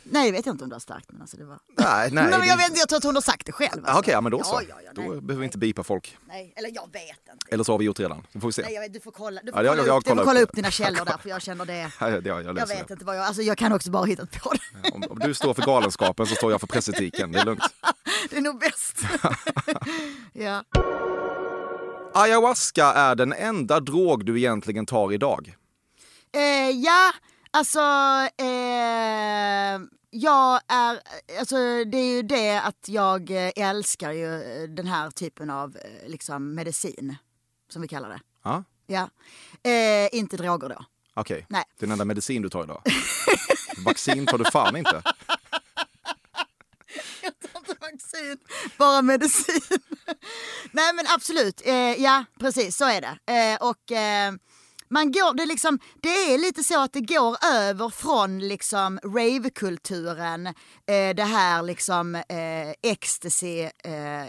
Nej, 0.03 0.25
det 0.31 0.37
vet 0.37 0.45
jag 0.45 0.53
inte 0.53 0.63
om 0.63 0.69
du 0.69 0.75
har 0.75 0.79
starkt. 0.79 1.11
Men 1.11 1.21
alltså 1.21 1.37
det 1.37 1.45
var... 1.45 1.59
Nej, 1.77 2.11
nej. 2.11 2.23
Men 2.39 2.47
jag, 2.47 2.57
vet, 2.57 2.77
jag 2.77 2.89
tror 2.89 2.97
att 2.97 3.03
hon 3.03 3.15
har 3.15 3.21
sagt 3.21 3.45
det 3.45 3.51
själv. 3.51 3.71
Ja, 3.73 3.79
Alltså. 3.87 3.99
Okej, 3.99 4.11
ja, 4.11 4.21
men 4.21 4.31
då 4.31 4.43
så. 4.43 4.53
Ja, 4.55 4.61
ja, 4.69 4.75
ja, 4.85 4.91
då 4.95 5.01
nej. 5.01 5.09
behöver 5.21 5.35
vi 5.39 5.45
inte 5.45 5.57
bipa 5.57 5.83
folk. 5.83 6.17
Nej, 6.27 6.53
eller 6.55 6.69
jag 6.75 6.89
vet 6.93 7.03
inte. 7.33 7.45
Eller 7.49 7.63
så 7.63 7.73
har 7.73 7.77
vi 7.79 7.85
gjort 7.85 7.99
redan. 7.99 8.27
Det 8.33 8.39
får 8.39 8.47
vi 8.47 8.51
se. 8.53 8.61
Nej, 8.61 8.73
jag 8.73 8.81
vet, 8.81 8.93
du 8.93 8.99
får 8.99 9.11
kolla, 9.11 9.41
du 9.43 9.51
får 9.51 9.57
kolla, 9.57 9.67
jag- 9.75 9.87
jag 9.87 9.97
upp, 9.97 10.05
du 10.05 10.15
får 10.15 10.23
kolla 10.23 10.39
upp 10.39 10.49
upp 10.49 10.55
dina 10.55 10.71
källor 10.71 11.05
där 11.05 11.17
för 11.17 11.29
jag 11.29 11.41
känner 11.41 11.65
det. 11.65 11.91
Ja, 11.99 12.09
jag, 12.09 12.25
jag, 12.27 12.45
Jag 12.45 12.53
vet 12.67 12.87
det. 12.87 12.93
inte 12.93 13.05
vad 13.05 13.17
jag, 13.17 13.23
alltså 13.25 13.41
jag 13.41 13.57
kan 13.57 13.73
också 13.73 13.91
bara 13.91 13.99
ha 13.99 14.05
hittat 14.05 14.31
på 14.43 14.53
det. 14.53 14.91
Om, 14.91 15.03
om 15.09 15.19
du 15.19 15.33
står 15.33 15.53
för 15.53 15.61
galenskapen 15.61 16.25
så 16.27 16.35
står 16.35 16.51
jag 16.51 16.59
för 16.59 16.67
pressetiken. 16.67 17.31
Det 17.31 17.39
är 17.39 17.45
lugnt. 17.45 17.63
Det 18.29 18.37
är 18.37 18.41
nog 18.41 18.59
bäst. 18.59 18.97
ja. 20.33 20.63
Ayahuasca 22.13 22.85
är 22.93 23.15
den 23.15 23.33
enda 23.33 23.79
drog 23.79 24.25
du 24.25 24.37
egentligen 24.37 24.85
tar 24.85 25.13
idag. 25.13 25.55
Eh, 26.33 26.69
ja, 26.69 27.11
alltså 27.51 27.79
eh, 28.37 29.79
jag 30.09 30.61
är, 30.67 31.01
alltså 31.39 31.55
det 31.85 31.97
är 31.97 32.15
ju 32.15 32.21
det 32.21 32.57
att 32.61 32.85
jag 32.87 33.31
eh, 33.31 33.51
älskar 33.55 34.11
ju 34.11 34.41
eh, 34.43 34.69
den 34.69 34.87
här 34.87 35.09
typen 35.11 35.49
av 35.49 35.77
eh, 35.77 36.09
liksom 36.09 36.55
medicin, 36.55 37.15
som 37.69 37.81
vi 37.81 37.87
kallar 37.87 38.09
det. 38.09 38.19
Ja, 38.43 38.63
Ja. 38.87 39.09
Eh, 39.71 40.09
inte 40.15 40.37
droger 40.37 40.69
då. 40.69 40.85
okej. 41.13 41.45
Nej. 41.49 41.63
Det 41.77 41.83
är 41.85 41.87
den 41.87 41.91
enda 41.91 42.05
medicin 42.05 42.41
du 42.41 42.49
tar 42.49 42.63
idag. 42.63 42.81
Vaccin 43.85 44.25
tar 44.25 44.37
du 44.37 44.45
fan 44.51 44.75
inte. 44.75 45.01
Inte 47.23 47.47
vaccin, 47.81 48.37
bara 48.77 49.01
medicin. 49.01 49.61
Nej 50.71 50.93
men 50.93 51.05
absolut, 51.15 51.61
eh, 51.65 51.73
ja 52.03 52.25
precis 52.39 52.77
så 52.77 52.85
är 52.85 53.01
det. 53.01 53.57
Och 53.61 53.91
man 54.91 55.11
går, 55.11 55.33
det, 55.33 55.43
är 55.43 55.47
liksom, 55.47 55.79
det 56.01 56.09
är 56.09 56.37
lite 56.37 56.63
så 56.63 56.83
att 56.83 56.93
det 56.93 57.01
går 57.01 57.37
över 57.45 57.89
från 57.89 58.39
liksom 58.39 58.99
ravekulturen, 59.03 60.47
eh, 60.47 61.15
det 61.15 61.23
här 61.23 61.63
liksom 61.63 62.15
eh, 62.15 62.69
ecstasy 62.81 63.59
eh, 63.61 63.71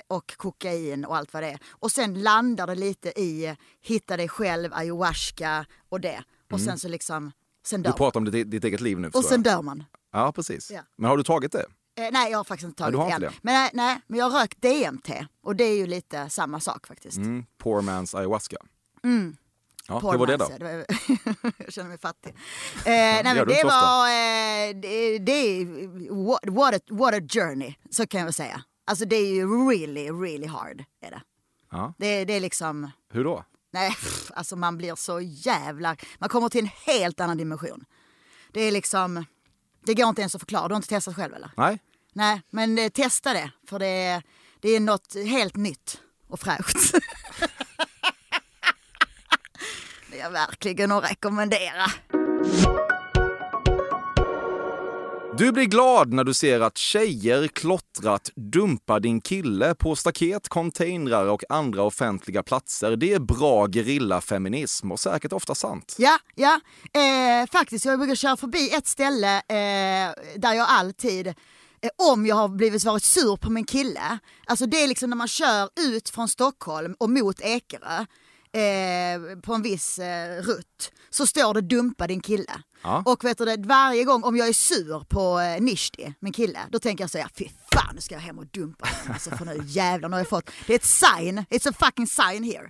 och 0.08 0.36
kokain 0.36 1.04
och 1.04 1.16
allt 1.16 1.32
vad 1.32 1.42
det 1.42 1.48
är. 1.50 1.58
Och 1.70 1.90
sen 1.92 2.22
landar 2.22 2.66
det 2.66 2.74
lite 2.74 3.08
i 3.20 3.56
hitta 3.80 4.16
dig 4.16 4.28
själv, 4.28 4.70
ayahuasca 4.74 5.66
och 5.88 6.00
det. 6.00 6.22
Och 6.52 6.60
sen 6.60 6.78
så 6.78 6.88
liksom, 6.88 7.32
sen 7.66 7.80
Du 7.80 7.84
dör 7.84 7.90
man. 7.90 7.96
pratar 7.96 8.20
om 8.20 8.24
ditt, 8.30 8.50
ditt 8.50 8.64
eget 8.64 8.80
liv 8.80 9.00
nu 9.00 9.08
Och 9.14 9.24
sen 9.24 9.42
jag. 9.44 9.54
dör 9.56 9.62
man. 9.62 9.84
Ja, 10.12 10.32
precis. 10.32 10.70
Ja. 10.70 10.80
Men 10.96 11.10
har 11.10 11.16
du 11.16 11.22
tagit 11.22 11.52
det? 11.52 11.66
Eh, 11.98 12.08
nej, 12.12 12.30
jag 12.30 12.38
har 12.38 12.44
faktiskt 12.44 12.66
inte 12.66 12.78
tagit 12.82 12.92
du 12.92 12.98
har 12.98 13.20
det 13.20 13.26
än. 13.26 13.32
Men, 13.42 13.54
nej, 13.54 13.70
nej, 13.74 14.00
men 14.06 14.18
jag 14.18 14.30
har 14.30 14.40
rökt 14.40 14.62
DMT 14.62 15.10
och 15.42 15.56
det 15.56 15.64
är 15.64 15.76
ju 15.76 15.86
lite 15.86 16.30
samma 16.30 16.60
sak 16.60 16.86
faktiskt. 16.86 17.16
Mm, 17.16 17.44
poor 17.58 17.80
man's 17.82 18.16
ayahuasca. 18.18 18.56
Mm. 19.04 19.36
Ja, 19.89 19.99
hur 20.11 20.18
var 20.18 20.26
det 20.26 20.37
då? 20.37 20.45
var- 20.49 20.85
jag 21.64 21.72
känner 21.72 21.89
mig 21.89 21.99
fattig. 21.99 22.30
Eh, 22.30 22.83
nej, 22.85 23.22
men 23.24 23.35
det 23.49 23.64
var, 23.64 24.07
eh, 24.09 24.74
det, 24.80 25.18
det 25.18 25.64
what, 26.51 26.74
a, 26.74 26.78
what 26.91 27.14
a 27.14 27.20
journey, 27.28 27.74
så 27.91 28.07
kan 28.07 28.18
jag 28.20 28.26
väl 28.26 28.35
säga. 28.35 28.62
Alltså 28.87 29.05
det 29.05 29.16
är 29.16 29.35
ju 29.35 29.68
really, 29.70 30.11
really 30.11 30.47
hard. 30.47 30.85
Är 31.01 31.11
det. 31.11 31.22
Ja. 31.70 31.95
Det, 31.99 32.24
det 32.24 32.33
är 32.33 32.41
liksom, 32.41 32.91
Hur 33.12 33.24
då? 33.24 33.45
nej, 33.72 33.91
pff, 33.91 34.30
alltså 34.35 34.57
man 34.57 34.78
blir 34.78 34.95
så 34.95 35.20
jävla, 35.20 35.97
man 36.18 36.28
kommer 36.28 36.49
till 36.49 36.61
en 36.64 36.70
helt 36.87 37.20
annan 37.20 37.37
dimension. 37.39 37.85
Det 38.53 38.61
är 38.61 38.70
liksom, 38.72 39.24
det 39.85 39.95
går 39.95 40.09
inte 40.09 40.22
ens 40.22 40.35
att 40.35 40.41
förklara, 40.41 40.68
du 40.68 40.74
har 40.74 40.76
inte 40.76 40.89
testat 40.89 41.16
själv 41.16 41.35
eller? 41.35 41.51
Nej? 41.57 41.78
Nej, 42.12 42.43
men 42.51 42.78
eh, 42.78 42.89
testa 42.89 43.33
det. 43.33 43.51
För 43.68 43.78
det 43.78 43.87
är, 43.87 44.22
det 44.61 44.68
är 44.68 44.80
något 44.80 45.14
helt 45.14 45.57
nytt 45.57 46.01
och 46.28 46.41
fräscht. 46.41 46.76
det 50.12 50.20
är 50.20 50.30
verkligen 50.30 50.92
att 50.92 51.10
rekommendera. 51.10 51.84
Du 55.38 55.52
blir 55.52 55.64
glad 55.64 56.12
när 56.12 56.24
du 56.24 56.34
ser 56.34 56.60
att 56.60 56.78
tjejer 56.78 57.48
klottrat 57.48 58.30
dumpar 58.34 59.00
din 59.00 59.20
kille 59.20 59.74
på 59.74 59.96
staket, 59.96 60.48
containrar 60.48 61.26
och 61.26 61.44
andra 61.48 61.82
offentliga 61.82 62.42
platser. 62.42 62.96
Det 62.96 63.12
är 63.12 63.18
bra 63.18 63.66
gerillafeminism 63.68 64.92
och 64.92 65.00
säkert 65.00 65.32
ofta 65.32 65.54
sant. 65.54 65.96
Ja, 65.98 66.18
ja. 66.34 66.60
Eh, 66.92 67.50
faktiskt, 67.52 67.84
jag 67.84 67.98
brukar 67.98 68.14
köra 68.14 68.36
förbi 68.36 68.74
ett 68.74 68.86
ställe 68.86 69.36
eh, 69.36 70.14
där 70.36 70.52
jag 70.52 70.66
alltid 70.68 71.26
eh, 71.26 71.34
om 72.12 72.26
jag 72.26 72.36
har 72.36 72.48
blivit 72.48 72.84
varit 72.84 73.04
sur 73.04 73.36
på 73.36 73.50
min 73.50 73.64
kille. 73.64 74.18
Alltså 74.46 74.66
det 74.66 74.82
är 74.82 74.88
liksom 74.88 75.10
när 75.10 75.16
man 75.16 75.28
kör 75.28 75.68
ut 75.80 76.08
från 76.08 76.28
Stockholm 76.28 76.94
och 76.98 77.10
mot 77.10 77.40
Ekerö 77.40 78.04
eh, 78.53 79.38
på 79.38 79.55
en 79.55 79.62
viss 79.62 79.98
eh, 79.98 80.42
rutt 80.42 80.92
så 81.11 81.26
står 81.26 81.55
det 81.55 81.61
dumpa 81.61 82.07
din 82.07 82.20
kille. 82.20 82.62
Ja. 82.82 83.03
Och 83.07 83.24
vet 83.24 83.38
du 83.38 83.44
det, 83.44 83.57
varje 83.66 84.05
gång 84.05 84.24
om 84.24 84.36
jag 84.36 84.48
är 84.48 84.53
sur 84.53 85.05
på 85.09 85.40
eh, 85.40 85.62
Nishti, 85.62 86.14
min 86.20 86.32
kille, 86.32 86.59
då 86.70 86.78
tänker 86.78 87.05
jag 87.05 87.11
så 87.11 87.18
här, 87.18 87.28
fy 87.38 87.48
fan 87.72 87.94
nu 87.94 88.00
ska 88.00 88.14
jag 88.14 88.22
hem 88.22 88.38
och 88.38 88.46
dumpa 88.46 88.86
honom. 88.86 89.12
Alltså 89.12 89.30
för 89.30 89.44
nu 89.44 89.61
jävlar, 89.64 90.09
nu 90.09 90.14
har 90.14 90.20
jag 90.20 90.28
fått, 90.28 90.50
det 90.66 90.72
är 90.72 90.78
ett 90.78 90.84
sign, 90.84 91.38
it's 91.50 91.70
a 91.70 91.72
fucking 91.78 92.07
sign 92.07 92.44
here. 92.44 92.68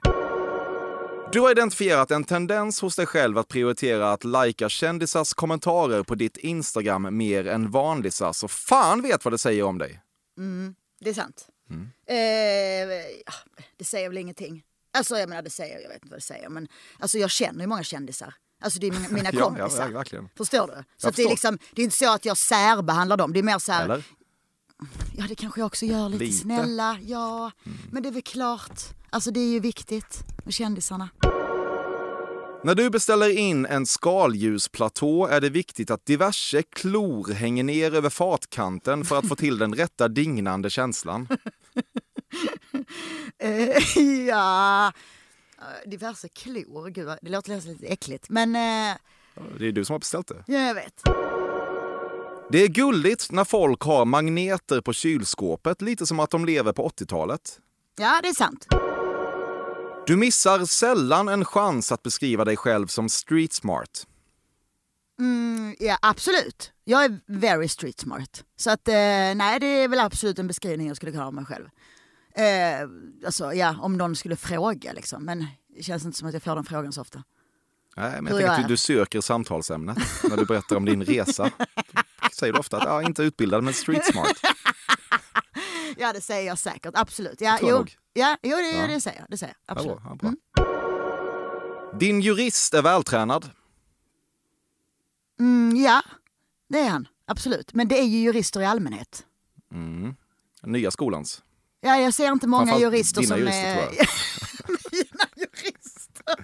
Du 1.33 1.41
har 1.41 1.51
identifierat 1.51 2.11
en 2.11 2.24
tendens 2.24 2.80
hos 2.80 2.97
dig 2.97 3.07
själv 3.07 3.39
att 3.39 3.49
prioritera 3.49 4.12
att 4.12 4.24
lajka 4.24 4.68
kändisars 4.68 5.35
kommentarer 5.35 6.03
på 6.03 6.14
ditt 6.14 6.37
Instagram 6.37 7.16
mer 7.16 7.47
än 7.47 7.70
vanlisars 7.70 8.45
och 8.45 8.51
fan 8.51 9.03
vet 9.03 9.24
vad 9.24 9.35
det 9.35 9.39
säger 9.39 9.62
om 9.62 9.78
dig. 9.78 10.01
Det 11.01 11.11
är 11.11 11.14
sant. 11.14 11.49
Mm. 11.70 11.89
Eh, 12.07 12.16
ja, 13.26 13.33
det 13.76 13.85
säger 13.85 14.09
väl 14.09 14.18
ingenting. 14.18 14.62
Alltså 14.95 15.16
jag 15.18 15.28
menar 15.28 15.43
det 15.43 15.51
säger, 15.51 15.80
jag 15.80 15.88
vet 15.88 15.97
inte 16.03 16.09
vad 16.11 16.18
det 16.18 16.24
säger 16.24 16.49
men 16.49 16.68
alltså 16.99 17.18
jag 17.18 17.30
känner 17.30 17.61
ju 17.61 17.66
många 17.66 17.82
kändisar. 17.82 18.34
Alltså 18.62 18.80
det 18.80 18.86
är 18.86 18.90
mina, 18.93 19.09
mina 19.09 19.30
Ja, 19.32 19.38
ja, 19.38 19.45
kompisar. 19.45 19.88
ja, 19.90 19.99
verkligen. 19.99 20.28
Förstår 20.36 20.66
du? 20.66 20.84
Så 20.97 21.11
det, 21.11 21.22
är 21.22 21.28
liksom, 21.28 21.59
det 21.74 21.82
är 21.82 21.84
inte 21.84 21.97
så 21.97 22.14
att 22.14 22.24
jag 22.24 22.36
särbehandlar 22.36 23.16
dem. 23.16 23.32
Det 23.32 23.38
är 23.38 23.43
mer 23.43 23.59
så 23.59 23.72
här, 23.72 23.84
Eller? 23.84 24.05
ja 25.16 25.24
det 25.28 25.34
kanske 25.34 25.61
jag 25.61 25.66
också 25.66 25.86
gör 25.86 26.09
lite, 26.09 26.24
Lite. 26.24 26.36
snälla. 26.38 26.99
Ja, 27.07 27.51
men 27.90 28.03
det 28.03 28.09
är 28.09 28.12
väl 28.12 28.22
klart. 28.22 28.80
Alltså 29.11 29.30
det 29.30 29.40
är 29.40 29.49
ju 29.49 29.61
viktigt 29.61 30.24
med 30.45 30.55
kändisarna. 30.55 31.09
När 32.64 32.74
du 32.74 32.90
beställer 32.90 33.28
in 33.38 33.66
en 33.66 33.86
skaldjursplatå 33.86 35.26
är 35.26 35.40
det 35.40 35.51
viktigt 35.51 35.90
att 35.90 36.07
diverse 36.07 36.62
klor 36.62 37.32
hänger 37.32 37.64
ner 37.64 37.95
över 37.95 38.11
fatkanten 38.11 39.05
för 39.05 39.18
att 39.18 39.28
få 39.28 39.36
till 39.36 39.59
den 39.59 39.74
rätta 39.74 40.09
dignande 40.09 40.70
känslan. 40.70 41.28
Eh, 43.39 43.99
ja, 44.29 44.87
eh, 45.59 45.91
diverse 45.91 46.29
klor. 46.29 46.91
Gud, 46.91 47.09
det 47.23 47.31
låter 47.31 47.61
lite 47.68 47.87
äckligt. 47.87 48.27
Men 48.29 48.57
eh, 48.57 48.97
Det 49.59 49.66
är 49.66 49.73
du 49.73 49.85
som 49.85 49.95
har 49.95 49.99
beställt 49.99 50.29
det. 50.29 50.45
ja, 50.47 50.59
jag 50.59 50.75
vet. 50.75 51.03
Det 52.51 52.59
är 52.62 52.68
gulligt 52.68 53.31
när 53.33 53.45
folk 53.45 53.83
har 53.83 54.05
magneter 54.05 54.81
på 54.81 54.93
kylskåpet, 54.93 55.83
lite 55.83 56.07
som 56.07 56.20
att 56.20 56.31
de 56.31 56.45
lever 56.45 56.73
på 56.73 56.89
80-talet. 56.89 57.59
Ja, 57.99 58.20
det 58.23 58.29
är 58.29 58.35
sant. 58.35 58.66
Du 60.07 60.16
missar 60.16 60.64
sällan 60.64 61.29
en 61.29 61.45
chans 61.45 61.93
att 61.93 62.03
beskriva 62.03 62.45
dig 62.45 62.57
själv 62.57 62.87
som 62.87 63.09
street 63.09 63.53
smart. 63.53 64.07
Mm, 65.20 65.77
ja, 65.79 65.99
absolut. 66.03 66.73
Jag 66.85 67.05
är 67.05 67.20
very 67.27 67.68
street 67.68 68.01
smart. 68.01 68.45
Så 68.57 68.70
att, 68.70 68.89
eh, 68.89 68.95
nej, 69.35 69.61
det 69.61 69.66
är 69.66 69.89
väl 69.89 70.01
absolut 70.01 70.39
en 70.39 70.47
beskrivning 70.47 70.87
jag 70.89 70.97
skulle 70.97 71.12
kunna 71.12 71.23
ha 71.25 71.29
av 71.29 71.35
mig 71.35 71.45
själv. 71.45 71.68
Eh, 72.35 72.89
alltså, 73.26 73.55
ja, 73.55 73.76
om 73.80 73.97
någon 73.97 74.16
skulle 74.16 74.37
fråga 74.37 74.93
liksom. 74.93 75.24
Men 75.24 75.47
det 75.76 75.83
känns 75.83 76.05
inte 76.05 76.18
som 76.18 76.28
att 76.28 76.35
jag 76.35 76.43
får 76.43 76.55
den 76.55 76.64
frågan 76.64 76.93
så 76.93 77.01
ofta. 77.01 77.22
Nej, 77.97 78.22
men 78.22 78.26
jag 78.26 78.37
tänker 78.41 78.53
att 78.55 78.62
du, 78.62 78.68
du 78.68 78.76
söker 78.76 79.20
samtalsämnet 79.20 79.99
när 80.30 80.37
du 80.37 80.45
berättar 80.45 80.76
om 80.76 80.85
din 80.85 81.05
resa. 81.05 81.51
Säger 82.33 82.53
du 82.53 82.59
ofta 82.59 82.76
att 82.76 82.85
jag 82.85 83.03
inte 83.03 83.22
utbildad 83.22 83.64
men 83.64 83.74
street 83.74 84.05
smart. 84.05 84.37
Ja, 85.97 86.12
det 86.12 86.20
säger 86.20 86.47
jag 86.47 86.59
säkert. 86.59 86.95
Absolut. 86.97 87.41
Ja, 87.41 87.59
jo, 87.62 87.68
nog. 87.68 87.97
ja, 88.12 88.37
jo 88.43 88.57
det, 88.57 88.70
Ja. 88.76 88.87
det 88.87 89.01
säger 89.01 89.18
jag. 89.20 89.26
Det 89.30 89.37
säger 89.39 89.55
jag. 89.66 89.76
Ja, 89.76 89.80
Absolut. 89.80 90.03
bra, 90.03 90.16
ja, 90.22 90.33
bra. 90.62 91.99
Din 91.99 92.20
jurist 92.20 92.74
är 92.74 92.83
vältränad. 92.83 93.51
Mm, 95.41 95.76
ja, 95.76 96.03
det 96.68 96.78
är 96.80 96.89
han. 96.91 97.09
Absolut. 97.26 97.74
Men 97.74 97.89
det 97.89 97.99
är 98.01 98.05
ju 98.05 98.18
jurister 98.18 98.61
i 98.61 98.64
allmänhet. 98.64 99.26
Mm. 99.72 100.14
Nya 100.62 100.91
skolans. 100.91 101.43
Ja, 101.85 101.97
jag 101.97 102.14
ser 102.14 102.33
inte 102.33 102.47
många 102.47 102.78
jurister 102.78 103.22
som 103.22 103.39
jurister, 103.39 103.76
är... 103.76 103.89
Mina 104.93 105.24
jurister. 105.37 106.35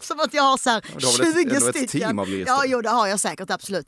som 0.00 0.20
att 0.20 0.34
jag 0.34 0.42
har 0.42 0.56
så 0.56 0.70
här 0.70 0.84
du 0.98 1.06
har 1.06 1.18
väl 1.18 1.28
ett- 1.28 1.34
20 1.34 1.54
ändå 1.54 1.68
ett 1.68 1.76
stycken. 1.76 2.08
team 2.08 2.18
av 2.18 2.28
jurister? 2.28 2.52
Ja, 2.52 2.62
jo 2.66 2.80
det 2.82 2.88
har 2.88 3.06
jag 3.06 3.20
säkert. 3.20 3.50
Absolut. 3.50 3.86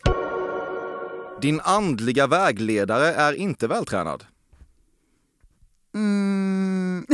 Din 1.43 1.61
andliga 1.61 2.27
vägledare 2.27 3.07
är 3.15 3.33
inte 3.33 3.67
vältränad. 3.69 4.25
Mm. 5.95 7.07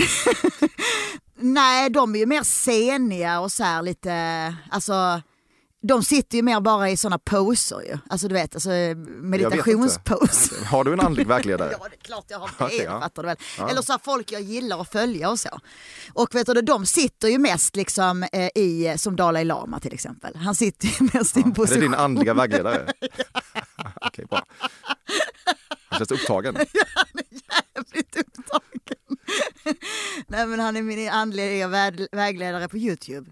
Nej, 1.39 1.91
de 1.91 2.15
är 2.15 2.19
ju 2.19 2.27
mer 2.27 2.43
seniga 2.43 3.41
och 3.41 3.53
så 3.53 3.65
här 3.65 3.83
lite, 3.83 4.55
alltså 4.71 5.23
de 5.87 6.03
sitter 6.03 6.37
ju 6.37 6.43
mer 6.43 6.61
bara 6.61 6.91
i 6.91 6.97
sådana 6.97 7.19
poser 7.19 7.81
ju. 7.81 7.99
Alltså 8.11 8.29
du 8.29 8.35
vet, 8.35 8.55
alltså 8.55 8.71
meditationspose. 9.07 10.65
Har 10.65 10.85
du 10.85 10.93
en 10.93 11.01
andlig 11.01 11.27
vägledare? 11.27 11.73
Ja, 11.81 11.87
det 11.91 11.97
är 11.97 12.01
klart 12.01 12.25
jag 12.29 12.39
har 12.39 12.69
det, 12.69 12.75
ja. 12.77 13.01
fattar 13.01 13.23
du 13.23 13.27
väl. 13.27 13.37
Eller 13.71 13.83
så 13.83 13.93
här 13.93 14.01
folk 14.05 14.33
jag 14.33 14.41
gillar 14.43 14.81
att 14.81 14.93
följa 14.93 15.31
och 15.31 15.41
så. 15.41 15.49
Och 16.13 16.35
vet 16.35 16.47
du, 16.47 16.63
de 16.63 16.87
sitter 16.87 17.29
ju 17.29 17.39
mest 17.39 17.77
liksom 17.77 18.23
eh, 18.33 18.49
i, 18.55 18.95
som 18.99 19.17
Dalai 19.17 19.45
Lama 19.45 19.81
till 19.81 19.95
exempel. 19.95 20.37
Han 20.37 20.55
sitter 20.55 20.87
ju 20.89 21.09
mest 21.15 21.37
i 21.37 21.41
en 21.41 21.45
Är 21.47 21.49
det 21.51 21.55
position. 21.55 21.81
din 21.81 21.95
andliga 21.95 22.35
vägledare? 22.35 22.93
Okej, 24.01 24.25
bra. 24.27 24.45
Han 25.89 25.99
känns 25.99 26.11
upptagen. 26.11 26.55
jävligt 27.75 28.17
upptagen. 28.17 29.17
Nej 30.27 30.47
men 30.47 30.61
han 30.61 30.77
är 30.77 30.83
min 30.83 31.09
andliga 31.09 31.69
väg- 31.69 32.07
vägledare 32.13 32.69
på 32.69 32.77
Youtube. 32.79 33.31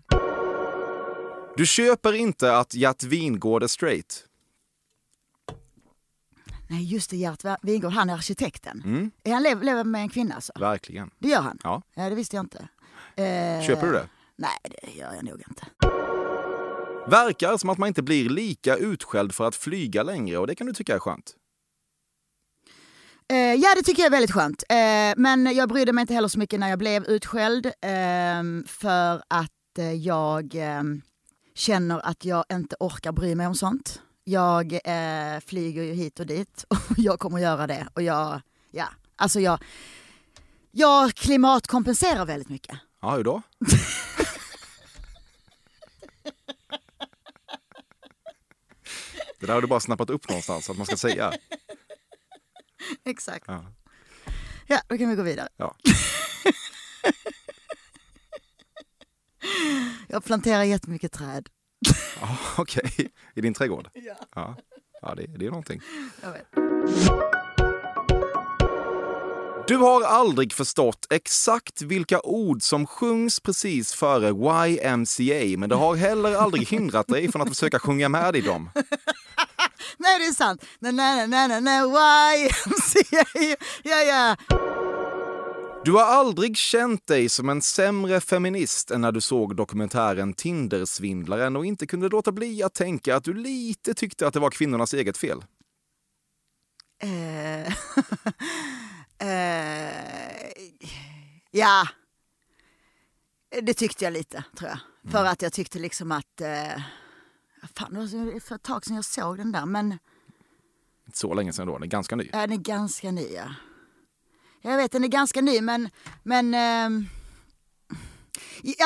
Du 1.56 1.66
köper 1.66 2.12
inte 2.12 2.56
att 2.56 2.74
Gert 2.74 3.02
Wingård 3.02 3.62
är 3.62 3.66
straight? 3.66 4.24
Nej 6.68 6.84
just 6.84 7.10
det, 7.10 7.16
Gert 7.16 7.44
Wingård, 7.62 7.92
han 7.92 8.10
är 8.10 8.14
arkitekten. 8.14 8.82
Mm. 8.84 9.10
Han 9.24 9.42
lever, 9.42 9.64
lever 9.64 9.84
med 9.84 10.00
en 10.00 10.08
kvinna 10.08 10.34
alltså? 10.34 10.52
Verkligen. 10.60 11.10
Det 11.18 11.28
gör 11.28 11.40
han? 11.40 11.58
Ja. 11.62 11.82
Ja, 11.94 12.08
det 12.08 12.14
visste 12.14 12.36
jag 12.36 12.44
inte. 12.44 12.68
Eh, 13.22 13.66
Köper 13.66 13.86
du 13.86 13.92
det? 13.92 14.08
Nej, 14.36 14.58
det 14.62 14.90
gör 14.98 15.14
jag 15.14 15.24
nog 15.24 15.42
inte. 15.48 15.66
Verkar 17.10 17.56
som 17.56 17.70
att 17.70 17.78
man 17.78 17.88
inte 17.88 18.02
blir 18.02 18.28
lika 18.28 18.76
utskälld 18.76 19.34
för 19.34 19.44
att 19.48 19.56
flyga 19.56 20.02
längre 20.02 20.38
och 20.38 20.46
det 20.46 20.54
kan 20.54 20.66
du 20.66 20.72
tycka 20.72 20.94
är 20.94 20.98
skönt. 20.98 21.34
Eh, 23.28 23.36
ja, 23.36 23.74
det 23.76 23.82
tycker 23.82 24.02
jag 24.02 24.06
är 24.06 24.10
väldigt 24.10 24.32
skönt. 24.32 24.62
Eh, 24.68 24.76
men 25.16 25.54
jag 25.56 25.68
brydde 25.68 25.92
mig 25.92 26.02
inte 26.02 26.14
heller 26.14 26.28
så 26.28 26.38
mycket 26.38 26.60
när 26.60 26.68
jag 26.68 26.78
blev 26.78 27.04
utskälld. 27.04 27.66
Eh, 27.66 28.42
för 28.66 29.22
att 29.28 29.78
eh, 29.78 29.92
jag 29.92 30.54
eh, 30.54 30.82
känner 31.54 32.06
att 32.06 32.24
jag 32.24 32.44
inte 32.52 32.76
orkar 32.80 33.12
bry 33.12 33.34
mig 33.34 33.46
om 33.46 33.54
sånt. 33.54 34.02
Jag 34.24 34.72
eh, 34.72 35.40
flyger 35.40 35.82
ju 35.82 35.92
hit 35.92 36.20
och 36.20 36.26
dit 36.26 36.64
och 36.68 36.78
jag 36.96 37.18
kommer 37.18 37.38
göra 37.38 37.66
det. 37.66 37.88
Och 37.94 38.02
jag, 38.02 38.40
ja, 38.70 38.88
alltså 39.16 39.40
jag, 39.40 39.58
jag 40.70 41.14
klimatkompenserar 41.14 42.26
väldigt 42.26 42.48
mycket. 42.48 42.78
Ja, 43.00 43.16
hur 43.16 43.24
då? 43.24 43.42
Det 49.40 49.46
där 49.46 49.54
har 49.54 49.60
du 49.60 49.66
bara 49.66 49.80
snappat 49.80 50.10
upp 50.10 50.28
någonstans 50.28 50.70
att 50.70 50.76
man 50.76 50.86
ska 50.86 50.96
säga. 50.96 51.32
Exakt. 53.04 53.44
Ja. 53.48 53.64
Ja, 54.66 54.80
då 54.88 54.98
kan 54.98 55.08
vi 55.08 55.16
gå 55.16 55.22
vidare. 55.22 55.48
Ja. 55.56 55.76
Jag 60.08 60.24
planterar 60.24 60.62
jättemycket 60.62 61.12
träd. 61.12 61.48
Ja, 62.20 62.36
Okej, 62.56 63.10
i 63.34 63.40
din 63.40 63.54
trädgård? 63.54 63.88
Ja. 64.34 64.56
Ja, 65.02 65.14
det, 65.14 65.26
det 65.38 65.46
är 65.46 65.50
någonting. 65.50 65.80
Jag 66.22 66.32
vet. 66.32 66.46
Du 69.68 69.76
har 69.76 70.02
aldrig 70.02 70.52
förstått 70.52 71.06
exakt 71.10 71.82
vilka 71.82 72.20
ord 72.20 72.62
som 72.62 72.86
sjungs 72.86 73.40
precis 73.40 73.92
före 73.92 74.28
YMCA, 74.68 75.58
men 75.58 75.68
det 75.68 75.74
har 75.74 75.94
heller 75.96 76.36
aldrig 76.36 76.68
hindrat 76.68 77.06
dig 77.06 77.32
från 77.32 77.42
att 77.42 77.48
försöka 77.48 77.78
sjunga 77.78 78.08
med 78.08 78.36
i 78.36 78.40
dem. 78.40 78.70
Nej, 79.96 80.18
det 80.18 80.26
är 80.26 80.32
sant. 80.34 80.64
Nej, 80.78 80.92
nej, 80.92 81.28
nej, 81.28 81.48
nej, 81.48 81.60
nej, 81.60 82.46
YMCA. 82.46 83.24
Ja, 83.82 83.96
ja. 84.02 84.36
Du 85.84 85.92
har 85.92 86.02
aldrig 86.02 86.56
känt 86.56 87.06
dig 87.06 87.28
som 87.28 87.48
en 87.48 87.62
sämre 87.62 88.20
feminist 88.20 88.90
än 88.90 89.00
när 89.00 89.12
du 89.12 89.20
såg 89.20 89.56
dokumentären 89.56 90.34
Tindersvindlaren 90.34 91.56
och 91.56 91.66
inte 91.66 91.86
kunde 91.86 92.08
låta 92.08 92.32
bli 92.32 92.62
att 92.62 92.74
tänka 92.74 93.16
att 93.16 93.24
du 93.24 93.34
lite 93.34 93.94
tyckte 93.94 94.26
att 94.26 94.34
det 94.34 94.40
var 94.40 94.50
kvinnornas 94.50 94.94
eget 94.94 95.16
fel. 95.16 95.44
Eh, 97.02 97.66
eh, 99.18 99.92
ja, 101.50 101.88
det 103.62 103.74
tyckte 103.74 104.04
jag 104.04 104.12
lite 104.12 104.44
tror 104.56 104.70
jag. 104.70 104.78
För 105.12 105.24
att 105.24 105.42
jag 105.42 105.52
tyckte 105.52 105.78
liksom 105.78 106.12
att, 106.12 106.40
eh, 106.40 106.82
fan 107.74 107.94
det 107.94 107.98
var 107.98 108.40
för 108.40 108.54
ett 108.54 108.62
tag 108.62 108.84
sedan 108.84 108.96
jag 108.96 109.04
såg 109.04 109.36
den 109.36 109.52
där 109.52 109.66
men 109.66 109.98
Inte 111.06 111.18
så 111.18 111.34
länge 111.34 111.52
sedan 111.52 111.66
då, 111.66 111.72
den 111.72 111.82
är 111.82 111.86
ganska 111.86 112.16
ny. 112.16 112.30
ja, 112.32 112.40
den 112.40 112.52
är 112.52 112.56
ganska 112.56 113.10
ny. 113.10 113.26
Ja. 113.34 113.54
Jag 114.64 114.76
vet 114.76 114.92
den 114.92 115.04
är 115.04 115.08
ganska 115.08 115.40
ny 115.40 115.60
men, 115.60 115.88
men 116.22 116.54
ehm, 116.54 117.06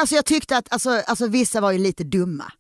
alltså 0.01 0.15
jag 0.15 0.25
tyckte 0.25 0.57
att 0.57 0.73
alltså, 0.73 1.03
alltså, 1.07 1.27
vissa 1.27 1.61
var 1.61 1.73
ju 1.73 1.79
lite 1.79 2.05
dumma. 2.05 2.53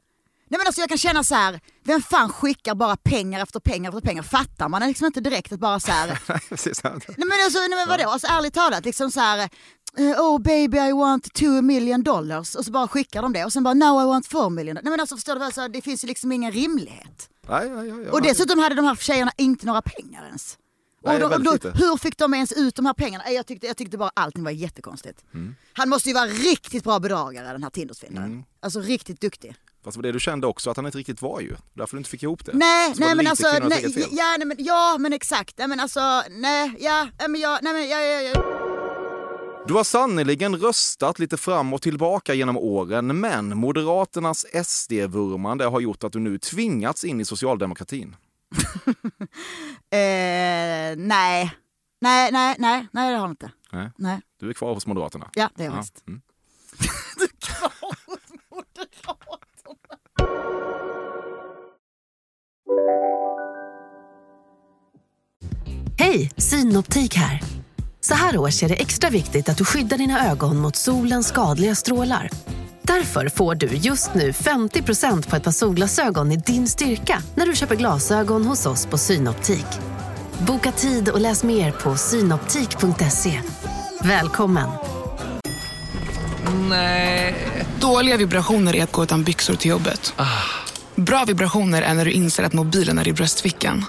Nej 0.50 0.58
men 0.58 0.66
alltså 0.66 0.80
jag 0.80 0.88
kan 0.88 0.98
känna 0.98 1.24
så 1.24 1.34
här, 1.34 1.60
vem 1.84 2.02
fan 2.02 2.32
skickar 2.32 2.74
bara 2.74 2.96
pengar 2.96 3.42
efter 3.42 3.60
pengar 3.60 3.90
efter 3.90 4.00
pengar? 4.00 4.22
Fattar 4.22 4.68
man 4.68 4.82
liksom 4.82 5.06
inte 5.06 5.20
direkt 5.20 5.52
att 5.52 5.60
bara 5.60 5.80
så 5.80 5.92
här, 5.92 6.18
Precis. 6.48 6.82
Nej 6.84 6.92
men, 7.16 7.32
alltså, 7.44 7.58
nej, 7.58 7.68
men 7.68 7.88
vadå, 7.88 8.10
alltså, 8.10 8.26
ärligt 8.26 8.54
talat, 8.54 8.84
liksom 8.84 9.10
så 9.10 9.20
här, 9.20 9.48
eh, 9.96 10.20
oh 10.20 10.38
baby 10.38 10.78
I 10.78 10.92
want 10.92 11.32
two 11.34 11.62
million 11.62 12.02
dollars 12.02 12.54
och 12.54 12.64
så 12.64 12.70
bara 12.70 12.88
skickar 12.88 13.22
de 13.22 13.32
det 13.32 13.44
och 13.44 13.52
sen 13.52 13.62
bara 13.64 13.74
no 13.74 14.02
I 14.02 14.06
want 14.06 14.26
four 14.26 14.50
million. 14.50 14.74
Nej 14.74 14.90
men 14.90 15.00
alltså 15.00 15.16
förstår 15.16 15.32
du 15.34 15.38
vad, 15.38 15.54
så, 15.54 15.68
det 15.68 15.82
finns 15.82 16.04
ju 16.04 16.08
liksom 16.08 16.32
ingen 16.32 16.52
rimlighet. 16.52 17.30
Nej, 17.48 17.68
ja, 17.68 17.84
ja. 17.84 18.12
Och 18.12 18.22
dessutom 18.22 18.58
hade 18.58 18.74
de 18.74 18.84
här 18.84 18.96
tjejerna 18.96 19.32
inte 19.36 19.66
några 19.66 19.82
pengar 19.82 20.26
ens. 20.26 20.58
Nej, 21.08 21.24
och 21.24 21.30
då, 21.30 21.56
då, 21.56 21.70
hur 21.70 21.96
fick 21.96 22.18
de 22.18 22.34
ens 22.34 22.52
ut 22.52 22.74
de 22.74 22.86
här 22.86 22.94
pengarna? 22.94 23.24
Nej, 23.26 23.34
Jag 23.34 23.46
tyckte, 23.46 23.66
jag 23.66 23.76
tyckte 23.76 23.98
bara 23.98 24.10
allting 24.14 24.44
var 24.44 24.50
jättekonstigt. 24.50 25.24
Mm. 25.34 25.54
Han 25.72 25.88
måste 25.88 26.08
ju 26.08 26.14
vara 26.14 26.26
riktigt 26.26 26.84
bra 26.84 26.98
bedragare 27.00 27.52
den 27.52 27.62
här 27.62 27.70
Tindersvindlaren. 27.70 28.30
Mm. 28.30 28.44
Alltså 28.60 28.80
riktigt 28.80 29.20
duktig. 29.20 29.54
Fast 29.84 29.94
det 29.94 29.98
var 29.98 30.02
det 30.02 30.12
du 30.12 30.20
kände 30.20 30.46
också 30.46 30.70
att 30.70 30.76
han 30.76 30.86
inte 30.86 30.98
riktigt 30.98 31.22
var 31.22 31.40
ju. 31.40 31.56
Därför 31.74 31.96
du 31.96 31.98
inte 31.98 32.10
fick 32.10 32.22
ihop 32.22 32.44
det. 32.44 32.52
Nej, 32.54 32.94
Så 32.94 33.00
nej 33.00 33.14
men 33.14 33.26
alltså, 33.26 33.46
nej, 33.68 34.06
ja, 34.10 34.34
nej, 34.38 34.46
men, 34.46 34.56
ja 34.60 34.96
men 34.98 35.12
exakt. 35.12 35.58
Nej, 35.58 35.68
men 35.68 35.80
alltså, 35.80 36.22
nej, 36.30 36.76
ja, 36.80 37.08
men 37.28 37.40
jag, 37.40 37.58
nej 37.62 37.72
men 37.72 37.88
ja, 37.88 38.00
ja, 38.00 38.20
ja. 38.20 38.42
Du 39.68 39.74
har 39.74 39.84
sannoliken 39.84 40.56
röstat 40.56 41.18
lite 41.18 41.36
fram 41.36 41.72
och 41.72 41.82
tillbaka 41.82 42.34
genom 42.34 42.56
åren, 42.56 43.20
men 43.20 43.58
Moderaternas 43.58 44.46
SD-vurmande 44.64 45.64
har 45.64 45.80
gjort 45.80 46.04
att 46.04 46.12
du 46.12 46.18
nu 46.18 46.38
tvingats 46.38 47.04
in 47.04 47.20
i 47.20 47.24
socialdemokratin. 47.24 48.16
Eh, 49.90 50.96
nej. 50.96 51.50
Nej, 52.00 52.32
nej, 52.32 52.56
nej, 52.58 52.86
nej 52.92 53.10
det 53.10 53.16
har 53.16 53.20
han 53.20 53.30
inte. 53.30 53.50
Nej. 53.72 53.90
Nej. 53.96 54.20
Du 54.40 54.48
är 54.48 54.52
kvar 54.52 54.74
hos 54.74 54.86
Moderaterna. 54.86 55.30
Ja, 55.34 55.50
det 55.54 55.62
är 55.62 55.66
jag 55.66 55.74
Ja, 55.74 55.78
visst. 55.80 56.04
mm. 56.08 56.20
Hej, 65.98 66.30
Synoptik 66.36 67.14
här. 67.16 67.42
Så 68.00 68.14
här 68.14 68.38
års 68.38 68.62
är 68.62 68.68
det 68.68 68.74
extra 68.74 69.10
viktigt 69.10 69.48
att 69.48 69.56
du 69.56 69.64
skyddar 69.64 69.98
dina 69.98 70.30
ögon 70.30 70.58
mot 70.58 70.76
solens 70.76 71.28
skadliga 71.28 71.74
strålar. 71.74 72.30
Därför 72.88 73.28
får 73.28 73.54
du 73.54 73.66
just 73.66 74.14
nu 74.14 74.30
50% 74.30 75.30
på 75.30 75.36
ett 75.36 75.42
par 75.42 75.50
solglasögon 75.50 76.32
i 76.32 76.36
din 76.36 76.68
styrka 76.68 77.22
när 77.34 77.46
du 77.46 77.56
köper 77.56 77.76
glasögon 77.76 78.44
hos 78.44 78.66
oss 78.66 78.86
på 78.86 78.98
Synoptik. 78.98 79.66
Boka 80.38 80.72
tid 80.72 81.08
och 81.08 81.20
läs 81.20 81.44
mer 81.44 81.72
på 81.72 81.96
synoptik.se. 81.96 83.40
Välkommen! 84.02 84.68
Dåliga 87.80 88.16
vibrationer 88.16 88.76
är 88.76 88.82
att 88.82 88.92
gå 88.92 89.02
utan 89.02 89.24
byxor 89.24 89.54
till 89.54 89.70
jobbet. 89.70 90.14
Bra 90.94 91.24
vibrationer 91.24 91.82
är 91.82 91.94
när 91.94 92.04
du 92.04 92.10
inser 92.10 92.42
att 92.42 92.52
mobilen 92.52 92.98
är 92.98 93.08
i 93.08 93.12
bröstfickan. 93.12 93.84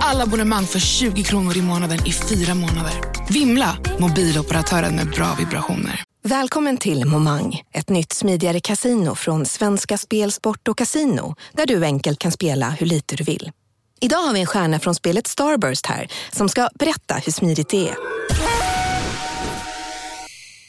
Alla 0.00 0.22
abonnemang 0.22 0.64
för 0.64 0.78
20 0.78 1.22
kronor 1.22 1.56
i 1.56 1.62
månaden 1.62 2.06
i 2.06 2.12
fyra 2.12 2.54
månader. 2.54 2.94
Vimla! 3.30 3.76
Mobiloperatören 3.98 4.96
med 4.96 5.10
bra 5.10 5.34
vibrationer. 5.38 6.07
Välkommen 6.28 6.76
till 6.76 7.04
Momang, 7.04 7.62
ett 7.72 7.88
nytt 7.88 8.12
smidigare 8.12 8.60
casino 8.60 9.14
från 9.14 9.46
Svenska 9.46 9.98
Spel, 9.98 10.32
Sport 10.32 10.68
och 10.68 10.78
Casino 10.78 11.34
där 11.52 11.66
du 11.66 11.84
enkelt 11.84 12.18
kan 12.18 12.32
spela 12.32 12.70
hur 12.70 12.86
lite 12.86 13.16
du 13.16 13.24
vill. 13.24 13.52
Idag 14.00 14.18
har 14.18 14.32
vi 14.32 14.40
en 14.40 14.46
stjärna 14.46 14.78
från 14.78 14.94
spelet 14.94 15.26
Starburst 15.26 15.86
här 15.86 16.12
som 16.32 16.48
ska 16.48 16.68
berätta 16.74 17.14
hur 17.14 17.32
smidigt 17.32 17.68
det 17.68 17.88
är. 17.88 17.96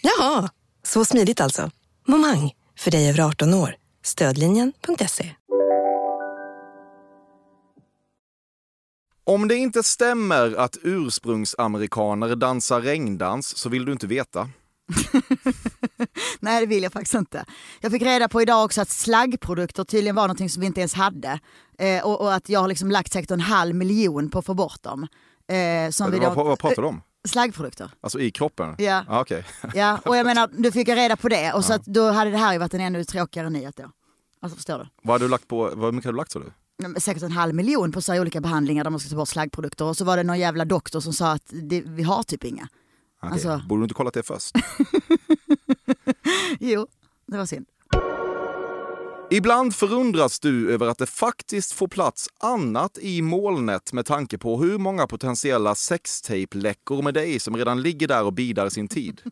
Jaha, 0.02 0.50
så 0.84 1.06
smidigt 1.06 1.42
alltså. 1.42 1.72
Momang, 2.08 2.52
för 2.78 2.92
dig 2.92 3.10
över 3.10 3.20
18 3.20 3.54
år. 3.54 3.76
Stödlinjen.se. 4.04 5.36
Om 9.24 9.48
det 9.48 9.56
inte 9.56 9.84
stämmer 9.84 10.54
att 10.56 10.78
ursprungsamerikaner 10.84 12.36
dansar 12.36 12.82
regndans 12.82 13.58
så 13.58 13.70
vill 13.70 13.86
du 13.86 13.92
inte 13.92 14.08
veta. 14.08 14.50
Nej 16.40 16.60
det 16.62 16.66
vill 16.66 16.84
jag 16.84 16.94
faktiskt 16.94 17.14
inte. 17.16 17.46
Jag 17.82 17.92
fick 17.92 18.02
reda 18.02 18.28
på 18.28 18.42
idag 18.42 18.66
också 18.66 18.82
att 18.82 18.90
slaggprodukter 18.90 19.84
tydligen 19.84 20.16
var 20.16 20.24
någonting 20.24 20.50
som 20.50 20.62
vi 20.62 20.68
inte 20.68 20.80
ens 20.82 20.94
hade. 20.94 21.40
Eh, 21.80 22.06
och, 22.06 22.22
och 22.22 22.34
att 22.34 22.50
jag 22.50 22.60
har 22.60 22.68
liksom 22.68 22.92
lagt 22.92 23.14
säkert 23.14 23.32
en 23.32 23.40
halv 23.40 23.76
miljon 23.76 24.30
på 24.30 24.40
att 24.40 24.46
få 24.46 24.54
bort 24.54 24.84
dem. 24.84 25.08
Eh, 25.48 25.92
som 25.92 26.12
vi 26.12 26.20
då, 26.20 26.30
vad 26.30 26.60
pratar 26.60 26.82
du 26.82 26.88
om? 26.88 27.02
Slaggprodukter. 27.28 27.92
Alltså 28.02 28.20
i 28.20 28.32
kroppen? 28.32 28.76
Ja. 28.78 29.06
Ah, 29.08 29.22
Okej. 29.22 29.46
Ja, 29.74 30.00
och 30.06 30.18
jag 30.18 30.26
menar, 30.26 30.50
du 30.54 30.72
fick 30.72 30.88
jag 30.88 30.98
reda 30.98 31.16
på 31.16 31.30
det 31.30 31.54
och 31.54 31.66
så 31.66 31.74
att 31.74 31.86
då 31.86 32.12
hade 32.12 32.32
det 32.32 32.38
här 32.38 32.54
ju 32.54 32.60
varit 32.60 32.74
en 32.74 32.82
ännu 32.82 33.04
tråkigare 33.04 33.50
nyhet 33.50 33.76
då. 33.78 33.92
Alltså 34.42 34.56
förstår 34.56 34.78
du? 34.80 34.88
Vad 35.04 35.14
har 35.14 35.20
du 35.20 35.28
lagt 35.28 35.48
på, 35.48 35.72
vad 35.76 35.94
mycket 35.94 36.06
har 36.06 36.14
du 36.14 36.18
lagt 36.18 36.32
så 36.32 36.40
du? 36.40 36.52
Säkert 37.00 37.24
en 37.24 37.32
halv 37.32 37.56
miljon 37.56 37.92
på 37.92 38.02
så 38.02 38.22
olika 38.22 38.42
behandlingar 38.42 38.84
där 38.84 38.92
man 38.92 39.00
ska 39.00 39.10
ta 39.10 39.16
bort 39.16 39.28
slaggprodukter. 39.30 39.86
Och 39.86 39.98
så 39.98 40.06
var 40.06 40.18
det 40.18 40.24
någon 40.24 40.40
jävla 40.40 40.66
doktor 40.66 41.00
som 41.00 41.14
sa 41.14 41.32
att 41.32 41.44
det, 41.70 41.82
vi 41.86 42.04
har 42.04 42.24
typ 42.24 42.44
inga. 42.44 42.68
Okej, 43.22 43.34
Alltså- 43.34 43.62
Borde 43.68 43.82
du 43.82 43.84
inte 43.84 43.94
kollat 43.94 44.14
det 44.14 44.24
först? 44.24 44.52
Jo, 46.60 46.88
det 47.26 47.38
var 47.38 47.46
synd. 47.46 47.66
Ibland 49.32 49.76
förundras 49.76 50.40
du 50.40 50.72
över 50.74 50.88
att 50.88 50.98
det 50.98 51.06
faktiskt 51.06 51.72
får 51.74 51.88
plats 51.88 52.30
annat 52.40 52.98
i 53.02 53.22
molnet 53.22 53.94
med 53.94 54.06
tanke 54.06 54.38
på 54.38 54.58
hur 54.62 54.78
många 54.78 55.08
potentiella 55.08 55.76
sextape-läckor 55.76 57.02
med 57.02 57.14
dig 57.14 57.40
som 57.40 57.58
redan 57.58 57.82
ligger 57.82 58.08
där 58.08 58.24
och 58.24 58.34
bidar 58.34 58.70
sin 58.70 58.88
tid. 58.88 59.22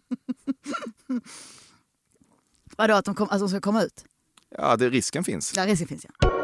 Vadå 2.78 2.94
att 2.94 3.06
de, 3.06 3.16
kom, 3.16 3.28
att 3.30 3.40
de 3.40 3.50
ska 3.50 3.62
komma 3.62 3.84
ut? 3.84 4.06
Ja, 4.58 4.76
det, 4.78 4.90
risken 4.90 5.24
finns. 5.24 5.52
Där 5.52 5.68
risken 5.68 5.88
finns 5.88 6.06
ja. 6.20 6.37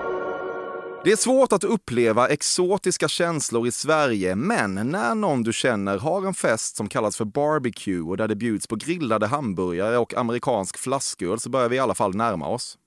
Det 1.06 1.12
är 1.12 1.16
svårt 1.16 1.54
att 1.54 1.64
uppleva 1.64 2.28
exotiska 2.28 3.08
känslor 3.08 3.68
i 3.68 3.72
Sverige, 3.72 4.36
men 4.36 4.76
när 4.76 5.16
någon 5.16 5.44
du 5.44 5.54
känner 5.54 5.98
har 5.98 6.28
en 6.28 6.34
fest 6.34 6.76
som 6.76 6.90
kallas 6.90 7.18
för 7.18 7.26
barbecue 7.26 8.02
och 8.02 8.18
där 8.18 8.28
det 8.28 8.36
bjuds 8.36 8.68
på 8.68 8.76
grillade 8.76 9.28
hamburgare 9.28 9.98
och 9.98 10.14
amerikansk 10.14 10.78
flasköl 10.78 11.40
så 11.40 11.50
börjar 11.50 11.70
vi 11.70 11.76
i 11.76 11.80
alla 11.80 11.96
fall 11.96 12.16
närma 12.16 12.48
oss. 12.48 12.78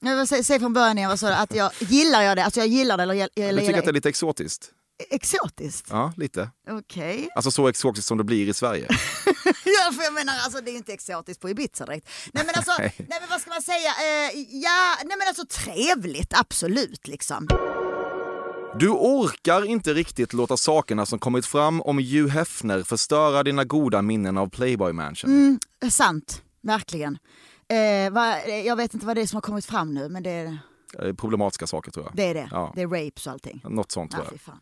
Jag 0.00 0.28
säg 0.28 0.60
från 0.60 0.72
början 0.72 0.98
igen, 0.98 1.10
vad 1.10 1.20
sa 1.20 1.28
du? 1.28 1.34
Att 1.34 1.54
jag 1.54 1.70
gillar 1.78 2.22
jag 2.22 2.36
det? 2.36 2.44
Alltså 2.44 2.60
jag 2.60 2.66
gillar 2.66 2.96
det 2.96 3.02
eller, 3.02 3.14
eller 3.14 3.28
Du 3.34 3.42
gillar 3.42 3.60
tycker 3.60 3.78
att 3.78 3.84
det 3.84 3.90
är 3.90 3.92
lite 3.92 4.08
exotiskt? 4.08 4.70
Exotiskt? 5.10 5.86
Ja, 5.90 6.12
lite. 6.16 6.50
Okej. 6.70 7.28
Alltså 7.34 7.50
så 7.50 7.68
exotiskt 7.68 8.08
som 8.08 8.18
det 8.18 8.24
blir 8.24 8.48
i 8.48 8.54
Sverige. 8.54 8.88
Ja, 9.64 9.92
för 9.92 10.02
jag 10.02 10.14
menar 10.14 10.34
alltså 10.44 10.60
det 10.60 10.70
är 10.70 10.72
ju 10.72 10.78
inte 10.78 10.92
exotiskt 10.92 11.40
på 11.40 11.50
Ibiza 11.50 11.86
direkt. 11.86 12.08
Nej 12.32 12.44
men 12.46 12.54
alltså, 12.54 12.72
nej. 12.78 12.94
Men 12.98 13.18
vad 13.30 13.40
ska 13.40 13.50
man 13.50 13.62
säga? 13.62 13.88
Eh, 13.88 14.38
ja, 14.50 14.96
nej 15.04 15.16
men 15.18 15.28
alltså 15.28 15.46
trevligt, 15.46 16.32
absolut 16.40 17.06
liksom. 17.08 17.48
Du 18.78 18.88
orkar 18.88 19.64
inte 19.64 19.94
riktigt 19.94 20.32
låta 20.32 20.56
sakerna 20.56 21.06
som 21.06 21.18
kommit 21.18 21.46
fram 21.46 21.80
om 21.82 21.98
Hugh 21.98 22.28
Hefner 22.28 22.82
förstöra 22.82 23.42
dina 23.42 23.64
goda 23.64 24.02
minnen 24.02 24.38
av 24.38 24.48
Playboy 24.50 24.92
Mansion. 24.92 25.30
Mm, 25.30 25.90
sant, 25.90 26.42
verkligen. 26.62 27.18
Eh, 27.68 28.12
va, 28.12 28.46
jag 28.46 28.76
vet 28.76 28.94
inte 28.94 29.06
vad 29.06 29.16
det 29.16 29.22
är 29.22 29.26
som 29.26 29.36
har 29.36 29.42
kommit 29.42 29.66
fram 29.66 29.94
nu 29.94 30.08
men 30.08 30.22
det 30.22 30.30
är 30.30 30.58
Problematiska 31.16 31.66
saker 31.66 31.90
tror 31.90 32.06
jag. 32.06 32.16
det. 32.16 32.22
Är 32.30 32.34
det. 32.34 32.48
Ja. 32.50 32.72
det 32.74 32.82
är 32.82 32.86
rapes 32.86 33.26
och 33.26 33.32
allting. 33.32 33.60
Något 33.64 33.92
sånt 33.92 34.10
tror 34.12 34.24
Ja, 34.24 34.30
jag. 34.32 34.40
fan. 34.40 34.60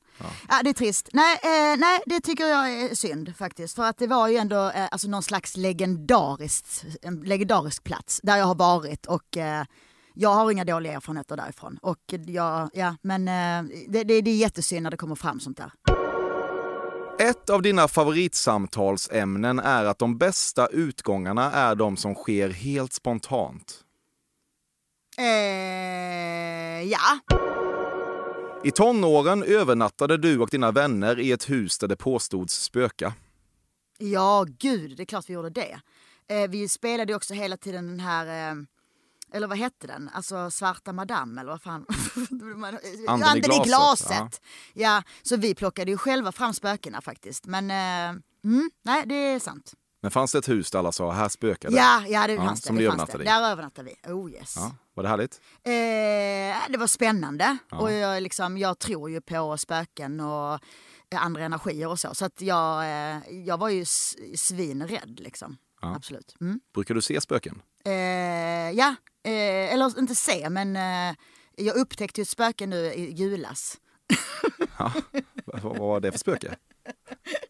Ja. 0.49 0.63
det 0.65 0.71
är 0.71 0.75
trist. 0.75 1.09
Nej, 1.13 1.39
eh, 1.43 1.79
nej, 1.79 2.01
det 2.07 2.21
tycker 2.21 2.45
jag 2.47 2.73
är 2.73 2.95
synd 2.95 3.37
faktiskt. 3.37 3.75
För 3.77 3.83
att 3.85 3.99
det 3.99 4.07
var 4.07 4.29
ju 4.29 4.37
ändå 4.37 4.71
eh, 4.71 4.89
alltså 4.91 5.09
någon 5.09 5.23
slags 5.23 5.57
legendariskt, 5.57 6.85
en 7.03 7.21
legendarisk 7.21 7.85
plats 7.85 8.21
där 8.23 8.37
jag 8.37 8.47
har 8.47 8.55
varit 8.55 9.07
och 9.07 9.37
eh, 9.37 9.65
jag 10.15 10.31
har 10.35 10.51
inga 10.51 10.65
dåliga 10.65 10.93
erfarenheter 10.93 11.37
därifrån. 11.37 11.79
Och 11.83 11.99
jag, 12.27 12.71
ja, 12.75 12.97
men 13.03 13.29
eh, 13.29 13.71
det, 13.89 14.05
det, 14.05 14.21
det 14.21 14.31
är 14.31 14.37
jättesynd 14.37 14.83
när 14.83 14.91
det 14.91 14.97
kommer 14.97 15.15
fram 15.15 15.41
sånt 15.41 15.57
där. 15.57 15.73
Ett 17.19 17.51
av 17.51 17.63
dina 17.63 17.89
favoritsamtalsämnen 17.89 19.59
är 19.59 19.85
att 19.85 19.99
de 19.99 20.19
bästa 20.19 20.67
utgångarna 20.67 21.53
är 21.53 21.75
de 21.75 21.97
som 21.97 22.15
sker 22.15 22.49
helt 22.51 22.93
spontant. 22.93 23.83
Eh, 25.19 26.83
ja, 26.83 27.19
I 28.65 28.71
tonåren 28.71 29.43
övernattade 29.43 30.17
du 30.17 30.39
och 30.39 30.49
dina 30.51 30.73
vänner 30.73 31.21
i 31.21 31.33
ett 31.33 31.51
hus 31.51 31.79
där 31.79 31.89
det 31.89 31.97
påstods 31.97 32.63
spöka. 32.63 33.15
ja 33.99 34.47
gud, 34.59 34.97
det 34.97 35.03
är 35.03 35.05
klart 35.05 35.29
vi 35.29 35.35
gjorde 35.35 35.51
det. 35.51 35.81
Eh, 36.29 36.51
vi 36.51 36.69
spelade 36.69 37.15
också 37.15 37.35
hela 37.35 37.57
tiden 37.57 37.87
den 37.87 38.01
här, 38.01 38.51
eh, 38.51 38.57
eller 39.33 39.47
vad 39.47 39.59
hette 39.59 39.87
den? 39.87 40.11
Alltså 40.15 40.51
Svarta 40.51 40.93
Madame 40.93 41.41
eller 41.41 41.51
vad 41.51 41.63
fan? 41.63 41.87
Anden 43.09 43.53
i 43.53 43.61
glaset, 43.65 43.67
glaset. 44.09 44.41
Ja. 44.75 45.03
så 45.23 45.37
vi 45.37 45.55
plockade 45.55 45.91
ju 45.91 45.97
själva 45.97 46.33
fram 46.33 46.55
spökena 46.55 47.01
faktiskt. 47.01 47.47
Men 47.47 47.71
eh, 47.71 48.21
mm, 48.45 48.71
nej, 48.85 49.03
det 49.07 49.15
är 49.15 49.39
sant. 49.41 49.73
Men 50.07 50.11
fanns 50.11 50.33
det 50.33 50.39
ett 50.39 50.49
hus 50.49 50.71
där 50.71 50.79
alla 50.79 50.93
sa 50.93 51.13
här 51.13 51.29
spökar 51.29 51.71
det? 51.71 51.77
Ja, 51.77 52.03
ja 52.09 52.27
det 52.27 52.33
Ja, 52.33 52.45
fanns 52.45 52.61
det. 52.61 52.67
som 52.67 52.77
det 52.77 52.83
fanns 52.87 52.95
övernattade 52.95 53.25
det. 53.25 53.31
Där 53.31 53.51
övernattade 53.51 53.91
vi. 54.05 54.13
Oh 54.13 54.31
yes. 54.33 54.55
Ja, 54.57 54.77
var 54.95 55.03
det 55.03 55.09
härligt? 55.09 55.41
Eh, 55.65 56.73
det 56.73 56.79
var 56.79 56.87
spännande. 56.87 57.59
Och 57.73 57.93
jag, 57.93 58.23
liksom, 58.23 58.59
jag 58.59 58.79
tror 58.79 59.11
ju 59.11 59.21
på 59.21 59.57
spöken 59.59 60.21
och 60.21 60.55
eh, 61.11 61.23
andra 61.25 61.45
energier 61.45 61.89
och 61.89 62.01
så. 62.01 62.15
Så 62.15 62.25
att 62.25 62.41
jag, 62.41 62.83
eh, 62.85 63.19
jag 63.47 63.59
var 63.59 63.69
ju 63.69 63.85
svinrädd 64.37 65.21
liksom. 65.21 65.57
Ja. 65.81 65.95
Absolut. 65.97 66.37
Mm. 66.41 66.61
Brukar 66.75 66.95
du 66.95 67.03
se 67.03 67.21
spöken? 67.21 67.63
Eh, 67.85 67.93
ja, 68.71 68.95
eh, 69.25 69.73
eller 69.73 69.99
inte 69.99 70.15
se 70.15 70.51
men 70.51 70.77
eh, 70.77 71.17
jag 71.57 71.77
upptäckte 71.77 72.21
ju 72.21 72.23
ett 72.23 72.29
spöke 72.29 72.67
nu 72.67 72.77
i 72.77 73.13
julas. 73.13 73.77
Ja. 74.79 74.93
vad 75.45 75.77
var 75.79 76.01
det 76.01 76.13
för 76.13 76.19
spöke? 76.19 76.57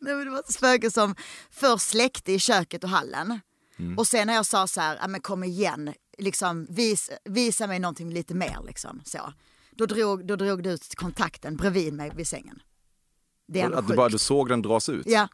Nej, 0.04 0.14
men 0.14 0.24
det 0.24 0.30
var 0.30 0.38
ett 0.38 0.52
spöke 0.52 0.90
som 0.90 1.14
först 1.50 1.88
släckte 1.88 2.32
i 2.32 2.38
köket 2.38 2.84
och 2.84 2.90
hallen. 2.90 3.40
Mm. 3.78 3.98
Och 3.98 4.06
sen 4.06 4.26
när 4.26 4.34
jag 4.34 4.46
sa 4.46 4.66
så 4.66 4.80
här, 4.80 4.98
"Ja, 5.00 5.08
men 5.08 5.20
kom 5.20 5.44
igen, 5.44 5.94
liksom, 6.18 6.66
vis, 6.70 7.10
visa 7.24 7.66
mig 7.66 7.78
någonting 7.78 8.10
lite 8.12 8.34
mer. 8.34 8.58
Liksom, 8.66 9.00
så. 9.04 9.32
Då, 9.70 9.86
drog, 9.86 10.26
då 10.26 10.36
drog 10.36 10.62
du 10.62 10.70
ut 10.70 10.94
kontakten 10.94 11.56
bredvid 11.56 11.92
mig 11.92 12.12
vid 12.14 12.28
sängen. 12.28 12.62
Det 13.46 13.60
är 13.60 13.70
Att 13.70 13.88
du, 13.88 13.96
bara, 13.96 14.08
du 14.08 14.18
såg 14.18 14.48
den 14.48 14.62
dras 14.62 14.88
ut? 14.88 15.06
Ja. 15.06 15.28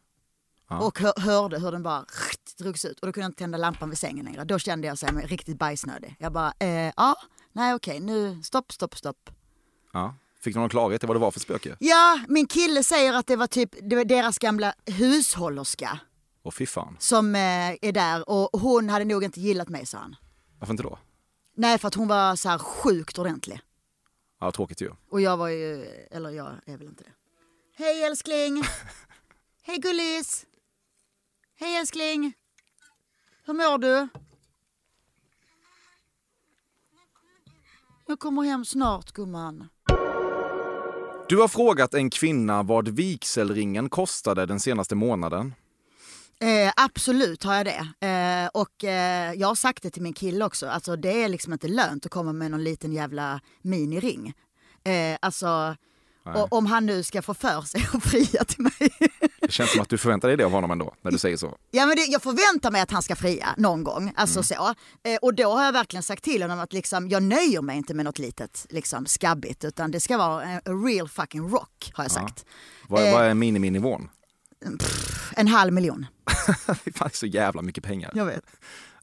Ja. 0.69 0.79
Och 0.79 0.99
hör, 0.99 1.13
hörde 1.17 1.59
hur 1.59 1.71
den 1.71 1.83
bara 1.83 2.05
drogs 2.57 2.85
ut. 2.85 2.99
Och 2.99 3.07
då 3.07 3.13
kunde 3.13 3.23
jag 3.23 3.29
inte 3.29 3.39
tända 3.39 3.57
lampan 3.57 3.89
vid 3.89 3.99
sängen 3.99 4.25
längre. 4.25 4.43
Då 4.43 4.59
kände 4.59 4.87
jag 4.87 5.13
mig 5.13 5.25
riktigt 5.25 5.57
bajsnödig. 5.57 6.15
Jag 6.19 6.33
bara, 6.33 6.53
eh, 6.59 6.91
ja, 6.97 7.15
nej 7.51 7.73
okej, 7.73 7.99
nu, 7.99 8.43
stopp, 8.43 8.71
stopp, 8.71 8.97
stopp. 8.97 9.29
Ja. 9.93 10.15
Fick 10.41 10.53
du 10.53 10.59
någon 10.59 10.69
klarhet 10.69 11.03
i 11.03 11.07
vad 11.07 11.15
det 11.15 11.19
var 11.19 11.31
för 11.31 11.39
spöke? 11.39 11.75
Ja, 11.79 12.19
min 12.27 12.47
kille 12.47 12.83
säger 12.83 13.13
att 13.13 13.27
det 13.27 13.35
var 13.35 13.47
typ 13.47 13.69
det 13.89 13.95
var 13.95 14.05
deras 14.05 14.37
gamla 14.39 14.73
hushållerska 14.85 15.99
Åh 16.43 16.51
fy 16.51 16.65
fan. 16.65 16.95
som 16.99 17.35
eh, 17.35 17.41
är 17.81 17.91
där 17.91 18.29
och 18.29 18.61
hon 18.61 18.89
hade 18.89 19.05
nog 19.05 19.23
inte 19.23 19.39
gillat 19.41 19.69
mig 19.69 19.85
sa 19.85 19.97
han. 19.97 20.15
Varför 20.59 20.73
inte 20.73 20.83
då? 20.83 20.99
Nej, 21.55 21.77
för 21.77 21.87
att 21.87 21.93
hon 21.95 22.07
var 22.07 22.35
så 22.35 22.49
här 22.49 22.57
sjukt 22.57 23.17
ordentlig. 23.17 23.59
Ja, 24.39 24.51
tråkigt 24.51 24.81
ju. 24.81 24.91
Och 25.09 25.21
jag 25.21 25.37
var 25.37 25.47
ju, 25.47 25.85
eller 26.11 26.29
jag 26.29 26.51
är 26.65 26.77
väl 26.77 26.87
inte 26.87 27.03
det. 27.03 27.11
Hej 27.83 28.03
älskling! 28.03 28.63
Hej 29.63 29.77
gullis! 29.77 30.45
Hej 31.59 31.75
älskling! 31.77 32.33
Hur 33.45 33.53
mår 33.53 33.77
du? 33.77 34.07
Jag 38.07 38.19
kommer 38.19 38.43
hem 38.43 38.65
snart 38.65 39.11
gumman. 39.11 39.67
Du 41.29 41.37
har 41.37 41.47
frågat 41.47 41.93
en 41.93 42.09
kvinna 42.09 42.63
vad 42.63 42.87
vigselringen 42.87 43.89
kostade 43.89 44.45
den 44.45 44.59
senaste 44.59 44.95
månaden. 44.95 45.53
Eh, 46.39 46.73
absolut 46.75 47.43
har 47.43 47.55
jag 47.55 47.65
det. 47.65 48.07
Eh, 48.07 48.61
och 48.61 48.83
eh, 48.83 49.33
jag 49.33 49.47
har 49.47 49.55
sagt 49.55 49.83
det 49.83 49.89
till 49.89 50.01
min 50.01 50.13
kille 50.13 50.45
också. 50.45 50.67
Alltså 50.67 50.95
det 50.95 51.23
är 51.23 51.29
liksom 51.29 51.53
inte 51.53 51.67
lönt 51.67 52.05
att 52.05 52.11
komma 52.11 52.33
med 52.33 52.51
någon 52.51 52.63
liten 52.63 52.93
jävla 52.93 53.41
miniring. 53.61 54.33
Eh, 54.83 55.17
alltså, 55.21 55.75
och, 56.35 56.53
om 56.53 56.65
han 56.65 56.85
nu 56.85 57.03
ska 57.03 57.21
få 57.21 57.33
för 57.33 57.61
sig 57.61 57.87
att 57.93 58.03
fria 58.03 58.43
till 58.43 58.61
mig. 58.61 58.89
Det 59.41 59.51
känns 59.51 59.71
som 59.71 59.81
att 59.81 59.89
du 59.89 59.97
förväntar 59.97 60.27
dig 60.27 60.37
det 60.37 60.43
av 60.43 60.51
honom 60.51 60.71
ändå, 60.71 60.93
när 61.01 61.11
du 61.11 61.17
säger 61.17 61.37
så. 61.37 61.57
ja, 61.71 61.85
men 61.85 61.95
det, 61.95 62.01
jag 62.05 62.21
förväntar 62.23 62.71
mig 62.71 62.81
att 62.81 62.91
han 62.91 63.03
ska 63.03 63.15
fria 63.15 63.47
någon 63.57 63.83
gång. 63.83 64.13
Alltså 64.15 64.43
så. 64.43 64.73
Eh, 65.03 65.17
och 65.21 65.33
då 65.33 65.51
har 65.53 65.63
jag 65.65 65.71
verkligen 65.73 66.03
sagt 66.03 66.23
till 66.23 66.41
honom 66.41 66.59
att 66.59 66.73
liksom, 66.73 67.09
jag 67.09 67.23
nöjer 67.23 67.61
mig 67.61 67.77
inte 67.77 67.93
med 67.93 68.05
något 68.05 68.19
litet 68.19 68.65
liksom, 68.69 69.05
skabbigt. 69.05 69.63
Utan 69.65 69.91
det 69.91 69.99
ska 69.99 70.17
vara 70.17 70.43
en 70.43 70.57
a 70.57 70.61
real 70.87 71.09
fucking 71.09 71.49
rock 71.49 71.91
har 71.93 72.03
jag 72.03 72.11
sagt. 72.11 72.45
Vad, 72.87 73.03
Eh. 73.07 73.13
vad 73.13 73.25
är 73.25 73.33
miniminivån? 73.33 74.09
En 75.35 75.47
halv 75.47 75.73
miljon. 75.73 76.05
Det 76.83 77.01
är 77.01 77.09
så 77.17 77.25
jävla 77.25 77.61
mycket 77.61 77.83
pengar. 77.83 78.11
Jag 78.15 78.25
vet. 78.25 78.43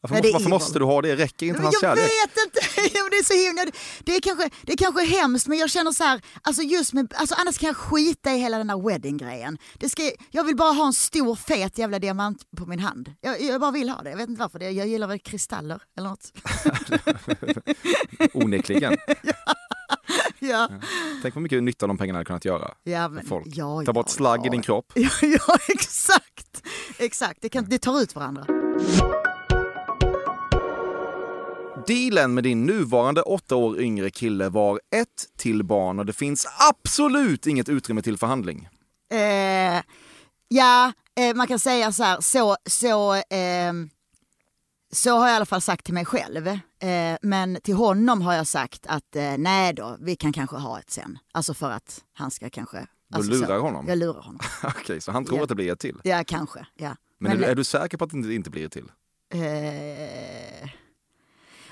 Varför, 0.00 0.16
Ja, 0.16 0.22
måste, 0.22 0.32
varför 0.32 0.48
måste 0.50 0.78
du 0.78 0.84
ha 0.84 1.02
det? 1.02 1.16
Räcker 1.16 1.46
inte 1.46 1.62
hans 1.62 1.74
jag 1.74 1.80
kärlek? 1.80 2.04
vet 2.04 2.44
inte, 2.46 2.60
Ja, 2.60 2.63
det 3.10 3.16
är 3.16 3.24
så 3.24 3.46
himla, 3.46 3.72
det 4.04 4.16
är 4.16 4.20
kanske, 4.20 4.50
det 4.62 4.72
är 4.72 4.76
kanske 4.76 5.04
hemskt 5.04 5.46
men 5.46 5.58
jag 5.58 5.70
känner 5.70 5.92
så 5.92 6.04
här, 6.04 6.20
alltså 6.42 6.62
just 6.62 6.92
med, 6.92 7.14
alltså 7.16 7.34
annars 7.38 7.58
kan 7.58 7.66
jag 7.66 7.76
skita 7.76 8.32
i 8.32 8.38
hela 8.38 8.58
den 8.58 8.70
här 8.70 8.88
wedding-grejen. 8.88 9.58
Det 9.78 9.88
ska, 9.88 10.10
jag 10.30 10.44
vill 10.44 10.56
bara 10.56 10.72
ha 10.72 10.86
en 10.86 10.92
stor 10.92 11.36
fet 11.36 11.78
jävla 11.78 11.98
diamant 11.98 12.42
på 12.56 12.66
min 12.66 12.80
hand. 12.80 13.14
Jag, 13.20 13.42
jag 13.42 13.60
bara 13.60 13.70
vill 13.70 13.88
ha 13.88 14.02
det, 14.02 14.10
jag 14.10 14.16
vet 14.16 14.28
inte 14.28 14.40
varför. 14.40 14.58
Det. 14.58 14.70
Jag 14.70 14.86
gillar 14.86 15.06
väl 15.06 15.18
kristaller 15.18 15.82
eller 15.96 16.08
något. 16.08 16.32
Onekligen. 18.34 18.96
ja. 20.38 20.68
Tänk 21.22 21.34
vad 21.34 21.42
mycket 21.42 21.62
nytta 21.62 21.86
de 21.86 21.98
pengarna 21.98 22.16
hade 22.16 22.26
kunnat 22.26 22.44
göra. 22.44 22.74
Ja, 22.82 23.08
men, 23.08 23.26
folk. 23.26 23.46
ja, 23.46 23.82
Ta 23.86 23.92
bort 23.92 24.08
slagg 24.08 24.46
i 24.46 24.48
din 24.48 24.62
kropp. 24.62 24.92
Ja, 24.94 25.10
ja 25.22 25.56
exakt. 25.68 26.62
Exakt, 26.98 27.42
det, 27.42 27.48
kan, 27.48 27.64
det 27.68 27.78
tar 27.78 28.00
ut 28.00 28.14
varandra. 28.14 28.46
Dealen 31.86 32.34
med 32.34 32.44
din 32.44 32.66
nuvarande 32.66 33.22
åtta 33.22 33.56
år 33.56 33.80
yngre 33.80 34.10
kille 34.10 34.48
var 34.48 34.80
ett 34.96 35.08
till 35.38 35.64
barn 35.64 35.98
och 35.98 36.06
det 36.06 36.12
finns 36.12 36.46
absolut 36.70 37.46
inget 37.46 37.68
utrymme 37.68 38.02
till 38.02 38.18
förhandling. 38.18 38.68
Eh, 39.12 39.82
ja, 40.48 40.92
eh, 41.20 41.34
man 41.34 41.46
kan 41.46 41.58
säga 41.58 41.92
så 41.92 42.02
här, 42.02 42.20
så, 42.20 42.56
så, 42.66 43.22
ehm, 43.30 43.90
Så 44.92 45.10
har 45.18 45.26
jag 45.26 45.34
i 45.34 45.36
alla 45.36 45.46
fall 45.46 45.60
sagt 45.60 45.84
till 45.84 45.94
mig 45.94 46.04
själv. 46.04 46.46
Eh, 46.46 47.16
men 47.22 47.58
till 47.62 47.74
honom 47.74 48.22
har 48.22 48.34
jag 48.34 48.46
sagt 48.46 48.86
att 48.86 49.16
eh, 49.16 49.34
nej 49.38 49.72
då, 49.74 49.96
vi 50.00 50.16
kan 50.16 50.32
kanske 50.32 50.56
ha 50.56 50.78
ett 50.78 50.90
sen. 50.90 51.18
Alltså 51.32 51.54
för 51.54 51.70
att 51.70 52.02
han 52.12 52.30
ska 52.30 52.50
kanske... 52.50 52.86
Du 53.08 53.16
alltså 53.16 53.32
lurar 53.32 53.46
så. 53.58 53.64
honom? 53.64 53.84
Jag 53.88 53.98
lurar 53.98 54.20
honom. 54.22 54.40
Okej, 54.62 55.00
så 55.00 55.12
han 55.12 55.24
tror 55.24 55.38
Ja. 55.38 55.42
att 55.42 55.48
det 55.48 55.54
blir 55.54 55.72
ett 55.72 55.78
till? 55.80 56.00
Ja, 56.04 56.24
kanske. 56.26 56.66
Ja. 56.74 56.96
Men, 57.18 57.32
är, 57.32 57.36
du, 57.36 57.44
är 57.44 57.54
du 57.54 57.64
säker 57.64 57.96
på 57.98 58.04
att 58.04 58.10
det 58.10 58.16
inte- 58.16 58.32
inte 58.34 58.50
blir 58.50 58.66
ett 58.66 58.72
till? 58.72 58.90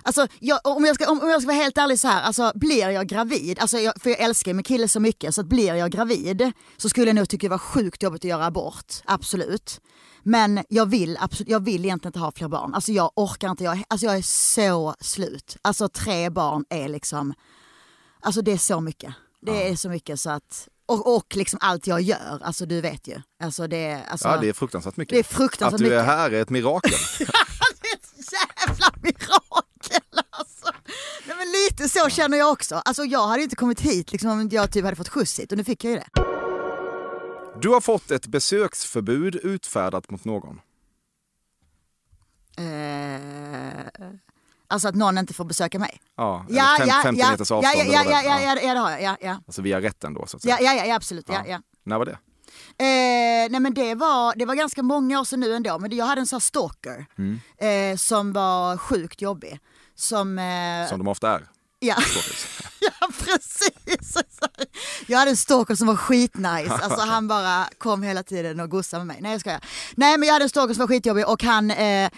Alltså, 0.02 0.26
jag, 0.40 0.60
om, 0.64 0.84
jag 0.84 0.94
ska, 0.94 1.10
om, 1.10 1.20
om 1.20 1.28
jag 1.28 1.42
ska 1.42 1.46
vara 1.46 1.62
helt 1.62 1.78
ärlig 1.78 2.00
så 2.00 2.08
här, 2.08 2.22
alltså, 2.22 2.52
blir 2.54 2.88
jag 2.88 3.06
gravid, 3.06 3.58
alltså, 3.58 3.78
jag, 3.78 3.94
för 4.02 4.10
jag 4.10 4.20
älskar 4.20 4.54
min 4.54 4.62
kille 4.64 4.88
så 4.88 5.00
mycket, 5.00 5.34
så 5.34 5.40
att 5.40 5.46
blir 5.46 5.74
jag 5.74 5.90
gravid 5.90 6.52
så 6.76 6.88
skulle 6.88 7.06
jag 7.06 7.14
nog 7.16 7.28
tycka 7.28 7.44
det 7.46 7.50
var 7.50 7.58
sjukt 7.58 8.02
jobbigt 8.02 8.24
att 8.24 8.28
göra 8.28 8.46
abort, 8.46 8.94
absolut. 9.04 9.80
Men 10.22 10.64
jag 10.68 10.86
vill, 10.86 11.16
absolut, 11.20 11.48
jag 11.48 11.64
vill 11.64 11.84
egentligen 11.84 12.08
inte 12.08 12.18
ha 12.18 12.32
fler 12.32 12.48
barn. 12.48 12.74
Alltså 12.74 12.92
jag 12.92 13.10
orkar 13.16 13.50
inte, 13.50 13.64
jag, 13.64 13.84
alltså 13.88 14.06
jag 14.06 14.16
är 14.16 14.22
så 14.22 14.94
slut. 15.00 15.56
Alltså 15.62 15.88
tre 15.88 16.30
barn 16.30 16.64
är 16.70 16.88
liksom, 16.88 17.34
alltså 18.20 18.42
det 18.42 18.52
är 18.52 18.58
så 18.58 18.80
mycket. 18.80 19.14
Det 19.40 19.68
är 19.68 19.76
så 19.76 19.88
mycket 19.88 20.20
så 20.20 20.30
att, 20.30 20.68
och, 20.86 21.16
och 21.16 21.36
liksom 21.36 21.58
allt 21.62 21.86
jag 21.86 22.00
gör, 22.00 22.40
alltså 22.42 22.66
du 22.66 22.80
vet 22.80 23.08
ju. 23.08 23.20
Alltså 23.42 23.66
det, 23.66 24.00
alltså, 24.08 24.28
Ja, 24.28 24.36
det 24.36 24.48
är 24.48 24.52
fruktansvärt 24.52 24.96
mycket. 24.96 25.12
det 25.12 25.18
är 25.18 25.22
fruktansvärt 25.36 25.74
Att 25.74 25.78
du 25.78 25.94
är 25.94 26.00
mycket. 26.00 26.06
här 26.06 26.30
är 26.30 26.42
ett 26.42 26.50
mirakel. 26.50 26.92
jävla 28.32 28.92
mirakel 29.02 29.20
alltså. 29.20 29.32
Nej, 29.32 29.41
men 31.44 31.52
lite 31.52 31.88
så 31.88 32.08
känner 32.08 32.38
jag 32.38 32.52
också. 32.52 32.74
Alltså 32.84 33.04
jag 33.04 33.26
hade 33.26 33.42
inte 33.42 33.56
kommit 33.56 33.80
hit 33.80 34.12
liksom, 34.12 34.30
om 34.30 34.48
jag 34.52 34.72
typ 34.72 34.84
hade 34.84 34.96
fått 34.96 35.08
skjuts 35.08 35.40
hit 35.40 35.52
och 35.52 35.58
nu 35.58 35.64
fick 35.64 35.84
jag 35.84 35.92
ju 35.92 35.98
det. 35.98 36.06
Du 37.60 37.68
har 37.68 37.80
fått 37.80 38.10
ett 38.10 38.26
besöksförbud 38.26 39.34
utfärdat 39.34 40.10
mot 40.10 40.24
någon. 40.24 40.60
Eh, 42.58 43.86
alltså 44.68 44.88
att 44.88 44.94
någon 44.94 45.18
inte 45.18 45.34
får 45.34 45.44
besöka 45.44 45.78
mig. 45.78 46.00
Ja, 46.16 46.46
Ja, 46.48 46.76
fem, 46.78 46.88
ja, 46.88 47.00
50 47.02 47.20
ja, 47.20 47.30
meters 47.30 47.50
ja, 47.50 47.56
avstånd. 47.56 47.76
ja, 47.76 47.84
ja, 47.92 48.04
ja, 48.10 48.22
ja, 48.22 48.40
ja, 48.40 48.60
ja, 48.62 48.74
det 48.74 48.80
har 48.80 48.90
jag. 48.90 49.02
Ja, 49.02 49.16
ja. 49.20 49.36
Alltså 49.46 49.62
via 49.62 49.80
rätten 49.80 50.14
då 50.14 50.26
så 50.26 50.36
att 50.36 50.42
säga. 50.42 50.58
Ja, 50.60 50.72
ja, 50.72 50.84
ja, 50.86 50.94
absolut. 50.96 51.28
Ja, 51.28 51.44
ja. 51.46 51.60
När 51.84 51.98
var 51.98 52.04
det? 52.06 52.18
Eh, 52.78 53.50
nej 53.50 53.60
men 53.60 53.74
det 53.74 53.94
var, 53.94 54.34
det 54.36 54.44
var 54.44 54.54
ganska 54.54 54.82
många 54.82 55.20
år 55.20 55.24
sedan 55.24 55.40
nu 55.40 55.54
ändå, 55.54 55.78
men 55.78 55.96
jag 55.96 56.04
hade 56.04 56.20
en 56.20 56.26
sån 56.26 56.36
här 56.36 56.40
stalker 56.40 57.06
Mm. 57.18 57.40
eh, 57.92 57.96
som 57.96 58.32
var 58.32 58.76
sjukt 58.76 59.20
jobbig. 59.22 59.58
Som, 59.96 60.38
eh, 60.38 60.88
Som 60.88 60.98
de 60.98 61.08
ofta 61.08 61.30
är. 61.34 61.48
ja. 61.80 61.96
ja, 63.00 63.08
precis. 63.18 64.16
Jag 65.06 65.18
hade 65.18 65.30
en 65.30 65.36
stalker 65.36 65.74
som 65.74 65.86
var 65.86 65.96
skitnice. 65.96 66.72
Alltså 66.82 67.00
han 67.00 67.28
bara 67.28 67.66
kom 67.78 68.02
hela 68.02 68.22
tiden 68.22 68.60
och 68.60 68.70
gossade 68.70 69.04
med 69.04 69.06
mig. 69.06 69.22
Nej 69.22 69.32
jag 69.32 69.40
skojar. 69.40 69.60
Nej 69.94 70.18
men 70.18 70.26
jag 70.26 70.32
hade 70.32 70.44
en 70.44 70.48
stalker 70.48 70.74
som 70.74 70.80
var 70.80 70.88
skitjobbig 70.88 71.28
och 71.28 71.42
han 71.42 71.70
eh, 71.70 72.10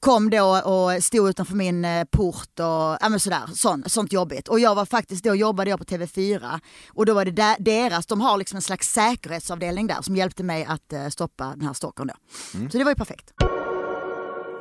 kom 0.00 0.30
då 0.30 0.44
och 0.44 1.04
stod 1.04 1.28
utanför 1.28 1.54
min 1.54 1.84
eh, 1.84 2.04
port 2.04 2.60
och 2.60 2.96
ja, 3.00 3.08
men 3.08 3.20
sådär, 3.20 3.42
sånt, 3.54 3.92
sånt 3.92 4.12
jobbigt. 4.12 4.48
Och 4.48 4.60
jag 4.60 4.74
var 4.74 4.86
faktiskt, 4.86 5.24
då 5.24 5.34
jobbade 5.34 5.70
jag 5.70 5.78
på 5.78 5.84
TV4 5.84 6.60
och 6.88 7.06
då 7.06 7.14
var 7.14 7.24
det 7.24 7.30
där, 7.30 7.56
deras, 7.58 8.06
de 8.06 8.20
har 8.20 8.36
liksom 8.36 8.56
en 8.56 8.62
slags 8.62 8.88
säkerhetsavdelning 8.92 9.86
där 9.86 10.02
som 10.02 10.16
hjälpte 10.16 10.42
mig 10.42 10.64
att 10.64 10.92
eh, 10.92 11.08
stoppa 11.08 11.44
den 11.44 11.66
här 11.66 11.72
stalkern 11.72 12.06
då. 12.06 12.14
Mm. 12.58 12.70
Så 12.70 12.78
det 12.78 12.84
var 12.84 12.90
ju 12.90 12.96
perfekt. 12.96 13.32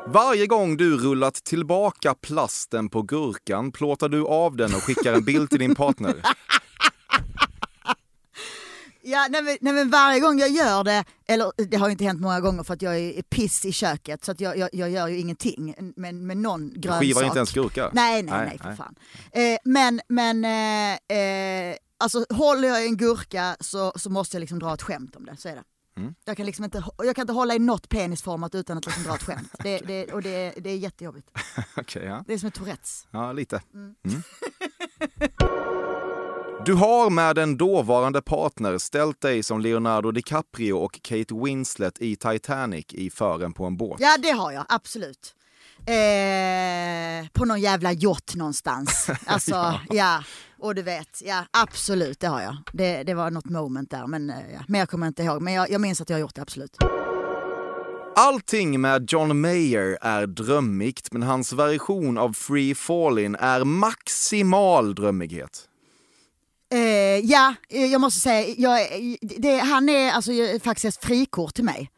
Varje 0.08 0.48
gång 0.48 0.78
du 0.78 0.98
rullat 0.98 1.34
tillbaka 1.34 2.14
plasten 2.14 2.90
på 2.90 3.02
gurkan 3.02 3.72
plåtar 3.72 4.10
du 4.10 4.26
av 4.26 4.56
den 4.56 4.76
och 4.76 4.84
skickar 4.84 5.14
en 5.14 5.24
bild 5.24 5.50
till 5.50 5.60
din 5.60 5.76
partner. 5.76 6.16
Ja, 9.04 9.28
nej, 9.30 9.42
men, 9.42 9.58
nej, 9.62 9.74
men 9.74 9.90
varje 9.90 10.20
gång 10.20 10.40
jag 10.40 10.50
gör 10.50 10.84
det, 10.84 11.04
eller 11.28 11.52
det 11.70 11.78
har 11.78 11.88
ju 11.88 11.92
inte 11.92 12.04
hänt 12.04 12.22
många 12.22 12.40
gånger 12.40 12.64
för 12.64 12.74
att 12.74 12.82
jag 12.82 13.00
är 13.00 13.22
piss 13.22 13.66
i 13.66 13.72
köket 13.72 14.26
så 14.26 14.32
att 14.32 14.40
jag, 14.42 14.58
jag, 14.58 14.70
jag 14.74 14.90
gör 14.90 15.08
ju 15.08 15.20
ingenting 15.20 15.76
med, 15.96 16.16
med 16.16 16.38
någon 16.38 16.72
grönsak. 16.76 17.02
skivar 17.02 17.24
inte 17.24 17.38
ens 17.38 17.52
gurka? 17.54 17.90
Nej, 17.94 18.24
nej, 18.24 18.34
Nej, 18.38 18.46
nej, 18.46 18.58
för 18.58 18.76
fan. 18.76 18.96
Eh, 19.32 19.58
men 19.64 20.02
men 20.08 20.46
eh, 20.46 21.18
eh, 21.18 21.76
alltså, 21.98 22.26
håller 22.30 22.68
jag 22.68 22.84
i 22.84 22.88
en 22.88 22.98
gurka 22.98 23.56
så, 23.60 23.94
så 23.96 24.10
måste 24.10 24.38
jag 24.38 24.40
liksom 24.42 24.60
dra 24.60 24.74
ett 24.74 24.82
skämt 24.82 25.16
om 25.16 25.26
det, 25.26 25.38
så 25.38 25.50
är 25.50 25.56
det. 25.56 25.64
Mm. 25.98 26.16
Jag, 26.26 26.38
kan 26.38 26.46
liksom 26.46 26.66
inte, 26.66 26.84
jag 26.98 27.16
kan 27.16 27.24
inte 27.24 27.34
hålla 27.34 27.56
i 27.56 27.60
något 27.60 27.90
penisformat 27.90 28.56
utan 28.56 28.78
att 28.78 28.86
liksom 28.86 29.04
dra 29.04 29.16
ett 29.16 29.24
skämt. 29.24 29.52
Det, 29.64 29.80
det, 29.80 30.14
och 30.14 30.22
det, 30.22 30.54
det 30.58 30.70
är 30.70 30.78
jättejobbigt. 30.78 31.28
Okej, 31.78 32.06
ja. 32.06 32.24
Det 32.28 32.34
är 32.34 32.38
som 32.38 32.48
ett 32.48 32.54
Tourettes. 32.54 33.08
Ja, 33.12 33.32
lite. 33.32 33.62
Mm. 33.74 33.96
Du 36.66 36.74
har 36.74 37.10
med 37.10 37.38
en 37.38 37.58
dåvarande 37.58 38.22
partner 38.22 38.78
ställt 38.78 39.22
dig 39.22 39.44
som 39.44 39.62
Leonardo 39.62 40.12
DiCaprio 40.12 40.74
och 40.74 41.00
Kate 41.02 41.36
Winslet 41.36 42.02
i 42.02 42.16
Titanic 42.16 42.86
i 42.90 43.10
fören 43.10 43.54
på 43.54 43.66
en 43.66 43.78
båt. 43.78 44.00
Ja 44.00 44.18
det 44.22 44.32
har 44.32 44.52
jag, 44.52 44.66
absolut. 44.70 45.36
Eh, 45.86 47.28
på 47.34 47.46
någon 47.46 47.62
jävla 47.62 47.94
yacht 47.94 48.36
någonstans. 48.36 49.08
Alltså, 49.26 49.80
ja. 49.90 50.24
Och 50.60 50.76
du 50.76 50.82
vet, 50.82 51.22
ja 51.22 51.46
absolut 51.52 52.20
det 52.20 52.28
har 52.28 52.42
jag. 52.42 52.58
Det, 52.74 53.04
det 53.04 53.14
var 53.14 53.32
något 53.32 53.46
moment 53.46 53.90
där 53.92 54.08
men 54.08 54.30
eh, 54.30 54.36
ja, 54.68 54.86
kommer 54.86 55.06
jag 55.06 55.10
inte 55.10 55.24
ihåg. 55.24 55.42
Men 55.42 55.54
jag, 55.54 55.72
jag 55.72 55.82
minns 55.82 56.02
att 56.02 56.10
jag 56.10 56.16
har 56.18 56.22
gjort 56.22 56.36
det 56.36 56.42
absolut. 56.42 56.78
Allting 58.16 58.82
med 58.82 59.12
John 59.12 59.42
Mayer 59.42 59.98
är 60.02 60.28
drömmigt, 60.28 61.14
men 61.14 61.24
hans 61.24 61.54
version 61.54 62.18
av 62.18 62.34
Free 62.34 62.74
Fallin' 62.74 63.38
är 63.40 63.64
maximal 63.64 64.96
drömmighet. 64.96 65.68
Eh, 66.74 66.80
ja, 67.20 67.56
jag 67.70 68.02
måste 68.02 68.20
säga, 68.20 68.56
jag, 68.58 68.88
det, 69.22 69.58
han 69.58 69.90
är 69.90 70.12
alltså 70.12 70.32
faktiskt 70.64 70.98
ett 70.98 71.06
frikort 71.06 71.54
till 71.56 71.64
mig. 71.64 71.90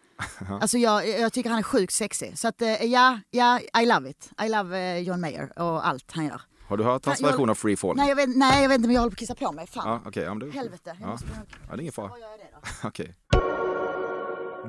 Alltså 0.62 0.78
jag, 0.78 1.10
jag 1.10 1.34
tycker 1.34 1.50
han 1.50 1.60
är 1.60 1.64
sjukt 1.64 1.94
sexig. 1.94 2.38
Så 2.40 2.48
att 2.48 2.62
eh, 2.62 2.84
ja, 2.86 3.20
ja, 3.32 3.60
I 3.82 3.86
love 3.86 4.10
it. 4.10 4.30
I 4.46 4.50
love 4.50 4.80
eh, 4.80 4.98
John 5.00 5.22
Mayer 5.22 5.60
och 5.60 5.88
allt 5.88 6.12
han 6.12 6.26
gör. 6.26 6.42
Har 6.68 6.78
du 6.78 6.84
hört 6.84 7.06
hans 7.06 7.22
jag- 7.22 7.28
version 7.28 7.50
av 7.50 7.56
Free 7.56 7.76
Fallin'? 7.76 7.96
Nej 7.96 8.10
jag, 8.10 8.16
vet, 8.16 8.30
nej 8.38 8.62
jag 8.62 8.70
vet 8.70 8.76
inte 8.76 8.88
men 8.88 8.96
jag 8.96 9.02
håller 9.02 9.12
på 9.12 9.14
att 9.16 9.20
kissa 9.20 9.36
på 9.36 9.52
mig. 9.52 9.68
Fan. 9.68 9.88
Ja, 9.90 10.02
okej, 10.06 10.24
ja, 10.24 10.36
du... 10.36 10.52
Helvete, 10.52 10.82
jag 11.00 11.08
Ja. 11.08 11.12
måste 11.12 11.28
ja, 11.70 11.76
det 11.76 11.80
är 11.80 11.82
ingen 11.82 11.94
fara. 11.94 12.12
Okej. 12.84 13.16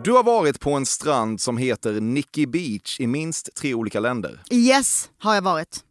Du 0.05 0.13
har 0.13 0.23
varit 0.25 0.61
på 0.61 0.73
en 0.73 0.87
strand 0.87 1.41
som 1.41 1.57
heter 1.57 2.01
Nikki 2.01 2.47
Beach 2.47 3.01
i 3.01 3.07
minst 3.07 3.55
tre 3.55 3.75
olika 3.75 4.01
länder. 4.01 4.43
Yes, 4.51 5.11
har 5.19 5.35
jag 5.35 5.43
varit. 5.43 5.85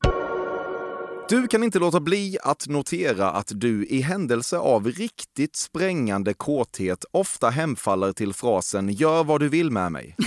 Du 1.29 1.47
kan 1.47 1.63
inte 1.63 1.79
låta 1.79 1.99
bli 1.99 2.37
att 2.43 2.67
notera 2.67 3.31
att 3.31 3.51
du 3.55 3.85
i 3.85 4.01
händelse 4.01 4.57
av 4.57 4.87
riktigt 4.87 5.55
sprängande 5.55 6.33
kåthet 6.33 7.05
ofta 7.11 7.49
hemfaller 7.49 8.13
till 8.13 8.33
frasen 8.33 8.89
“gör 8.89 9.23
vad 9.23 9.39
du 9.39 9.49
vill 9.49 9.71
med 9.71 9.91
mig”. 9.91 10.15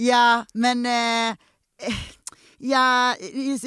Ja, 0.00 0.44
men... 0.54 0.86
Eh, 0.86 1.28
eh, 1.28 1.94
ja, 2.58 3.14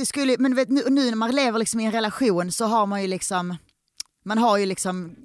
skulle, 0.05 0.35
men 0.39 0.55
vet, 0.55 0.69
nu, 0.69 0.83
nu 0.89 1.09
när 1.09 1.15
man 1.15 1.31
lever 1.31 1.59
liksom 1.59 1.79
i 1.79 1.85
en 1.85 1.91
relation 1.91 2.51
så 2.51 2.65
har 2.65 2.85
man 2.85 3.01
ju 3.01 3.07
liksom... 3.07 3.57
Man 4.25 4.37
har 4.37 4.57
ju 4.57 4.65
liksom... 4.65 5.15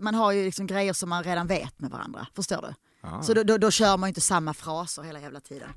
Man 0.00 0.14
har 0.14 0.32
ju 0.32 0.44
liksom 0.44 0.66
grejer 0.66 0.92
som 0.92 1.08
man 1.08 1.24
redan 1.24 1.46
vet 1.46 1.80
med 1.80 1.90
varandra. 1.90 2.26
Förstår 2.36 2.62
du? 2.62 2.74
Ah. 3.08 3.22
Så 3.22 3.34
då, 3.34 3.42
då, 3.42 3.58
då 3.58 3.70
kör 3.70 3.96
man 3.96 4.06
ju 4.06 4.10
inte 4.10 4.20
samma 4.20 4.54
fraser 4.54 5.02
hela 5.02 5.20
jävla 5.20 5.40
tiden. 5.40 5.68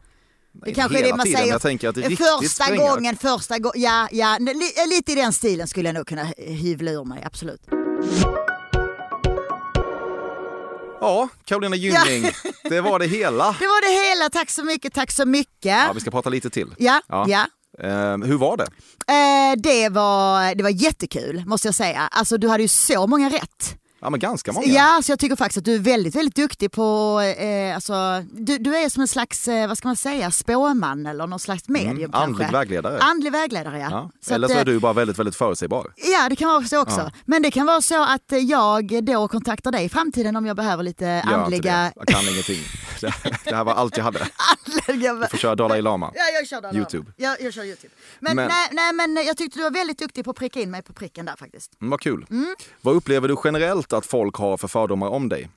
Det 0.65 0.73
kanske 0.73 0.99
är 0.99 1.03
det 1.03 1.15
man 1.15 1.25
tiden, 1.25 1.39
säger. 1.39 1.53
jag 1.53 1.61
tänker 1.61 1.89
att 1.89 1.95
det 1.95 2.03
eh, 2.03 2.09
första 2.09 2.65
spränga. 2.65 2.89
gången, 2.89 3.17
första 3.17 3.59
gången. 3.59 3.81
Ja, 3.81 4.07
ja, 4.11 4.37
li, 4.39 4.71
lite 4.95 5.11
i 5.11 5.15
den 5.15 5.33
stilen 5.33 5.67
skulle 5.67 5.87
jag 5.89 5.93
nog 5.93 6.07
kunna 6.07 6.23
hyvla 6.37 6.91
ur 6.91 7.05
mig, 7.05 7.23
absolut. 7.25 7.61
Ja, 11.01 11.29
Carolina 11.45 11.75
Gynning, 11.75 12.31
det 12.63 12.81
var 12.81 12.99
det 12.99 13.07
hela. 13.07 13.55
Det 13.59 13.65
var 13.65 13.81
det 13.81 14.09
hela, 14.09 14.29
tack 14.29 14.49
så 14.49 14.63
mycket, 14.63 14.93
tack 14.93 15.11
så 15.11 15.25
mycket. 15.25 15.65
Ja, 15.65 15.91
vi 15.93 15.99
ska 15.99 16.11
prata 16.11 16.29
lite 16.29 16.49
till. 16.49 16.67
Ja, 16.77 17.01
ja. 17.07 17.47
Eh, 17.79 18.17
hur 18.17 18.37
var 18.37 18.57
det? 18.57 18.67
Eh, 19.07 19.55
det, 19.57 19.89
var, 19.89 20.55
det 20.55 20.63
var 20.63 20.69
jättekul 20.69 21.43
måste 21.45 21.67
jag 21.67 21.75
säga. 21.75 22.09
Alltså 22.11 22.37
du 22.37 22.47
hade 22.47 22.63
ju 22.63 22.67
så 22.67 23.07
många 23.07 23.29
rätt. 23.29 23.75
Ja, 23.99 24.09
men 24.09 24.19
ganska 24.19 24.51
många. 24.51 24.67
Ja, 24.67 24.99
så 25.03 25.11
jag 25.11 25.19
tycker 25.19 25.35
faktiskt 25.35 25.57
att 25.57 25.65
du 25.65 25.75
är 25.75 25.79
väldigt, 25.79 26.15
väldigt 26.15 26.35
duktig 26.35 26.71
på, 26.71 27.19
eh, 27.37 27.75
alltså, 27.75 28.23
du, 28.31 28.57
du 28.57 28.75
är 28.77 28.89
som 28.89 29.01
en 29.01 29.07
slags, 29.07 29.47
eh, 29.47 29.67
vad 29.67 29.77
ska 29.77 29.87
man 29.87 29.95
säga, 29.95 30.31
spåman 30.31 31.05
eller 31.05 31.27
någon 31.27 31.39
slags 31.39 31.69
medium 31.69 31.97
Mm, 31.97 32.11
kanske. 32.11 32.23
andlig 32.43 32.51
vägledare. 32.51 32.99
Andlig 32.99 33.31
vägledare 33.31 33.79
ja. 33.79 33.87
Ja. 33.91 34.11
Så 34.21 34.33
Eller 34.33 34.45
att, 34.47 34.51
så 34.51 34.57
är 34.57 34.61
eh, 34.61 34.65
du 34.65 34.79
bara 34.79 34.93
väldigt, 34.93 35.19
väldigt 35.19 35.35
förutsägbar. 35.35 35.93
Ja, 35.95 36.29
det 36.29 36.35
kan 36.35 36.49
vara 36.49 36.63
så 36.63 36.81
också. 36.81 36.99
Ja. 36.99 37.11
Men 37.25 37.41
det 37.41 37.51
kan 37.51 37.65
vara 37.65 37.81
så 37.81 38.03
att 38.03 38.31
jag 38.47 39.03
då 39.03 39.27
kontaktar 39.27 39.71
dig 39.71 39.85
i 39.85 39.89
framtiden 39.89 40.35
om 40.35 40.45
jag 40.45 40.55
behöver 40.55 40.83
lite 40.83 41.05
Gör 41.05 41.33
andliga... 41.33 41.91
Jag 41.95 42.07
kan 42.07 42.21
ingenting. 42.31 42.59
Det, 43.45 43.55
här 43.55 43.63
var 43.63 43.73
allt 43.73 43.97
jag 43.97 44.03
hade. 44.03 44.19
andliga... 44.87 45.13
Du 45.13 45.27
får 45.27 45.37
köra 45.37 45.55
Dalai 45.55 45.81
Lama. 45.81 46.11
Ja, 46.15 46.21
jag 46.39 46.47
kör 46.47 46.61
den. 46.61 46.75
YouTube. 46.75 47.11
Ja, 47.17 47.35
jag 47.39 47.53
kör 47.53 47.63
YouTube. 47.63 47.93
Men, 48.19 48.35
Men- 48.35 48.47
Nej, 48.47 48.67
nej, 48.71 48.93
men 48.93 49.25
jag 49.25 49.37
tyckte 49.37 49.59
du 49.59 49.63
var 49.63 49.71
väldigt 49.71 49.99
duktig 49.99 50.25
på 50.25 50.31
att 50.31 50.37
pricka 50.37 50.59
in 50.59 50.71
mig 50.71 50.81
på 50.81 50.93
pricken 50.93 51.25
där 51.25 51.35
faktiskt. 51.35 51.71
Mm, 51.81 51.89
vad 51.91 52.01
kul. 52.01 52.25
Mm. 52.29 52.55
Vad 52.81 52.95
upplever 52.95 53.27
du 53.27 53.35
generellt 53.43 53.86
att 53.93 54.05
folk 54.05 54.35
har 54.35 54.57
för 54.57 54.67
fördomar 54.67 55.07
om 55.07 55.29
dig? 55.29 55.49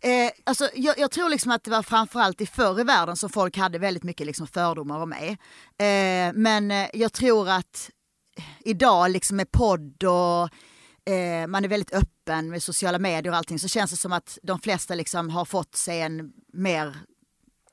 Eh, 0.00 0.30
alltså, 0.44 0.68
jag, 0.74 0.98
jag 0.98 1.10
tror 1.10 1.28
liksom 1.28 1.50
att 1.50 1.64
det 1.64 1.70
var 1.70 1.82
framförallt 1.82 2.40
i 2.40 2.46
förr 2.46 2.80
i 2.80 2.84
världen 2.84 3.16
som 3.16 3.30
folk 3.30 3.56
hade 3.56 3.78
väldigt 3.78 4.02
mycket 4.02 4.26
liksom 4.26 4.46
fördomar 4.46 5.00
om 5.00 5.08
mig. 5.08 5.28
Eh, 5.78 6.32
men 6.34 6.70
eh, 6.70 6.88
jag 6.92 7.12
tror 7.12 7.48
att 7.48 7.90
idag 8.60 9.10
liksom 9.10 9.36
med 9.36 9.50
podd 9.50 10.04
och 10.04 10.48
eh, 11.12 11.46
man 11.46 11.64
är 11.64 11.68
väldigt 11.68 11.94
öppen 11.94 12.50
med 12.50 12.62
sociala 12.62 12.98
medier 12.98 13.32
och 13.32 13.36
allting 13.36 13.58
så 13.58 13.68
känns 13.68 13.90
det 13.90 13.96
som 13.96 14.12
att 14.12 14.38
de 14.42 14.60
flesta 14.60 14.94
liksom 14.94 15.30
har 15.30 15.44
fått 15.44 15.74
sig 15.76 16.00
en 16.00 16.32
mer 16.52 16.96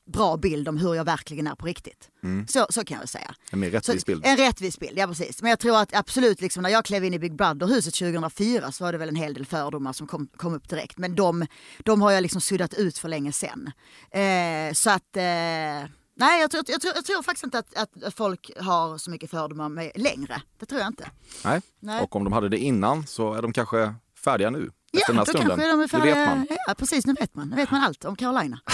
bra 0.06 0.38
bild 0.38 0.68
om 0.68 0.78
hur 0.78 0.95
jag 0.95 1.06
verkligen 1.06 1.47
är 1.47 1.56
på 1.56 1.66
riktigt. 1.66 2.10
Mm. 2.24 2.47
Så, 2.47 2.66
så 2.70 2.86
kan 2.86 2.99
jag 2.99 3.10
säga. 3.10 3.36
En 3.51 3.60
mer 3.60 3.72
rättvis 3.72 4.01
så, 4.01 4.06
bild. 4.06 4.26
En 4.26 4.38
rättvis 4.38 4.80
bild, 4.80 4.97
ja 4.97 5.08
precis. 5.08 5.41
Men 5.41 5.49
jag 5.49 5.60
tror 5.60 5.78
att 5.78 5.95
absolut, 5.95 6.41
liksom, 6.41 6.64
när 6.64 6.70
jag 6.70 6.86
klev 6.86 7.06
in 7.06 7.14
i 7.14 7.20
Big 7.20 7.36
Brother-huset 7.36 7.93
2004 7.93 8.72
så 8.72 8.84
var 8.84 8.91
det 8.91 8.97
väl 8.97 9.10
en 9.10 9.16
hel 9.16 9.34
del 9.34 9.45
fördomar 9.45 9.93
som 9.93 10.08
kom, 10.08 10.28
kom 10.38 10.53
upp 10.53 10.70
direkt. 10.70 10.97
Men 10.97 11.16
de, 11.16 11.45
de 11.80 12.01
har 12.01 12.12
jag 12.12 12.22
liksom 12.22 12.41
suddat 12.41 12.74
ut 12.74 12.97
för 12.97 13.10
länge 13.10 13.32
sedan. 13.32 13.72
Eh, 14.12 14.74
så 14.74 14.89
att... 14.89 15.18
Eh, 15.18 15.91
Nej, 16.18 16.41
jag 16.41 16.51
tror, 16.51 16.64
jag, 16.68 16.82
tror, 16.82 16.93
jag 16.95 17.06
tror 17.06 17.24
faktiskt 17.24 17.43
inte 17.43 17.60
att, 17.60 17.76
att 17.76 18.14
folk 18.14 18.51
har 18.60 18.97
så 18.97 19.12
mycket 19.12 19.30
fördomar 19.30 19.70
med 19.70 19.91
längre. 19.95 20.41
Det 20.60 20.66
tror 20.66 20.82
jag 20.82 20.88
inte. 20.88 21.10
Nej. 21.45 21.62
Nej. 21.80 22.03
och 22.03 22.16
om 22.16 22.24
de 22.24 22.34
hade 22.34 22.49
det 22.49 22.58
innan 22.58 23.08
så 23.08 23.34
är 23.34 23.41
de 23.41 23.53
kanske 23.53 23.93
färdiga 24.24 24.49
nu. 24.49 24.72
Ja, 24.96 25.00
efter 25.02 25.14
den 25.14 25.18
här 25.18 25.26
stunden. 25.26 25.48
kanske 25.50 25.68
de 25.68 25.82
är 25.82 25.88
färdiga. 25.88 26.16
vet 26.16 26.28
man. 26.28 26.48
Ja, 26.68 26.74
precis. 26.78 27.06
Nu 27.06 27.14
vet 27.14 27.36
man. 27.36 27.50
Nu 27.50 27.56
vet 27.56 27.72
man 27.72 27.84
allt 27.84 28.06
om 28.06 28.16
Carolina. 28.16 28.60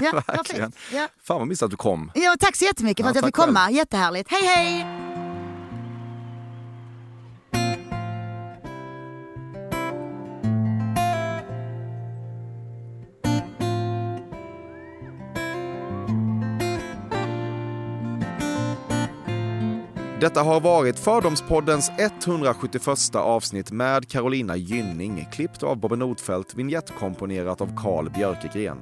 Ja, 0.00 0.22
Verkligen. 0.26 0.72
Ja. 0.92 1.08
Fan 1.24 1.38
vad 1.38 1.48
mysigt 1.48 1.62
att 1.62 1.70
du 1.70 1.76
kom. 1.76 2.10
Ja, 2.14 2.36
tack 2.40 2.56
så 2.56 2.64
jättemycket 2.64 3.04
för 3.04 3.08
Ja, 3.08 3.10
att 3.10 3.16
jag 3.16 3.24
fick 3.24 3.34
komma. 3.34 3.70
Jättehärligt. 3.70 4.30
Hej 4.30 4.42
hej! 4.46 5.15
Detta 20.20 20.42
har 20.42 20.60
varit 20.60 20.98
Fördomspoddens 20.98 21.90
171 21.98 23.14
avsnitt 23.14 23.70
med 23.70 24.08
Carolina 24.08 24.56
Gynning, 24.56 25.28
klippt 25.32 25.62
av 25.62 25.76
Bobbe 25.76 25.96
Nordfeldt, 25.96 26.54
vignettkomponerat 26.54 27.60
av 27.60 27.76
Carl 27.76 28.10
Björkegren. 28.10 28.78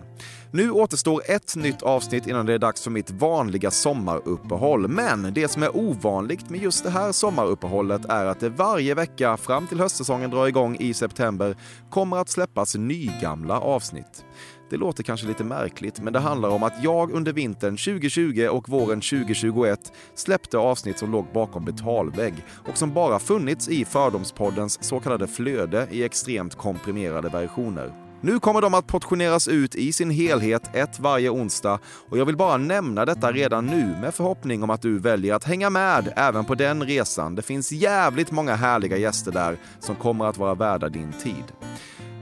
Nu 0.50 0.70
återstår 0.70 1.22
ett 1.26 1.56
nytt 1.56 1.82
avsnitt 1.82 2.26
innan 2.26 2.46
det 2.46 2.54
är 2.54 2.58
dags 2.58 2.82
för 2.82 2.90
mitt 2.90 3.10
vanliga 3.10 3.70
sommaruppehåll. 3.70 4.88
Men 4.88 5.34
det 5.34 5.48
som 5.48 5.62
är 5.62 5.76
ovanligt 5.76 6.50
med 6.50 6.62
just 6.62 6.84
det 6.84 6.90
här 6.90 7.12
sommaruppehållet 7.12 8.04
är 8.04 8.26
att 8.26 8.40
det 8.40 8.48
varje 8.48 8.94
vecka 8.94 9.36
fram 9.36 9.66
till 9.66 9.80
höstsäsongen 9.80 10.30
drar 10.30 10.46
igång 10.46 10.76
i 10.80 10.94
september 10.94 11.56
kommer 11.90 12.16
att 12.16 12.28
släppas 12.28 12.74
nygamla 12.74 13.60
avsnitt. 13.60 14.24
Det 14.70 14.76
låter 14.76 15.02
kanske 15.02 15.26
lite 15.26 15.44
märkligt, 15.44 16.00
men 16.00 16.12
det 16.12 16.18
handlar 16.18 16.48
om 16.48 16.62
att 16.62 16.82
jag 16.82 17.10
under 17.10 17.32
vintern 17.32 17.76
2020 17.76 18.48
och 18.50 18.68
våren 18.68 19.00
2021 19.00 19.92
släppte 20.14 20.58
avsnitt 20.58 20.98
som 20.98 21.12
låg 21.12 21.26
bakom 21.34 21.64
betalvägg 21.64 22.34
och 22.68 22.78
som 22.78 22.92
bara 22.92 23.18
funnits 23.18 23.68
i 23.68 23.84
Fördomspoddens 23.84 24.84
så 24.84 25.00
kallade 25.00 25.26
flöde 25.26 25.88
i 25.90 26.04
extremt 26.04 26.54
komprimerade 26.54 27.28
versioner. 27.28 28.04
Nu 28.24 28.40
kommer 28.40 28.60
de 28.60 28.74
att 28.74 28.86
portioneras 28.86 29.48
ut 29.48 29.74
i 29.74 29.92
sin 29.92 30.10
helhet 30.10 30.70
ett 30.74 31.00
varje 31.00 31.30
onsdag 31.30 31.78
och 32.10 32.18
jag 32.18 32.24
vill 32.24 32.36
bara 32.36 32.56
nämna 32.56 33.04
detta 33.04 33.32
redan 33.32 33.66
nu 33.66 33.86
med 34.00 34.14
förhoppning 34.14 34.62
om 34.62 34.70
att 34.70 34.82
du 34.82 34.98
väljer 34.98 35.34
att 35.34 35.44
hänga 35.44 35.70
med 35.70 36.12
även 36.16 36.44
på 36.44 36.54
den 36.54 36.84
resan. 36.84 37.34
Det 37.34 37.42
finns 37.42 37.72
jävligt 37.72 38.30
många 38.30 38.54
härliga 38.54 38.96
gäster 38.96 39.32
där 39.32 39.56
som 39.80 39.96
kommer 39.96 40.24
att 40.24 40.38
vara 40.38 40.54
värda 40.54 40.88
din 40.88 41.12
tid. 41.12 41.44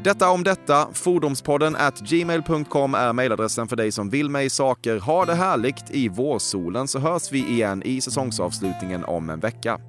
Detta 0.04 0.30
om 0.30 0.44
detta. 0.44 0.88
Fordomspodden 0.92 1.76
at 1.76 2.00
gmail.com 2.00 2.94
är 2.94 3.12
mejladressen 3.12 3.68
för 3.68 3.76
dig 3.76 3.92
som 3.92 4.10
vill 4.10 4.28
mig 4.28 4.50
saker. 4.50 4.98
Ha 4.98 5.24
det 5.24 5.34
härligt 5.34 5.90
i 5.90 6.08
vårsolen 6.08 6.88
så 6.88 6.98
hörs 6.98 7.32
vi 7.32 7.46
igen 7.46 7.82
i 7.82 8.00
säsongsavslutningen 8.00 9.04
om 9.04 9.30
en 9.30 9.40
vecka. 9.40 9.80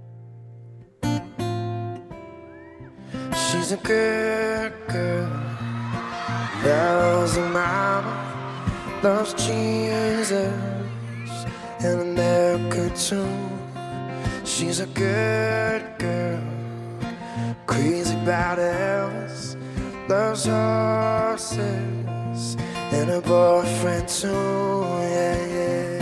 She's 3.31 3.71
a 3.71 3.77
good 3.83 4.73
girl, 4.95 5.29
loves 6.65 7.35
her 7.35 7.49
mama, 7.49 8.15
loves 9.03 9.33
Jesus 9.47 10.53
and 11.79 12.01
America 12.01 12.89
too. 12.95 13.27
She's 14.43 14.79
a 14.79 14.87
good 14.95 15.83
girl, 15.99 16.39
crazy 17.65 18.15
about 18.15 18.59
Elvis, 18.59 19.55
loves 20.13 20.45
horses 20.45 21.57
and 22.97 23.09
a 23.09 23.21
boyfriend 23.21 24.07
too. 24.07 24.29
Yeah, 25.13 25.39
yeah. 25.57 25.97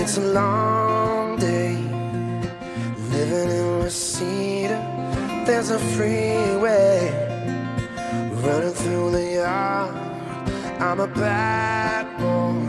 It's 0.00 0.16
a 0.18 0.26
long 0.40 1.36
day 1.36 1.74
living 3.14 3.50
in 3.58 3.66
Reseda. 3.82 4.78
There's 5.46 5.70
a 5.70 5.80
freeway 5.94 6.98
running 8.44 8.76
through 8.82 9.10
the 9.16 9.26
yard. 9.40 9.94
I'm 10.86 11.00
a 11.00 11.08
bad 11.08 12.04
boy, 12.20 12.60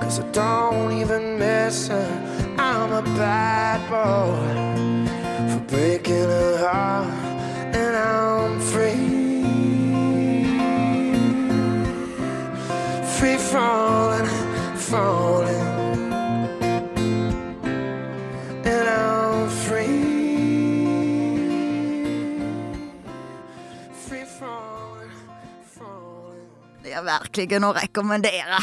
cause 0.00 0.16
I 0.20 0.24
don't 0.32 0.92
even 1.00 1.38
miss 1.38 1.88
her. 1.88 2.10
I'm 2.58 2.92
a 2.92 3.02
bad 3.22 3.80
boy 3.92 4.91
breaking 5.72 6.28
her 6.36 6.56
heart, 6.58 7.06
and 7.74 7.96
I'm 7.96 8.60
free. 8.60 9.22
Free 13.16 13.38
falling, 13.38 14.28
falling. 14.76 15.68
And 18.72 18.88
I'm 18.88 19.48
free. 19.48 20.02
Free 24.06 24.26
falling, 24.38 25.10
falling. 25.78 26.48
Det 26.82 26.92
är 26.92 27.02
verkligen 27.02 27.64
att 27.64 27.82
rekommendera. 27.82 28.58